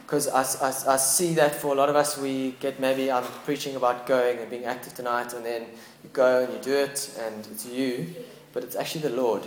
Because 0.05 0.29
I, 0.29 0.43
I, 0.67 0.95
I 0.95 0.97
see 0.97 1.35
that 1.35 1.55
for 1.55 1.73
a 1.73 1.75
lot 1.75 1.89
of 1.89 1.97
us, 1.97 2.19
we 2.19 2.53
get 2.61 2.79
maybe 2.79 3.11
I'm 3.11 3.25
preaching 3.45 3.75
about 3.77 4.07
going 4.07 4.39
and 4.39 4.51
being 4.51 4.65
active 4.65 4.95
tonight, 4.95 5.33
and 5.33 5.45
then 5.45 5.63
you 6.03 6.11
go 6.13 6.45
and 6.45 6.53
you 6.53 6.59
do 6.61 6.75
it, 6.75 7.11
and 7.19 7.47
it's 7.51 7.67
you, 7.67 8.15
but 8.53 8.65
it's 8.65 8.77
actually 8.77 9.03
the 9.03 9.17
Lord, 9.17 9.43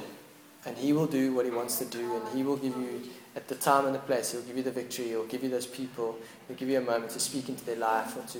and 0.65 0.77
He 0.77 0.93
will 0.93 1.07
do 1.07 1.33
what 1.33 1.45
He 1.45 1.51
wants 1.51 1.77
to 1.77 1.85
do, 1.85 2.15
and 2.15 2.27
He 2.35 2.43
will 2.43 2.57
give 2.57 2.75
you 2.75 3.09
at 3.35 3.47
the 3.47 3.55
time 3.55 3.85
and 3.85 3.93
the 3.93 3.99
place. 3.99 4.31
He'll 4.31 4.41
give 4.41 4.57
you 4.57 4.63
the 4.63 4.71
victory. 4.71 5.09
He'll 5.09 5.25
give 5.25 5.43
you 5.43 5.49
those 5.49 5.67
people. 5.67 6.17
He'll 6.47 6.57
give 6.57 6.69
you 6.69 6.79
a 6.79 6.81
moment 6.81 7.11
to 7.11 7.19
speak 7.19 7.49
into 7.49 7.63
their 7.65 7.77
life 7.77 8.17
or 8.17 8.27
to 8.33 8.39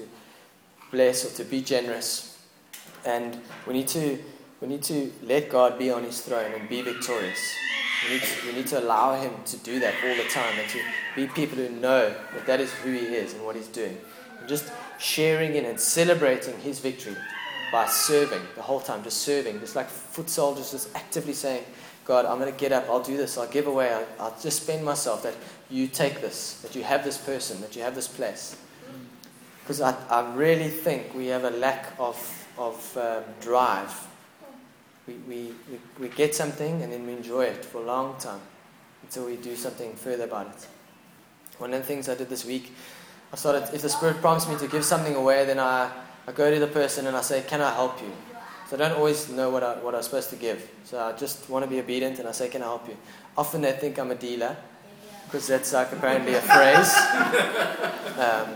bless 0.92 1.26
or 1.26 1.36
to 1.44 1.50
be 1.50 1.62
generous. 1.62 2.38
And 3.06 3.40
we 3.66 3.74
need 3.74 3.88
to 3.90 4.20
we 4.62 4.68
need 4.68 4.84
to 4.84 5.12
let 5.24 5.50
God 5.50 5.80
be 5.80 5.90
on 5.90 6.04
His 6.04 6.22
throne 6.22 6.54
and 6.54 6.70
be 6.70 6.84
victorious. 6.84 7.40
We 8.08 8.16
need, 8.16 8.22
to, 8.22 8.48
we 8.48 8.54
need 8.54 8.68
to 8.68 8.80
allow 8.80 9.20
Him 9.20 9.32
to 9.46 9.58
do 9.58 9.80
that 9.80 9.96
all 10.04 10.16
the 10.16 10.30
time 10.30 10.54
and 10.60 10.70
to 10.70 10.80
be 11.16 11.28
people 11.28 11.58
who 11.58 11.70
know 11.70 12.14
that 12.34 12.46
that 12.46 12.62
is 12.62 12.72
who 12.72 12.92
He 12.92 13.00
is 13.00 13.34
and 13.34 13.44
what 13.44 13.56
He's 13.56 13.68
doing. 13.68 13.98
And 14.40 14.48
just 14.48 14.72
sharing 15.00 15.56
in 15.56 15.66
and 15.66 15.80
celebrating 15.80 16.60
His 16.60 16.80
victory 16.80 17.16
by 17.72 17.88
serving 17.88 18.42
the 18.56 18.62
whole 18.62 18.80
time, 18.80 19.04
just 19.04 19.22
serving, 19.22 19.60
just 19.62 19.76
like 19.76 19.88
foot 19.88 20.30
soldiers, 20.30 20.72
just 20.72 20.96
actively 20.96 21.34
saying, 21.34 21.64
God, 22.06 22.26
I'm 22.26 22.38
going 22.38 22.52
to 22.52 22.60
get 22.60 22.72
up, 22.72 22.86
I'll 22.88 23.02
do 23.02 23.18
this, 23.18 23.38
I'll 23.38 23.48
give 23.48 23.66
away, 23.66 23.92
I'll, 23.92 24.08
I'll 24.20 24.38
just 24.42 24.64
spend 24.64 24.84
myself, 24.84 25.24
that 25.24 25.36
you 25.70 25.88
take 25.88 26.22
this, 26.22 26.62
that 26.62 26.76
you 26.76 26.84
have 26.84 27.04
this 27.04 27.18
person, 27.18 27.62
that 27.62 27.76
you 27.76 27.82
have 27.82 27.96
this 27.96 28.08
place. 28.08 28.58
Because 29.62 29.82
I, 29.82 29.96
I 30.10 30.34
really 30.34 30.70
think 30.70 31.14
we 31.14 31.28
have 31.28 31.44
a 31.44 31.52
lack 31.52 31.94
of, 32.00 32.48
of 32.58 32.98
um, 32.98 33.24
drive 33.40 34.08
we, 35.08 35.14
we, 35.28 35.36
we, 35.70 35.80
we 36.00 36.08
get 36.10 36.36
something 36.36 36.82
and 36.82 36.92
then 36.92 37.06
we 37.06 37.14
enjoy 37.14 37.46
it 37.46 37.66
for 37.66 37.80
a 37.80 37.86
long 37.86 38.18
time 38.20 38.42
until 39.04 39.26
we 39.26 39.36
do 39.38 39.56
something 39.56 39.94
further 39.94 40.26
about 40.26 40.48
it. 40.48 40.68
One 41.58 41.74
of 41.74 41.80
the 41.80 41.86
things 41.86 42.10
I 42.10 42.16
did 42.16 42.30
this 42.30 42.46
week, 42.46 42.74
I 43.34 43.36
started, 43.36 43.74
if 43.74 43.82
the 43.82 43.90
Spirit 43.90 44.18
prompts 44.18 44.48
me 44.48 44.58
to 44.58 44.68
give 44.68 44.86
something 44.86 45.16
away, 45.16 45.46
then 45.46 45.60
I, 45.60 45.92
I 46.28 46.32
go 46.32 46.52
to 46.52 46.60
the 46.60 46.68
person 46.68 47.08
and 47.08 47.16
I 47.16 47.22
say, 47.22 47.44
Can 47.48 47.62
I 47.62 47.74
help 47.74 48.02
you? 48.02 48.12
So 48.68 48.76
I 48.76 48.80
don't 48.80 48.98
always 48.98 49.30
know 49.30 49.50
what, 49.50 49.64
I, 49.64 49.76
what 49.80 49.96
I'm 49.96 50.02
supposed 50.02 50.30
to 50.32 50.36
give. 50.36 50.70
So 50.86 51.00
I 51.00 51.14
just 51.14 51.50
want 51.50 51.64
to 51.64 51.70
be 51.70 51.80
obedient 51.80 52.20
and 52.20 52.28
I 52.28 52.32
say, 52.32 52.50
Can 52.50 52.62
I 52.62 52.66
help 52.66 52.88
you? 52.88 52.98
Often 53.38 53.62
they 53.62 53.72
think 53.74 54.00
I'm 54.00 54.12
a 54.12 54.16
dealer 54.16 54.56
because 55.26 55.48
that's 55.48 55.74
like 55.74 55.92
apparently 55.92 56.36
a 56.36 56.42
phrase. 56.42 56.94
Um, 58.12 58.50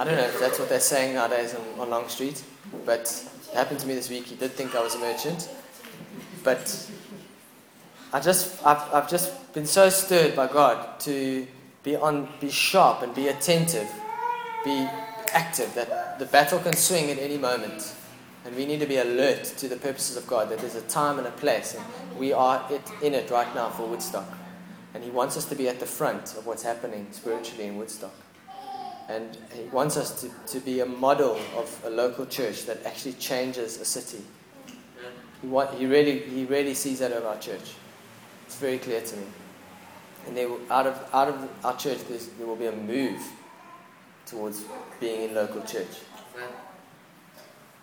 I 0.00 0.04
don't 0.04 0.16
know 0.16 0.24
if 0.24 0.40
that's 0.40 0.58
what 0.58 0.70
they're 0.70 0.80
saying 0.80 1.12
nowadays 1.12 1.54
on, 1.54 1.78
on 1.78 1.90
Long 1.90 2.08
Street, 2.08 2.42
but 2.86 3.00
it 3.50 3.54
happened 3.54 3.80
to 3.80 3.86
me 3.86 3.94
this 3.94 4.08
week. 4.08 4.24
He 4.24 4.34
did 4.34 4.52
think 4.52 4.74
I 4.74 4.82
was 4.82 4.94
a 4.94 4.98
merchant. 4.98 5.50
But 6.42 6.90
I 8.10 8.18
just, 8.20 8.64
I've, 8.64 8.94
I've 8.94 9.10
just 9.10 9.52
been 9.52 9.66
so 9.66 9.90
stirred 9.90 10.34
by 10.34 10.46
God 10.46 10.98
to 11.00 11.46
be, 11.82 11.96
on, 11.96 12.30
be 12.40 12.48
sharp 12.48 13.02
and 13.02 13.14
be 13.14 13.28
attentive, 13.28 13.90
be 14.64 14.88
active, 15.34 15.74
that 15.74 16.18
the 16.18 16.24
battle 16.24 16.60
can 16.60 16.72
swing 16.72 17.10
at 17.10 17.18
any 17.18 17.36
moment. 17.36 17.94
And 18.46 18.56
we 18.56 18.64
need 18.64 18.80
to 18.80 18.86
be 18.86 18.96
alert 18.96 19.44
to 19.44 19.68
the 19.68 19.76
purposes 19.76 20.16
of 20.16 20.26
God, 20.26 20.48
that 20.48 20.60
there's 20.60 20.76
a 20.76 20.82
time 20.88 21.18
and 21.18 21.26
a 21.26 21.32
place. 21.32 21.74
And 21.74 22.18
we 22.18 22.32
are 22.32 22.66
it, 22.70 22.90
in 23.02 23.12
it 23.12 23.30
right 23.30 23.54
now 23.54 23.68
for 23.68 23.86
Woodstock. 23.86 24.32
And 24.94 25.04
He 25.04 25.10
wants 25.10 25.36
us 25.36 25.44
to 25.50 25.54
be 25.54 25.68
at 25.68 25.78
the 25.78 25.84
front 25.84 26.38
of 26.38 26.46
what's 26.46 26.62
happening 26.62 27.06
spiritually 27.10 27.66
in 27.66 27.76
Woodstock. 27.76 28.14
And 29.10 29.36
he 29.52 29.62
wants 29.64 29.96
us 29.96 30.20
to, 30.20 30.30
to 30.52 30.60
be 30.64 30.78
a 30.80 30.86
model 30.86 31.36
of 31.56 31.82
a 31.84 31.90
local 31.90 32.26
church 32.26 32.66
that 32.66 32.86
actually 32.86 33.14
changes 33.14 33.80
a 33.80 33.84
city. 33.84 34.22
He, 35.42 35.48
want, 35.48 35.74
he, 35.74 35.86
really, 35.86 36.20
he 36.20 36.44
really 36.44 36.74
sees 36.74 37.00
that 37.00 37.10
of 37.10 37.24
our 37.26 37.38
church. 37.38 37.74
It's 38.46 38.54
very 38.56 38.78
clear 38.78 39.00
to 39.00 39.16
me. 39.16 39.24
And 40.28 40.36
there 40.36 40.48
out, 40.70 40.86
of, 40.86 41.08
out 41.12 41.28
of 41.28 41.48
our 41.64 41.76
church, 41.76 41.98
there 42.38 42.46
will 42.46 42.54
be 42.54 42.66
a 42.66 42.72
move 42.72 43.20
towards 44.26 44.62
being 45.00 45.28
in 45.28 45.34
local 45.34 45.62
church. 45.62 45.88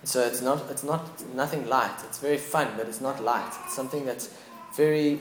So 0.05 0.21
it's 0.21 0.41
not, 0.41 0.63
it's 0.71 0.83
not 0.83 1.25
nothing 1.35 1.67
light. 1.67 1.97
It's 2.05 2.19
very 2.19 2.37
fun, 2.37 2.69
but 2.77 2.87
it's 2.87 3.01
not 3.01 3.21
light. 3.21 3.51
It's 3.65 3.75
something 3.75 4.05
that's 4.05 4.33
very 4.77 5.19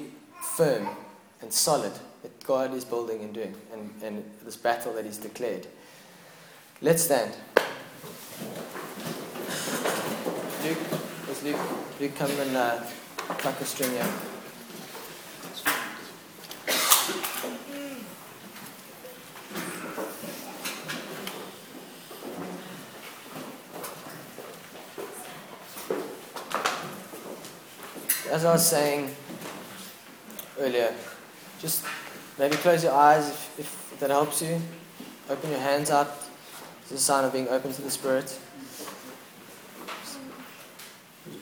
firm 0.57 0.87
and 1.43 1.53
solid 1.53 1.93
that 2.23 2.45
God 2.45 2.75
is 2.75 2.85
building 2.85 3.23
and 3.23 3.35
doing, 3.35 3.55
and, 3.73 3.93
and 4.03 4.25
this 4.45 4.57
battle 4.57 4.93
that 4.93 5.05
He's 5.05 5.19
declared. 5.19 5.67
Let's 6.83 7.05
stand. 7.05 7.33
Luke, 10.63 10.79
is 11.31 11.43
Luke, 11.43 11.57
Luke 11.99 12.15
come 12.17 12.31
and 12.33 12.55
uh, 12.55 12.85
a 13.31 13.65
string 13.65 13.93
here. 13.93 14.07
As 28.31 28.45
I 28.45 28.53
was 28.53 28.69
saying 28.69 29.17
earlier, 30.61 30.95
just 31.59 31.87
maybe 32.39 32.57
close 32.57 32.85
your 32.85 32.93
eyes 32.93 33.31
if, 33.31 33.61
if 33.61 34.01
that 34.01 34.11
helps 34.11 34.43
you. 34.43 34.61
Open 35.31 35.51
your 35.51 35.61
hands 35.61 35.91
out 35.91 36.26
it's 36.89 37.01
a 37.01 37.05
sign 37.05 37.25
of 37.25 37.33
being 37.33 37.49
open 37.49 37.73
to 37.73 37.83
the 37.83 37.91
Spirit. 37.91 38.39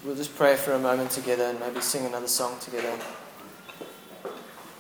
We'll 0.03 0.17
just 0.17 0.35
pray 0.37 0.57
for 0.57 0.73
a 0.73 0.79
moment 0.79 1.11
together 1.11 1.45
and 1.45 1.61
maybe 1.61 1.83
sing 1.83 2.07
another 2.07 2.29
song 2.29 2.59
together. 2.61 2.99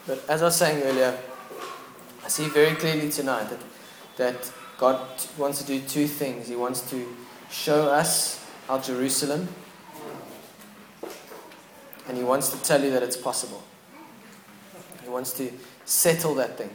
But 0.06 0.26
as 0.26 0.40
I 0.40 0.46
was 0.46 0.56
saying 0.56 0.82
earlier, 0.82 1.18
I 2.24 2.28
see 2.28 2.48
very 2.48 2.74
clearly 2.76 3.10
tonight 3.10 3.50
that, 3.50 3.60
that 4.16 4.52
God 4.78 5.06
wants 5.36 5.58
to 5.60 5.66
do 5.66 5.82
two 5.82 6.06
things. 6.06 6.48
He 6.48 6.56
wants 6.56 6.88
to 6.88 7.14
show 7.50 7.88
us 7.90 8.42
our 8.66 8.80
Jerusalem, 8.80 9.48
and 12.08 12.16
He 12.16 12.24
wants 12.24 12.48
to 12.48 12.62
tell 12.62 12.82
you 12.82 12.90
that 12.92 13.02
it's 13.02 13.18
possible. 13.18 13.62
He 15.02 15.10
wants 15.10 15.34
to 15.34 15.52
settle 15.84 16.34
that 16.36 16.56
thing 16.56 16.70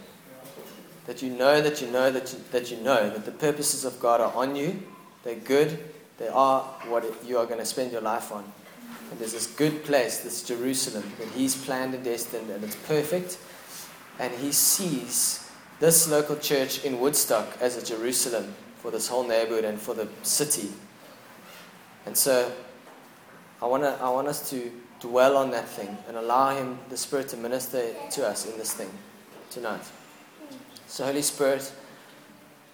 that 1.10 1.24
you 1.24 1.32
know 1.32 1.60
that 1.60 1.82
you 1.82 1.88
know 1.88 2.12
that 2.12 2.32
you, 2.32 2.39
that 2.51 2.70
you 2.70 2.78
know 2.78 3.10
that 3.10 3.26
the 3.26 3.32
purposes 3.32 3.84
of 3.84 3.99
God 3.99 4.22
are 4.22 4.32
on 4.36 4.55
you, 4.55 4.80
they're 5.24 5.34
good, 5.34 5.80
they 6.20 6.28
are 6.28 6.62
what 6.88 7.03
you 7.26 7.39
are 7.39 7.47
going 7.47 7.57
to 7.57 7.66
spend 7.66 7.91
your 7.91 8.01
life 8.01 8.32
on. 8.32 8.43
And 9.10 9.20
there's 9.20 9.34
this 9.34 9.47
good 9.47 9.84
place, 9.86 10.20
this 10.20 10.43
Jerusalem, 10.43 11.12
that 11.18 11.28
He's 11.30 11.57
planned 11.66 11.95
and 11.95 12.03
destined, 12.03 12.51
and 12.51 12.64
it's 12.64 12.76
perfect. 12.76 13.39
And 14.20 14.32
He 14.36 14.51
sees 14.51 15.49
this 15.80 16.07
local 16.07 16.36
church 16.36 16.86
in 16.86 16.99
Woodstock 16.99 17.57
as 17.60 17.76
a 17.76 17.84
Jerusalem 17.84 18.53
for 18.78 18.91
this 18.91 19.07
whole 19.07 19.28
neighborhood 19.28 19.66
and 19.66 19.82
for 19.82 19.95
the 19.95 20.07
city. 20.22 20.70
And 22.05 22.16
so 22.16 22.51
I, 23.64 23.66
wanna, 23.66 23.97
I 23.99 24.12
want 24.12 24.28
us 24.28 24.47
to 24.51 24.72
dwell 24.99 25.38
on 25.38 25.49
that 25.49 25.68
thing 25.68 25.97
and 26.07 26.18
allow 26.18 26.55
Him, 26.55 26.78
the 26.89 26.97
Spirit, 26.97 27.30
to 27.30 27.38
minister 27.38 27.95
to 28.12 28.28
us 28.28 28.45
in 28.45 28.55
this 28.60 28.74
thing 28.74 28.91
tonight. 29.49 29.82
So, 30.87 31.05
Holy 31.05 31.21
Spirit, 31.21 31.71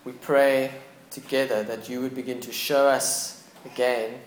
we 0.04 0.14
pray 0.14 0.72
together 1.12 1.64
that 1.64 1.90
you 1.90 2.02
would 2.02 2.16
begin 2.16 2.40
to 2.42 2.52
show 2.52 2.88
us 2.88 3.44
again 3.66 4.20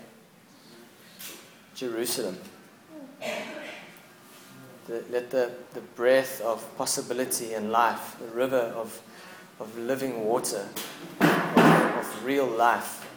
Jerusalem. 1.75 2.37
The, 4.87 5.03
let 5.11 5.29
the, 5.29 5.51
the 5.73 5.81
breath 5.81 6.41
of 6.41 6.65
possibility 6.77 7.53
and 7.53 7.71
life, 7.71 8.15
the 8.19 8.35
river 8.35 8.73
of, 8.75 9.01
of 9.59 9.77
living 9.77 10.25
water, 10.25 10.67
of, 11.21 11.97
of 11.97 12.25
real 12.25 12.47
life, 12.47 13.07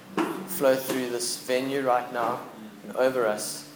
flow 0.46 0.76
through 0.76 1.10
this 1.10 1.38
venue 1.38 1.80
right 1.82 2.12
now 2.12 2.40
and 2.84 2.96
over 2.96 3.26
us, 3.26 3.68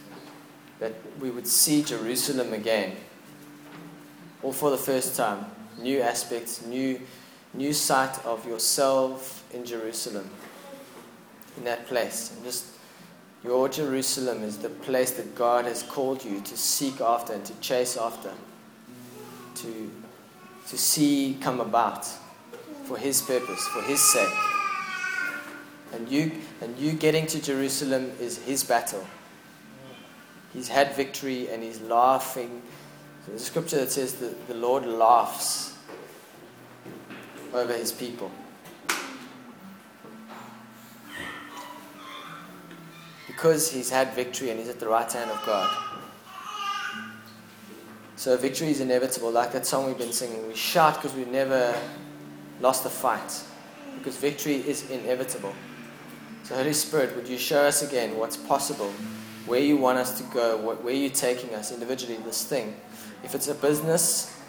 that 0.79 0.93
we 1.19 1.31
would 1.31 1.47
see 1.47 1.83
Jerusalem 1.83 2.53
again, 2.53 2.95
all 4.43 4.53
for 4.53 4.69
the 4.69 4.77
first 4.77 5.15
time 5.15 5.45
new 5.77 6.01
aspects, 6.01 6.65
new, 6.65 6.99
new 7.53 7.73
sight 7.73 8.23
of 8.25 8.45
yourself 8.47 9.43
in 9.53 9.65
Jerusalem, 9.65 10.29
in 11.57 11.63
that 11.63 11.87
place. 11.87 12.31
And 12.35 12.43
just 12.43 12.65
Your 13.43 13.69
Jerusalem 13.69 14.43
is 14.43 14.57
the 14.57 14.69
place 14.69 15.11
that 15.11 15.35
God 15.35 15.65
has 15.65 15.83
called 15.83 16.23
you 16.25 16.41
to 16.41 16.57
seek 16.57 16.99
after 16.99 17.33
and 17.33 17.45
to 17.45 17.53
chase 17.59 17.95
after, 17.95 18.31
to, 19.55 19.91
to 20.67 20.77
see 20.77 21.37
come 21.39 21.61
about 21.61 22.05
for 22.85 22.97
His 22.97 23.21
purpose, 23.21 23.67
for 23.67 23.81
His 23.83 24.01
sake. 24.01 24.33
And 25.93 26.09
you, 26.09 26.31
and 26.61 26.77
you 26.77 26.93
getting 26.93 27.25
to 27.27 27.41
Jerusalem 27.41 28.11
is 28.19 28.37
His 28.39 28.63
battle. 28.63 29.05
He's 30.53 30.67
had 30.67 30.95
victory 30.95 31.49
and 31.49 31.63
He's 31.63 31.79
laughing. 31.81 32.61
There's 33.27 33.41
a 33.41 33.45
scripture 33.45 33.77
that 33.77 33.91
says 33.91 34.13
that 34.15 34.47
the 34.47 34.55
Lord 34.55 34.85
laughs 34.85 35.77
over 37.53 37.73
His 37.73 37.91
people. 37.91 38.31
because 43.37 43.71
he's 43.71 43.91
had 43.91 44.15
victory 44.15 44.49
and 44.49 44.59
he's 44.59 44.67
at 44.67 44.79
the 44.79 44.87
right 44.87 45.11
hand 45.11 45.29
of 45.29 45.45
God. 45.45 45.69
So 48.15 48.35
victory 48.35 48.69
is 48.69 48.81
inevitable. 48.81 49.29
Like 49.29 49.51
that 49.51 49.67
song 49.67 49.85
we've 49.85 49.97
been 49.97 50.11
singing, 50.11 50.47
we 50.47 50.55
shout 50.55 50.95
because 50.95 51.15
we've 51.15 51.27
never 51.27 51.79
lost 52.61 52.83
a 52.87 52.89
fight. 52.89 53.43
Because 53.99 54.17
victory 54.17 54.55
is 54.55 54.89
inevitable. 54.89 55.53
So 56.45 56.55
Holy 56.55 56.73
Spirit, 56.73 57.15
would 57.15 57.27
you 57.27 57.37
show 57.37 57.61
us 57.61 57.87
again 57.87 58.17
what's 58.17 58.37
possible, 58.37 58.91
where 59.45 59.59
you 59.59 59.77
want 59.77 59.99
us 59.99 60.17
to 60.17 60.23
go, 60.33 60.57
where 60.57 60.93
you're 60.95 61.11
taking 61.11 61.53
us 61.53 61.71
individually, 61.71 62.17
this 62.25 62.43
thing. 62.43 62.75
If 63.23 63.35
it's 63.35 63.47
a 63.47 63.55
business, 63.55 64.39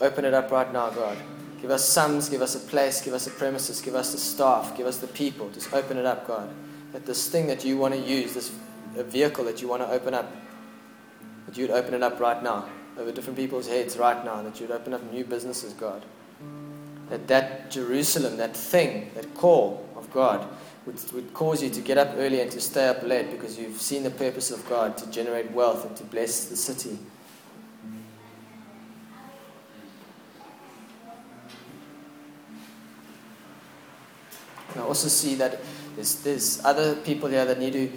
open 0.00 0.24
it 0.24 0.34
up 0.34 0.50
right 0.50 0.72
now, 0.72 0.90
God. 0.90 1.18
Give 1.60 1.70
us 1.70 1.84
sums, 1.84 2.28
give 2.28 2.42
us 2.42 2.54
a 2.54 2.60
place, 2.60 3.00
give 3.00 3.14
us 3.14 3.26
a 3.26 3.30
premises, 3.30 3.80
give 3.80 3.94
us 3.94 4.12
the 4.12 4.18
staff, 4.18 4.76
give 4.76 4.86
us 4.86 4.98
the 4.98 5.08
people. 5.08 5.50
Just 5.50 5.72
open 5.72 5.96
it 5.96 6.06
up, 6.06 6.26
God 6.26 6.48
that 6.92 7.06
this 7.06 7.28
thing 7.28 7.46
that 7.46 7.64
you 7.64 7.76
want 7.76 7.94
to 7.94 8.00
use, 8.00 8.34
this 8.34 8.52
vehicle 8.94 9.44
that 9.44 9.60
you 9.60 9.68
want 9.68 9.82
to 9.82 9.90
open 9.90 10.14
up, 10.14 10.32
that 11.46 11.56
you'd 11.56 11.70
open 11.70 11.94
it 11.94 12.02
up 12.02 12.18
right 12.20 12.42
now 12.42 12.68
over 12.96 13.12
different 13.12 13.38
people's 13.38 13.68
heads 13.68 13.96
right 13.96 14.24
now, 14.24 14.42
that 14.42 14.60
you'd 14.60 14.70
open 14.70 14.92
up 14.92 15.12
new 15.12 15.24
businesses, 15.24 15.72
God. 15.72 16.04
That 17.10 17.28
that 17.28 17.70
Jerusalem, 17.70 18.36
that 18.38 18.56
thing, 18.56 19.10
that 19.14 19.34
call 19.34 19.88
of 19.96 20.12
God 20.12 20.46
would, 20.84 20.96
would 21.12 21.32
cause 21.32 21.62
you 21.62 21.70
to 21.70 21.80
get 21.80 21.96
up 21.96 22.14
early 22.16 22.40
and 22.40 22.50
to 22.50 22.60
stay 22.60 22.88
up 22.88 23.02
late 23.02 23.30
because 23.30 23.58
you've 23.58 23.80
seen 23.80 24.02
the 24.02 24.10
purpose 24.10 24.50
of 24.50 24.68
God 24.68 24.98
to 24.98 25.10
generate 25.10 25.50
wealth 25.52 25.86
and 25.86 25.96
to 25.96 26.04
bless 26.04 26.46
the 26.46 26.56
city. 26.56 26.98
I 34.78 34.82
also 34.82 35.08
see 35.08 35.34
that 35.36 35.60
there's, 35.94 36.22
there's 36.22 36.64
other 36.64 36.94
people 36.96 37.28
here 37.28 37.44
that 37.44 37.58
need 37.58 37.72
to 37.72 37.90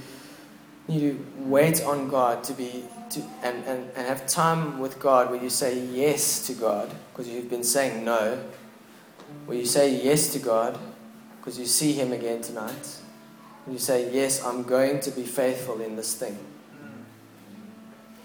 need 0.88 1.00
to 1.00 1.26
wait 1.38 1.84
on 1.84 2.10
God 2.10 2.44
to 2.46 2.54
be 2.54 2.84
to 3.12 3.22
and, 3.44 3.64
and, 3.66 3.92
and 3.96 4.08
have 4.08 4.28
time 4.28 4.80
with 4.80 5.00
God 5.00 5.30
where 5.30 5.42
you 5.42 5.50
say 5.50 5.80
yes 5.80 6.46
to 6.48 6.54
God 6.54 6.94
because 7.12 7.28
you've 7.28 7.50
been 7.50 7.64
saying 7.64 8.04
no. 8.04 8.44
Where 9.46 9.58
you 9.58 9.66
say 9.66 10.04
yes 10.04 10.34
to 10.34 10.40
God 10.40 10.78
because 11.38 11.60
you 11.60 11.66
see 11.66 11.94
Him 11.94 12.12
again 12.12 12.42
tonight. 12.42 12.98
And 13.66 13.74
you 13.74 13.80
say, 13.80 14.12
Yes, 14.14 14.44
I'm 14.44 14.64
going 14.64 15.00
to 15.02 15.12
be 15.12 15.24
faithful 15.24 15.82
in 15.82 15.96
this 15.96 16.16
thing. 16.16 16.38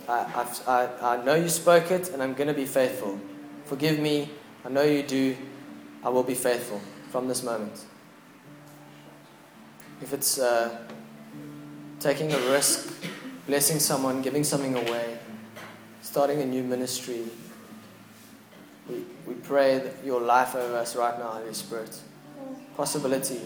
I, 0.08 0.26
I've, 0.34 0.68
I, 0.68 0.88
I 1.14 1.24
know 1.24 1.34
you 1.34 1.48
spoke 1.48 1.90
it 1.90 2.10
and 2.10 2.22
I'm 2.22 2.34
going 2.34 2.48
to 2.48 2.54
be 2.54 2.64
faithful. 2.64 3.20
Forgive 3.64 3.98
me. 3.98 4.30
I 4.64 4.68
know 4.68 4.82
you 4.82 5.02
do. 5.02 5.36
I 6.04 6.08
will 6.08 6.22
be 6.22 6.34
faithful 6.34 6.80
from 7.10 7.28
this 7.28 7.42
moment 7.42 7.84
if 10.02 10.12
it's 10.12 10.38
uh, 10.38 10.76
taking 12.00 12.32
a 12.32 12.38
risk, 12.50 12.92
blessing 13.46 13.78
someone, 13.78 14.22
giving 14.22 14.44
something 14.44 14.74
away, 14.74 15.18
starting 16.02 16.40
a 16.42 16.46
new 16.46 16.62
ministry, 16.62 17.24
we, 18.88 19.04
we 19.26 19.34
pray 19.34 19.78
that 19.78 20.04
your 20.04 20.20
life 20.20 20.54
over 20.54 20.76
us 20.76 20.94
right 20.96 21.18
now, 21.18 21.30
Holy 21.30 21.54
Spirit. 21.54 21.98
Possibility, 22.76 23.40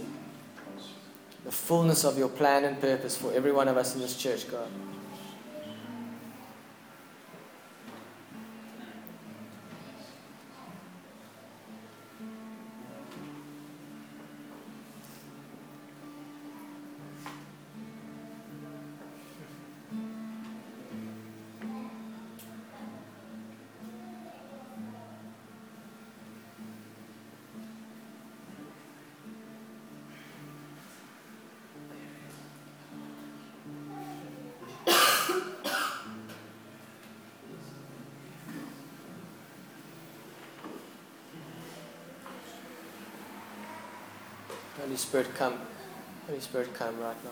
the 1.45 1.53
fullness 1.53 2.05
of 2.05 2.19
your 2.19 2.29
plan 2.29 2.65
and 2.65 2.81
purpose 2.81 3.17
for 3.17 3.33
every 3.33 3.53
one 3.53 3.69
of 3.69 3.77
us 3.77 3.95
in 3.95 4.01
this 4.01 4.17
church, 4.17 4.51
God. 4.51 4.69
Spirit, 45.01 45.35
come. 45.35 45.59
Holy 46.27 46.41
Spirit, 46.41 46.75
come 46.75 47.01
right 47.01 47.17
now. 47.25 47.31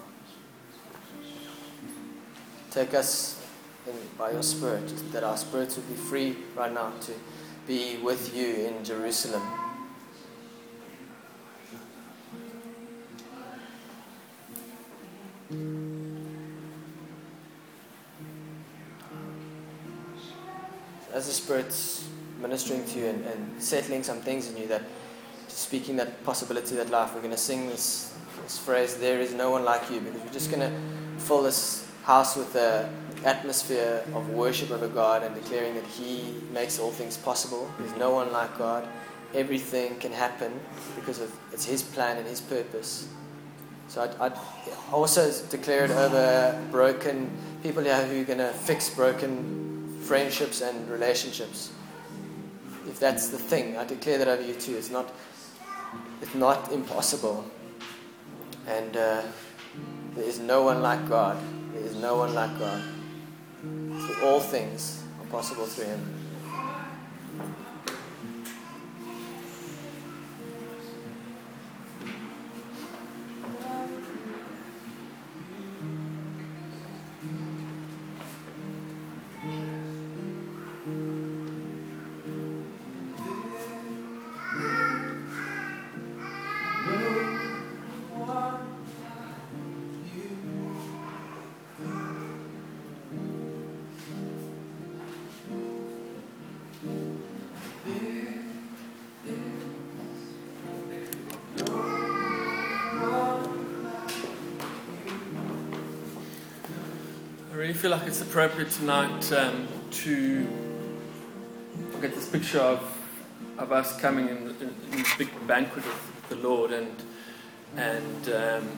Take 2.70 2.94
us 2.94 3.44
in, 3.86 3.94
by 4.16 4.32
your 4.32 4.42
Spirit, 4.42 4.88
that 5.12 5.22
our 5.22 5.36
spirits 5.36 5.76
would 5.76 5.86
be 5.88 5.94
free 5.94 6.36
right 6.56 6.72
now 6.72 6.92
to 7.02 7.12
be 7.66 7.98
with 7.98 8.34
you 8.34 8.46
in 8.66 8.82
Jerusalem. 8.84 9.42
As 21.12 21.26
the 21.26 21.32
Spirit's 21.32 22.08
ministering 22.40 22.84
to 22.86 22.98
you 22.98 23.06
and, 23.06 23.24
and 23.26 23.62
settling 23.62 24.02
some 24.02 24.20
things 24.20 24.48
in 24.48 24.56
you 24.56 24.66
that 24.68 24.82
speaking 25.68 25.96
that 25.96 26.24
possibility, 26.24 26.74
that 26.76 26.88
life. 26.88 27.14
We're 27.14 27.20
going 27.20 27.30
to 27.30 27.36
sing 27.36 27.68
this, 27.68 28.14
this 28.42 28.56
phrase, 28.56 28.96
There 28.96 29.20
is 29.20 29.34
no 29.34 29.50
one 29.50 29.66
like 29.66 29.90
you, 29.90 30.00
because 30.00 30.22
we're 30.22 30.32
just 30.32 30.50
going 30.50 30.62
to 30.62 30.72
fill 31.20 31.42
this 31.42 31.86
house 32.04 32.36
with 32.36 32.54
the 32.54 32.88
atmosphere 33.22 34.02
of 34.14 34.30
worship 34.30 34.70
over 34.70 34.88
God 34.88 35.22
and 35.22 35.34
declaring 35.34 35.74
that 35.74 35.84
He 35.84 36.36
makes 36.54 36.78
all 36.78 36.90
things 36.90 37.18
possible. 37.18 37.70
There's 37.78 37.94
no 37.96 38.12
one 38.12 38.32
like 38.32 38.56
God. 38.56 38.88
Everything 39.34 39.96
can 39.96 40.10
happen 40.10 40.58
because 40.96 41.20
of 41.20 41.30
it's 41.52 41.66
His 41.66 41.82
plan 41.82 42.16
and 42.16 42.26
His 42.26 42.40
purpose. 42.40 43.06
So 43.88 44.10
I'd, 44.20 44.32
also 44.90 45.30
declare 45.50 45.84
it 45.84 45.90
over 45.90 46.58
broken 46.70 47.30
people 47.62 47.82
here 47.82 48.06
who 48.06 48.22
are 48.22 48.24
going 48.24 48.38
to 48.38 48.54
fix 48.54 48.88
broken 48.88 50.00
friendships 50.00 50.62
and 50.62 50.88
relationships. 50.88 51.72
If 52.88 52.98
that's 52.98 53.28
the 53.28 53.36
thing, 53.36 53.76
I 53.76 53.84
declare 53.84 54.16
that 54.16 54.28
over 54.28 54.42
you 54.42 54.54
too. 54.54 54.74
It's 54.74 54.88
not 54.88 55.12
it's 56.20 56.34
not 56.34 56.72
impossible. 56.72 57.44
And 58.66 58.96
uh, 58.96 59.22
there 60.14 60.24
is 60.24 60.38
no 60.38 60.62
one 60.62 60.82
like 60.82 61.08
God. 61.08 61.38
There 61.72 61.82
is 61.82 61.96
no 61.96 62.16
one 62.16 62.34
like 62.34 62.58
God. 62.58 62.82
For 63.62 64.26
all 64.26 64.40
things 64.40 65.02
are 65.20 65.26
possible 65.26 65.66
through 65.66 65.86
Him. 65.86 66.17
Feel 107.78 107.92
like 107.92 108.08
it's 108.08 108.20
appropriate 108.20 108.72
tonight 108.72 109.32
um, 109.32 109.68
to 109.88 110.44
get 112.00 112.12
this 112.12 112.28
picture 112.28 112.58
of, 112.58 112.82
of 113.56 113.70
us 113.70 114.00
coming 114.00 114.28
in, 114.28 114.36
in, 114.36 114.74
in 114.90 114.90
this 114.90 115.14
big 115.16 115.28
banquet 115.46 115.84
of 115.86 116.24
the 116.28 116.34
Lord, 116.34 116.72
and 116.72 116.90
and 117.76 118.28
um, 118.30 118.68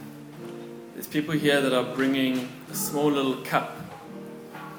there's 0.93 1.07
people 1.07 1.33
here 1.33 1.63
that 1.63 1.73
are 1.73 1.97
bringing 1.97 2.47
a 2.71 2.75
small 2.75 3.11
little 3.11 3.37
cup 3.37 3.75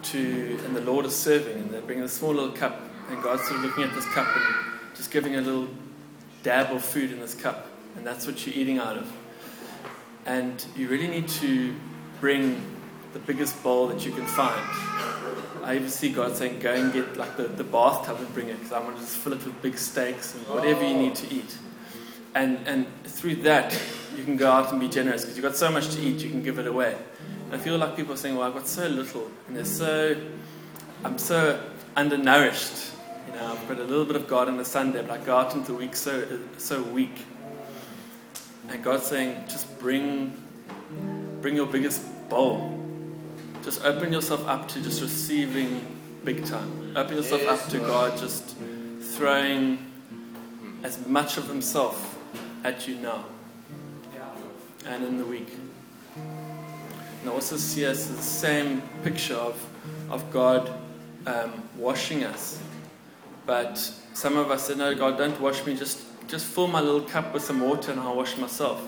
to, 0.03 0.59
and 0.65 0.75
the 0.75 0.81
Lord 0.81 1.07
is 1.07 1.15
serving, 1.15 1.57
and 1.57 1.71
they're 1.71 1.81
bringing 1.81 2.03
a 2.03 2.07
small 2.07 2.35
little 2.35 2.51
cup, 2.51 2.79
and 3.09 3.23
God's 3.23 3.41
sort 3.47 3.55
of 3.55 3.63
looking 3.63 3.85
at 3.85 3.95
this 3.95 4.05
cup 4.13 4.27
and 4.27 4.95
just 4.95 5.09
giving 5.09 5.35
a 5.35 5.41
little 5.41 5.67
dab 6.43 6.71
of 6.71 6.85
food 6.85 7.11
in 7.11 7.19
this 7.19 7.33
cup, 7.33 7.71
and 7.95 8.05
that's 8.05 8.27
what 8.27 8.45
you're 8.45 8.55
eating 8.55 8.77
out 8.77 8.97
of. 8.97 9.11
And 10.27 10.63
you 10.75 10.89
really 10.89 11.07
need 11.07 11.27
to 11.27 11.73
bring 12.19 12.63
the 13.13 13.19
biggest 13.19 13.61
bowl 13.63 13.87
that 13.87 14.05
you 14.05 14.11
can 14.11 14.25
find. 14.25 14.61
I 15.63 15.75
even 15.75 15.89
see 15.89 16.11
God 16.11 16.35
saying, 16.35 16.59
go 16.59 16.73
and 16.73 16.91
get 16.91 17.17
like 17.17 17.37
the, 17.37 17.43
the 17.43 17.63
bathtub 17.63 18.17
and 18.19 18.33
bring 18.33 18.47
it, 18.49 18.57
because 18.57 18.71
I 18.71 18.79
want 18.79 18.95
to 18.95 19.01
just 19.01 19.17
fill 19.17 19.33
it 19.33 19.45
with 19.45 19.61
big 19.61 19.77
steaks 19.77 20.33
and 20.33 20.47
whatever 20.47 20.87
you 20.87 20.95
need 20.95 21.15
to 21.15 21.33
eat. 21.33 21.57
And, 22.33 22.65
and 22.65 22.87
through 23.03 23.35
that, 23.37 23.77
you 24.15 24.23
can 24.23 24.37
go 24.37 24.49
out 24.49 24.71
and 24.71 24.79
be 24.79 24.87
generous, 24.87 25.21
because 25.21 25.37
you've 25.37 25.43
got 25.43 25.55
so 25.55 25.71
much 25.71 25.89
to 25.95 26.01
eat, 26.01 26.23
you 26.23 26.29
can 26.29 26.41
give 26.41 26.57
it 26.57 26.67
away. 26.67 26.95
And 27.45 27.53
I 27.53 27.57
feel 27.57 27.77
like 27.77 27.95
people 27.95 28.13
are 28.13 28.17
saying, 28.17 28.35
well, 28.35 28.47
I've 28.47 28.53
got 28.53 28.67
so 28.67 28.87
little, 28.87 29.29
and 29.47 29.55
they're 29.55 29.65
so, 29.65 30.15
I'm 31.03 31.17
so 31.17 31.61
undernourished. 31.95 32.93
You 33.27 33.33
know, 33.35 33.51
I've 33.51 33.67
got 33.67 33.77
a 33.77 33.83
little 33.83 34.05
bit 34.05 34.15
of 34.15 34.27
God 34.27 34.47
on 34.47 34.57
the 34.57 34.65
Sunday, 34.65 35.01
but 35.01 35.11
I 35.11 35.23
go 35.23 35.37
out 35.37 35.53
into 35.53 35.73
the 35.73 35.77
week 35.77 35.95
so, 35.95 36.39
so 36.57 36.81
weak. 36.81 37.25
And 38.69 38.83
God's 38.83 39.03
saying, 39.03 39.43
just 39.47 39.77
bring, 39.79 40.41
bring 41.41 41.55
your 41.55 41.67
biggest 41.67 42.01
bowl. 42.29 42.80
Just 43.63 43.83
open 43.85 44.11
yourself 44.11 44.47
up 44.47 44.67
to 44.69 44.81
just 44.81 45.01
receiving 45.01 45.85
big 46.23 46.45
time. 46.45 46.93
Open 46.95 47.17
yourself 47.17 47.41
Yes, 47.41 47.63
up 47.63 47.69
to 47.69 47.79
God 47.79 48.17
just 48.17 48.55
throwing 49.01 49.91
as 50.83 51.05
much 51.07 51.37
of 51.37 51.47
Himself 51.47 52.17
at 52.63 52.87
you 52.87 52.95
now 52.95 53.25
and 54.85 55.03
in 55.03 55.17
the 55.17 55.25
week. 55.25 55.47
And 56.15 57.29
I 57.29 57.33
also 57.33 57.57
see 57.57 57.85
us 57.85 58.07
the 58.07 58.21
same 58.21 58.81
picture 59.03 59.35
of, 59.35 59.63
of 60.09 60.31
God 60.31 60.71
um, 61.27 61.63
washing 61.77 62.23
us. 62.23 62.59
But 63.45 63.77
some 64.13 64.37
of 64.37 64.49
us 64.49 64.67
say, 64.67 64.75
No, 64.75 64.95
God, 64.95 65.17
don't 65.17 65.39
wash 65.39 65.65
me. 65.65 65.75
Just, 65.75 66.03
just 66.27 66.45
fill 66.45 66.67
my 66.67 66.81
little 66.81 67.01
cup 67.01 67.33
with 67.33 67.43
some 67.43 67.59
water 67.59 67.91
and 67.91 67.99
I'll 67.99 68.15
wash 68.15 68.37
myself. 68.37 68.81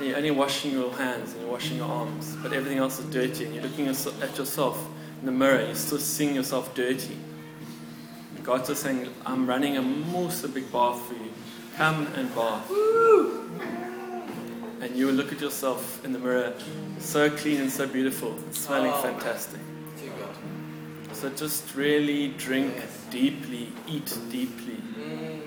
And 0.00 0.08
you're 0.08 0.16
only 0.16 0.30
washing 0.30 0.72
your 0.72 0.90
hands 0.94 1.32
and 1.34 1.42
you're 1.42 1.50
washing 1.50 1.76
your 1.76 1.86
arms, 1.86 2.34
but 2.42 2.54
everything 2.54 2.78
else 2.78 2.98
is 2.98 3.04
dirty. 3.06 3.44
And 3.44 3.54
you're 3.54 3.62
looking 3.64 3.86
at 3.86 4.38
yourself 4.38 4.88
in 5.20 5.26
the 5.26 5.32
mirror, 5.32 5.56
and 5.58 5.66
you're 5.66 5.76
still 5.76 5.98
seeing 5.98 6.34
yourself 6.34 6.74
dirty. 6.74 7.18
And 8.34 8.42
God's 8.42 8.68
just 8.68 8.82
saying, 8.82 9.10
I'm 9.26 9.46
running 9.46 9.76
a 9.76 9.82
most 9.82 10.42
big 10.54 10.72
bath 10.72 10.98
for 11.02 11.12
you. 11.12 11.30
Come 11.76 12.06
and 12.14 12.34
bath. 12.34 12.66
And 14.80 14.96
you 14.96 15.06
will 15.08 15.12
look 15.12 15.32
at 15.32 15.40
yourself 15.42 16.02
in 16.02 16.14
the 16.14 16.18
mirror, 16.18 16.54
so 16.98 17.28
clean 17.28 17.60
and 17.60 17.70
so 17.70 17.86
beautiful, 17.86 18.38
smelling 18.52 18.92
Oh. 18.94 19.02
fantastic. 19.02 19.60
So 21.12 21.28
just 21.28 21.74
really 21.74 22.28
drink 22.38 22.72
Yes. 22.76 23.04
deeply, 23.10 23.68
eat 23.86 24.16
deeply. 24.30 24.78
Mm. 24.98 25.39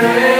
Spirit. 0.00 0.39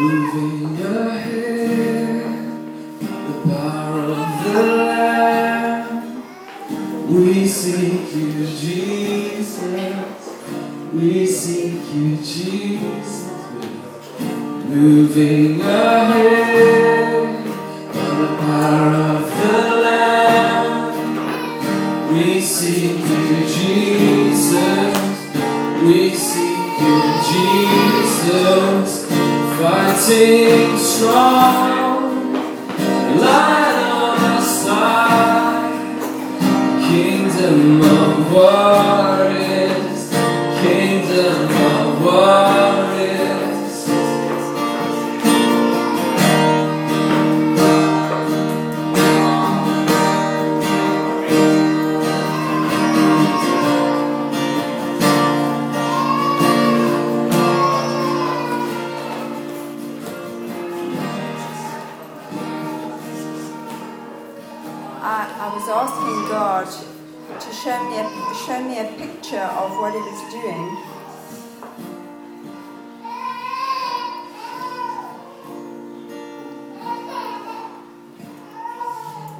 Moving 0.00 0.59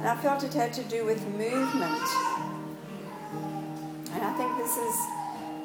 And 0.01 0.09
I 0.09 0.15
felt 0.15 0.43
it 0.43 0.51
had 0.51 0.73
to 0.73 0.83
do 0.85 1.05
with 1.05 1.23
movement. 1.27 2.01
And 4.13 4.23
I 4.23 4.33
think 4.35 4.57
this 4.57 4.75
is 4.75 4.95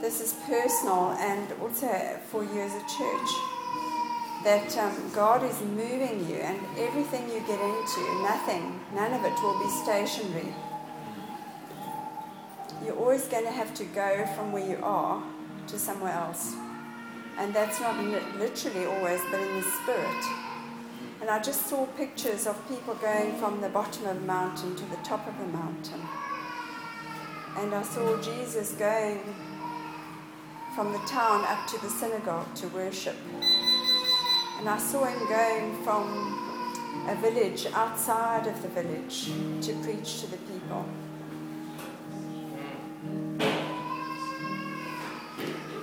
this 0.03 0.21
is 0.21 0.35
personal 0.47 1.17
and 1.19 1.51
also 1.59 1.89
for 2.31 2.45
you 2.45 2.61
as 2.61 2.75
a 2.75 2.85
church 2.85 3.31
that 4.45 4.77
um, 4.77 5.11
God 5.15 5.43
is 5.43 5.59
moving 5.63 6.29
you 6.29 6.37
and 6.37 6.61
everything 6.77 7.27
you 7.31 7.41
get 7.47 7.59
into, 7.59 8.23
nothing, 8.23 8.79
none 8.95 9.15
of 9.15 9.25
it 9.25 9.33
will 9.43 9.59
be 9.59 9.71
stationary. 9.71 10.55
You're 12.85 12.99
always 12.99 13.27
going 13.29 13.45
to 13.45 13.51
have 13.51 13.73
to 13.77 13.85
go 13.87 14.27
from 14.37 14.53
where 14.53 14.69
you 14.69 14.79
are 14.83 15.23
to 15.69 15.79
somewhere 15.79 16.13
else. 16.13 16.55
And 17.39 17.55
that's 17.55 17.81
not 17.81 17.97
literally 18.37 18.85
always, 18.85 19.23
but 19.31 19.41
in 19.41 19.57
the 19.57 19.63
spirit. 19.63 20.46
And 21.27 21.35
I 21.35 21.43
just 21.43 21.67
saw 21.67 21.85
pictures 21.87 22.47
of 22.47 22.57
people 22.69 22.95
going 22.95 23.35
from 23.35 23.61
the 23.61 23.69
bottom 23.69 24.07
of 24.07 24.17
a 24.17 24.21
mountain 24.21 24.77
to 24.77 24.85
the 24.85 24.97
top 24.99 25.27
of 25.27 25.35
a 25.41 25.49
mountain. 25.49 26.01
And 27.57 27.75
I 27.75 27.83
saw 27.83 28.23
Jesus 28.23 28.71
going 28.75 29.35
from 30.77 30.93
the 30.93 31.01
town 31.01 31.45
up 31.49 31.67
to 31.67 31.83
the 31.83 31.89
synagogue 31.89 32.55
to 32.55 32.69
worship. 32.69 33.17
And 34.61 34.69
I 34.69 34.79
saw 34.79 35.05
him 35.05 35.19
going 35.29 35.83
from 35.83 37.09
a 37.09 37.17
village 37.17 37.67
outside 37.75 38.47
of 38.47 38.63
the 38.63 38.69
village 38.69 39.25
to 39.67 39.75
preach 39.83 40.21
to 40.21 40.29
the 40.29 40.37
people. 40.37 40.87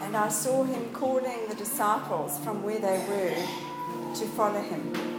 And 0.03 0.15
I 0.15 0.29
saw 0.29 0.63
him 0.63 0.93
calling 0.93 1.49
the 1.49 1.55
disciples 1.55 2.39
from 2.45 2.63
where 2.63 2.79
they 2.79 3.03
were 3.09 4.15
to 4.15 4.25
follow 4.37 4.61
him. 4.61 5.12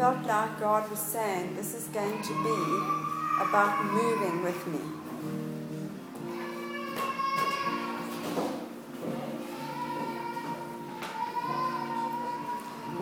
Felt 0.00 0.24
like 0.24 0.58
God 0.58 0.90
was 0.90 0.98
saying, 0.98 1.54
This 1.56 1.74
is 1.74 1.84
going 1.88 2.22
to 2.22 2.34
be 2.42 2.58
about 3.38 3.84
moving 3.84 4.42
with 4.42 4.66
me. 4.66 4.78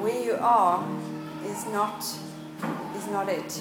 Where 0.03 0.25
you 0.25 0.37
are 0.41 0.85
is 1.45 1.67
not 1.67 2.01
is 2.97 3.07
not 3.07 3.29
it. 3.29 3.61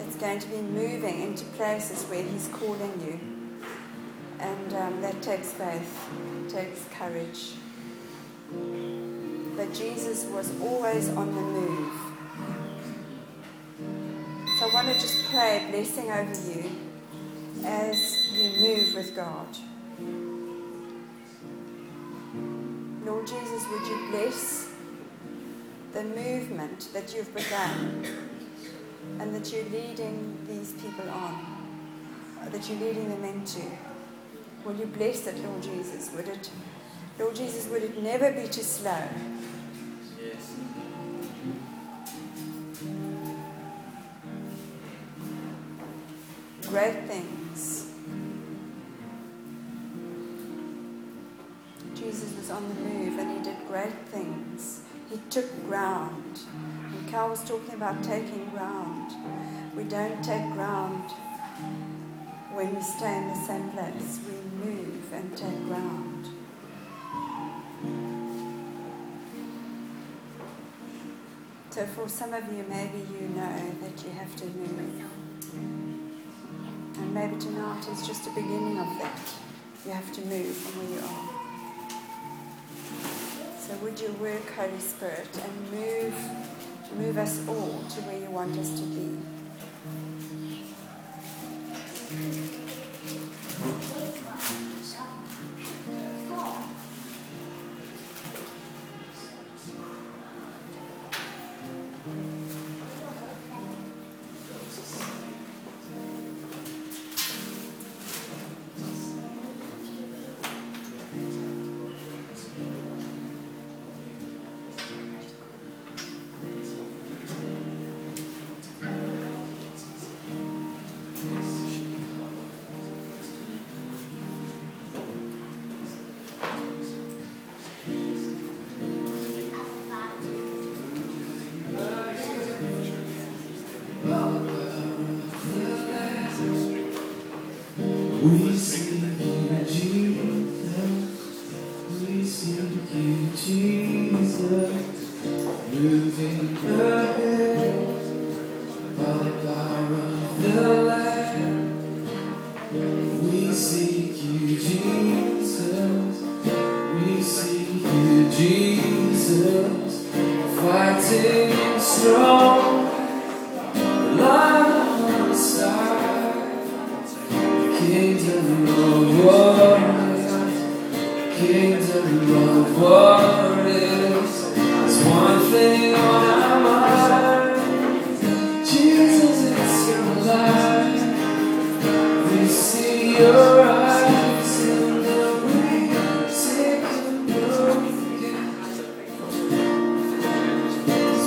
It's 0.00 0.16
going 0.16 0.38
to 0.38 0.48
be 0.48 0.62
moving 0.62 1.20
into 1.20 1.44
places 1.60 2.04
where 2.04 2.22
He's 2.22 2.48
calling 2.48 2.94
you, 3.06 3.20
and 4.40 4.72
um, 4.72 5.02
that 5.02 5.20
takes 5.20 5.52
faith, 5.52 6.08
takes 6.48 6.86
courage. 6.98 7.56
But 9.58 9.74
Jesus 9.74 10.24
was 10.26 10.52
always 10.60 11.08
on 11.08 11.34
the 11.34 11.40
move. 11.40 11.92
So 14.56 14.68
I 14.68 14.70
want 14.72 14.86
to 14.86 14.94
just 14.94 15.28
pray 15.32 15.66
a 15.66 15.70
blessing 15.72 16.08
over 16.12 16.32
you 16.48 16.70
as 17.64 18.32
you 18.32 18.50
move 18.60 18.94
with 18.94 19.16
God. 19.16 19.48
Lord 23.04 23.26
Jesus, 23.26 23.66
would 23.68 23.88
you 23.88 24.08
bless 24.12 24.68
the 25.92 26.04
movement 26.04 26.90
that 26.92 27.12
you've 27.12 27.34
begun 27.34 28.04
and 29.18 29.34
that 29.34 29.52
you're 29.52 29.64
leading 29.64 30.38
these 30.46 30.70
people 30.74 31.10
on, 31.10 31.36
that 32.52 32.70
you're 32.70 32.78
leading 32.78 33.08
them 33.08 33.24
into? 33.24 33.62
Will 34.64 34.76
you 34.76 34.86
bless 34.86 35.26
it, 35.26 35.36
Lord 35.44 35.64
Jesus? 35.64 36.12
Would 36.14 36.28
it, 36.28 36.48
Lord 37.18 37.34
Jesus, 37.34 37.66
would 37.68 37.82
it 37.82 38.00
never 38.00 38.30
be 38.30 38.46
too 38.46 38.62
slow? 38.62 39.08
Yes. 40.22 40.54
Great 46.68 47.04
things. 47.08 47.90
Jesus 51.96 52.36
was 52.36 52.50
on 52.50 52.68
the 52.68 52.74
move 52.76 53.18
and 53.18 53.36
he 53.36 53.42
did 53.42 53.56
great 53.66 53.98
things. 54.10 54.82
He 55.10 55.18
took 55.28 55.66
ground 55.66 56.38
and 56.94 57.08
Cal 57.08 57.30
was 57.30 57.42
talking 57.42 57.74
about 57.74 58.02
taking 58.04 58.48
ground. 58.50 59.12
We 59.74 59.82
don't 59.84 60.22
take 60.22 60.52
ground 60.52 61.10
when 62.52 62.76
we 62.76 62.82
stay 62.82 63.16
in 63.16 63.28
the 63.28 63.34
same 63.34 63.70
place. 63.70 64.20
We 64.24 64.66
move 64.66 65.12
and 65.12 65.36
take 65.36 65.66
ground. 65.66 66.07
So 71.70 71.84
for 71.86 72.08
some 72.08 72.32
of 72.32 72.44
you, 72.52 72.64
maybe 72.68 72.98
you 72.98 73.28
know 73.28 73.72
that 73.82 74.02
you 74.02 74.10
have 74.10 74.34
to 74.36 74.46
move. 74.46 75.04
And 76.96 77.14
maybe 77.14 77.36
tonight 77.38 77.86
is 77.88 78.06
just 78.06 78.24
the 78.24 78.30
beginning 78.30 78.78
of 78.80 78.86
that. 78.98 79.20
You 79.84 79.92
have 79.92 80.10
to 80.12 80.20
move 80.22 80.56
from 80.56 80.80
where 80.80 80.90
you 80.98 81.04
are. 81.06 81.38
So 83.60 83.76
would 83.84 84.00
you 84.00 84.10
work, 84.14 84.50
Holy 84.56 84.80
Spirit, 84.80 85.28
and 85.34 85.70
move, 85.70 86.14
move 86.96 87.18
us 87.18 87.46
all 87.46 87.84
to 87.90 88.00
where 88.02 88.18
you 88.18 88.30
want 88.30 88.58
us 88.58 88.80
to 88.80 88.86
be? 88.86 89.27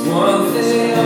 One 0.09 0.51
thing 0.51 1.00